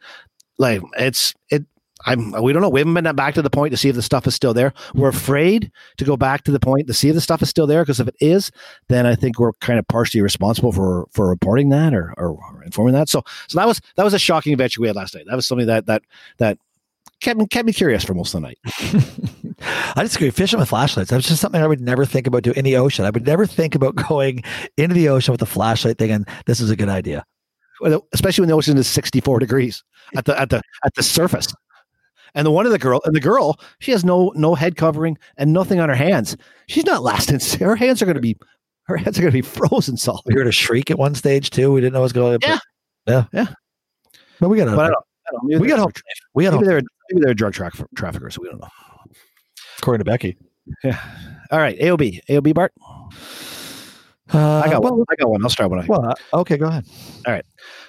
[0.57, 1.65] Like it's it.
[2.05, 2.31] I'm.
[2.41, 2.69] We don't know.
[2.69, 4.73] We haven't been back to the point to see if the stuff is still there.
[4.93, 7.67] We're afraid to go back to the point to see if the stuff is still
[7.67, 8.51] there because if it is,
[8.87, 12.93] then I think we're kind of partially responsible for for reporting that or, or informing
[12.93, 13.09] that.
[13.09, 15.25] So so that was that was a shocking adventure we had last night.
[15.27, 16.03] That was something that that
[16.37, 16.57] that
[17.19, 18.57] kept me, kept me curious for most of the night.
[19.95, 20.29] I disagree.
[20.29, 21.09] Fishing with flashlights.
[21.09, 23.05] That's just something I would never think about doing in the ocean.
[23.05, 24.43] I would never think about going
[24.77, 27.25] into the ocean with a flashlight thinking this is a good idea.
[28.13, 29.83] Especially when the ocean is 64 degrees
[30.15, 31.53] at the at the at the surface.
[32.35, 35.17] And the one of the girl and the girl, she has no no head covering
[35.37, 36.35] and nothing on her hands.
[36.67, 37.39] She's not lasting.
[37.65, 38.37] Her hands are going to be
[38.87, 40.21] her hands are going to be frozen solid.
[40.25, 41.71] We heard a shriek at one stage too.
[41.71, 42.39] We didn't know what was going on.
[42.41, 42.57] Yeah.
[43.07, 43.25] Yeah.
[43.31, 43.47] Yeah.
[44.39, 45.91] But we got But I to, don't, I don't, we got home.
[46.33, 46.65] We got Maybe home.
[46.65, 48.39] they're maybe they're drug track, traffickers.
[48.39, 48.67] We don't know.
[49.77, 50.37] According to Becky.
[50.83, 50.99] Yeah.
[51.51, 51.77] All right.
[51.79, 52.21] AOB.
[52.29, 52.53] AOB.
[52.53, 52.73] Bart.
[54.31, 55.05] Uh, I got well, one.
[55.09, 55.43] I got one.
[55.43, 55.85] I'll start one.
[55.87, 56.85] well, uh, okay, go ahead.
[57.25, 57.45] All right.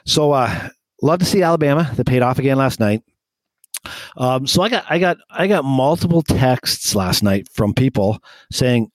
[0.06, 0.68] So uh
[1.02, 1.90] love to see Alabama.
[1.94, 3.02] They paid off again last night.
[4.16, 8.22] Um, so I got I got I got multiple texts last night from people
[8.52, 8.90] saying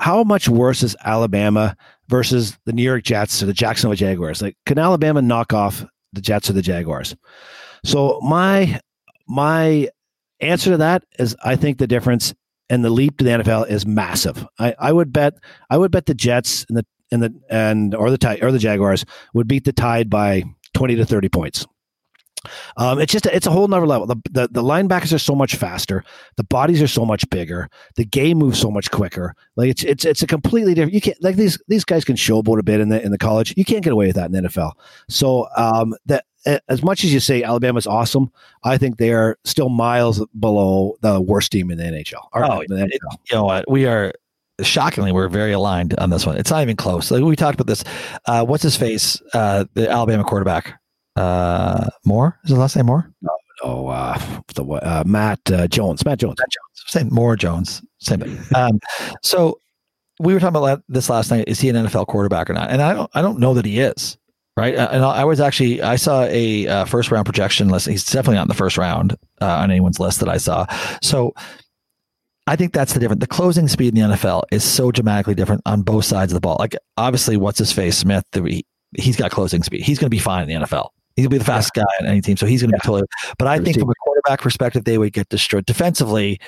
[0.00, 1.76] how much worse is Alabama
[2.08, 4.42] versus the New York Jets or the Jacksonville Jaguars?
[4.42, 7.14] Like, can Alabama knock off the Jets or the Jaguars?
[7.84, 8.80] So my
[9.26, 9.88] my
[10.40, 12.34] answer to that is I think the difference
[12.70, 14.46] and the leap to the NFL is massive.
[14.58, 15.34] I, I would bet
[15.70, 19.04] I would bet the Jets and the and the and or the or the Jaguars
[19.32, 21.66] would beat the Tide by twenty to thirty points.
[22.76, 24.06] Um, it's just a, it's a whole nother level.
[24.06, 26.04] The, the the linebackers are so much faster.
[26.36, 27.68] The bodies are so much bigger.
[27.96, 29.34] The game moves so much quicker.
[29.56, 30.94] Like it's it's it's a completely different.
[30.94, 33.54] You can't like these these guys can showboat a bit in the in the college.
[33.56, 34.72] You can't get away with that in the NFL.
[35.08, 36.24] So um, that
[36.68, 38.30] as much as you say Alabama's awesome,
[38.64, 42.28] I think they are still miles below the worst team in the NHL.
[42.34, 43.00] Oh, in the it-
[43.30, 43.70] You know what?
[43.70, 44.12] We are
[44.62, 46.36] shockingly we're very aligned on this one.
[46.36, 47.10] It's not even close.
[47.10, 47.82] Like we talked about this.
[48.26, 49.20] Uh, what's his face?
[49.32, 50.78] Uh, the Alabama quarterback.
[51.16, 53.10] Uh, Moore is the last name Moore.
[53.62, 54.18] No, uh,
[54.54, 56.36] the uh, Mac uh, Jones, Mac Jones.
[56.86, 57.82] Same Moore Jones.
[57.98, 58.38] Same.
[58.54, 58.80] Um,
[59.22, 59.58] so
[60.18, 61.44] we were talking about this last night.
[61.48, 62.70] Is he an NFL quarterback or not?
[62.70, 63.10] And I don't.
[63.14, 64.18] I don't know that he is.
[64.56, 64.76] Right.
[64.76, 67.88] Uh, And I was actually I saw a uh, first round projection list.
[67.88, 70.66] He's definitely not in the first round uh, on anyone's list that I saw.
[71.02, 71.34] So
[72.46, 73.20] I think that's the difference.
[73.20, 76.40] The closing speed in the NFL is so dramatically different on both sides of the
[76.40, 76.56] ball.
[76.60, 78.24] Like obviously, what's his face Smith?
[78.32, 78.66] the- he-
[78.96, 79.82] He's got closing speed.
[79.82, 80.90] He's going to be fine in the NFL.
[81.16, 83.04] He'll be the fastest guy on any team, so he's going to be totally.
[83.38, 83.82] But I think team.
[83.82, 86.40] from a quarterback perspective, they would get destroyed defensively.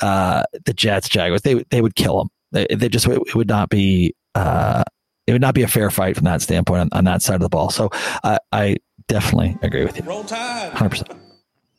[0.00, 2.28] Uh, the Jets, Jaguars, they would- they would kill them.
[2.52, 4.82] They, they just it would not be uh,
[5.26, 7.40] it would not be a fair fight from that standpoint on, on that side of
[7.40, 7.70] the ball.
[7.70, 7.90] So
[8.22, 8.76] I I
[9.08, 10.04] definitely agree with you.
[10.04, 10.72] Roll Tide.
[10.72, 11.10] Hundred percent.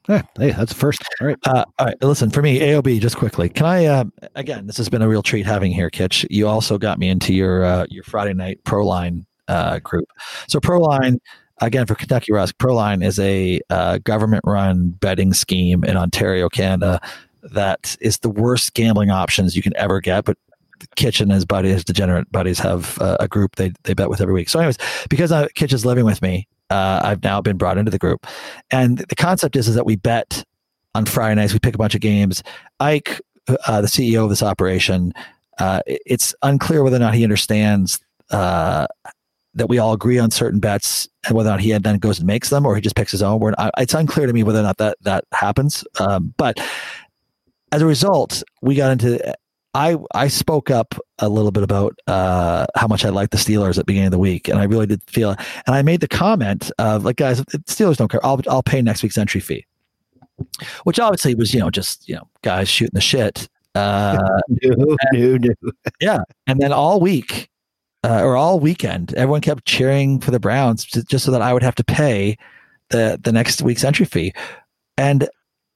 [0.07, 1.01] Yeah, hey, that's first.
[1.19, 1.37] All right.
[1.47, 2.99] Uh, all right, listen for me, AOB.
[2.99, 3.85] Just quickly, can I?
[3.85, 4.03] Uh,
[4.35, 6.25] again, this has been a real treat having here, Kitch.
[6.29, 10.05] You also got me into your uh, your Friday night Proline uh, group.
[10.47, 11.17] So Proline,
[11.61, 16.99] again for Kentucky Rusk, Proline is a uh, government-run betting scheme in Ontario, Canada.
[17.43, 20.37] That is the worst gambling options you can ever get, but
[20.95, 24.21] Kitch and his buddy, his degenerate buddies, have uh, a group they they bet with
[24.21, 24.49] every week.
[24.49, 24.77] So, anyways,
[25.09, 28.27] because uh, Kitch is living with me, uh, I've now been brought into the group,
[28.71, 30.43] and the concept is is that we bet
[30.93, 31.53] on Friday nights.
[31.53, 32.43] We pick a bunch of games.
[32.79, 35.13] Ike, uh, the CEO of this operation,
[35.59, 37.99] uh, it's unclear whether or not he understands
[38.31, 38.87] uh,
[39.55, 42.27] that we all agree on certain bets and whether or not he then goes and
[42.27, 43.39] makes them or he just picks his own.
[43.39, 43.55] Word.
[43.77, 45.83] It's unclear to me whether or not that that happens.
[45.99, 46.59] Um, but
[47.71, 49.35] as a result, we got into.
[49.73, 53.71] I I spoke up a little bit about uh, how much I liked the Steelers
[53.71, 55.31] at the beginning of the week, and I really did feel.
[55.31, 58.25] And I made the comment of like, guys, Steelers don't care.
[58.25, 59.65] I'll I'll pay next week's entry fee,
[60.83, 63.49] which obviously was you know just you know guys shooting the shit.
[63.73, 64.17] Uh,
[64.63, 65.71] no, no, no.
[65.99, 67.49] yeah, and then all week
[68.05, 71.63] uh, or all weekend, everyone kept cheering for the Browns just so that I would
[71.63, 72.37] have to pay
[72.89, 74.33] the the next week's entry fee.
[74.97, 75.27] And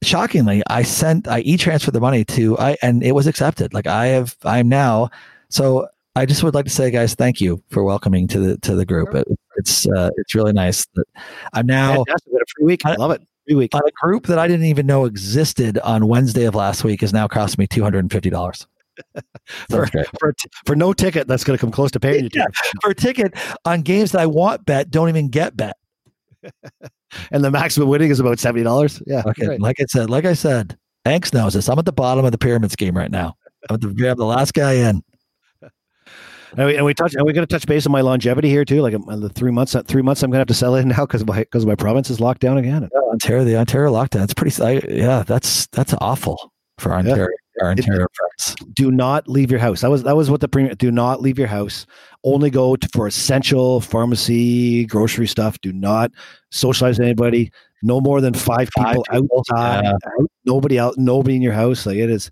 [0.04, 3.74] shockingly, I sent I e transferred the money to I and it was accepted.
[3.74, 5.10] Like I have I'm now
[5.50, 8.76] so I just would like to say, guys, thank you for welcoming to the to
[8.76, 9.14] the group.
[9.16, 9.28] It,
[9.58, 11.06] it's uh, it's really nice that
[11.54, 12.32] I'm now Fantastic.
[12.32, 12.86] What a free week.
[12.86, 13.22] I love it.
[13.48, 13.74] Free week.
[13.74, 17.28] a group that I didn't even know existed on Wednesday of last week has now
[17.28, 18.68] cost me two hundred and fifty dollars.
[19.70, 19.88] for,
[20.20, 20.34] for,
[20.66, 22.30] for no ticket that's going to come close to paying you.
[22.34, 22.48] Yeah,
[22.82, 23.34] for a ticket
[23.66, 25.76] on games that I want bet don't even get bet.
[27.32, 29.02] and the maximum winning is about seventy dollars.
[29.06, 29.24] Yeah.
[29.26, 29.60] Okay, right.
[29.60, 31.70] like I said, like I said, Hanks knows this.
[31.70, 33.36] I'm at the bottom of the pyramid scheme right now.
[33.70, 35.04] I'm at the, I'm the last guy in.
[36.58, 38.66] And we, and we touch, and we're going to touch base on my longevity here
[38.66, 38.82] too.
[38.82, 41.06] Like um, the three months, three months, I'm going to have to sell in now
[41.06, 42.90] because my because my province is locked down again.
[42.92, 44.24] Yeah, Ontario, the Ontario lockdown.
[44.24, 44.62] It's pretty.
[44.64, 47.28] I, yeah, that's that's awful for Ontario.
[47.28, 47.28] Yeah.
[47.61, 48.56] Our Ontario friends.
[48.73, 49.81] Do not leave your house.
[49.81, 50.76] That was that was what the premium.
[50.76, 51.86] Do not leave your house.
[52.23, 55.60] Only go to, for essential pharmacy, grocery stuff.
[55.61, 56.11] Do not
[56.52, 57.52] socialize anybody.
[57.81, 59.84] No more than five, five people, people, outside.
[59.84, 59.91] Yeah.
[59.91, 60.95] Out, nobody out.
[60.98, 61.86] Nobody in your house.
[61.86, 62.31] Like it is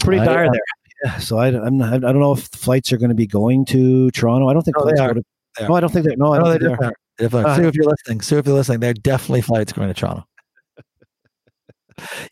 [0.00, 0.60] pretty dire uh, there.
[1.04, 4.10] Yeah, so I, I'm I don't know if flights are going to be going to
[4.10, 4.48] Toronto.
[4.48, 5.14] I don't think no, they are.
[5.14, 5.22] To.
[5.60, 6.16] No, I don't think they.
[6.16, 7.44] No, I don't no, think they, are.
[7.44, 7.46] are.
[7.46, 9.94] Uh, Sue, if you're listening, Sue, if you're listening, there are definitely flights going to
[9.94, 10.27] Toronto.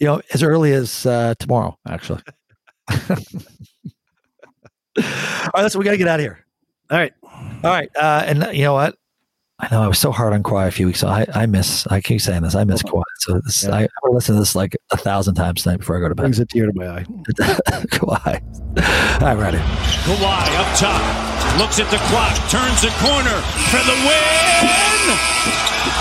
[0.00, 2.22] You know, as early as uh, tomorrow, actually.
[2.90, 3.04] All
[5.54, 6.44] right, listen, we got to get out of here.
[6.90, 8.96] All right, all right, uh, and you know what?
[9.58, 11.10] I know I was so hard on Kawhi a few weeks ago.
[11.10, 11.86] I, I miss.
[11.86, 12.54] I keep saying this.
[12.54, 13.02] I miss Kawhi.
[13.20, 13.74] So this, yeah.
[13.74, 16.14] I, I will listen to this like a thousand times tonight before I go to
[16.14, 16.24] bed.
[16.24, 17.04] Brings a tear to my eye.
[17.88, 19.22] Kawhi.
[19.22, 19.56] I'm ready.
[19.56, 23.40] Kawhi up top, looks at the clock, turns the corner
[23.70, 25.95] for the win.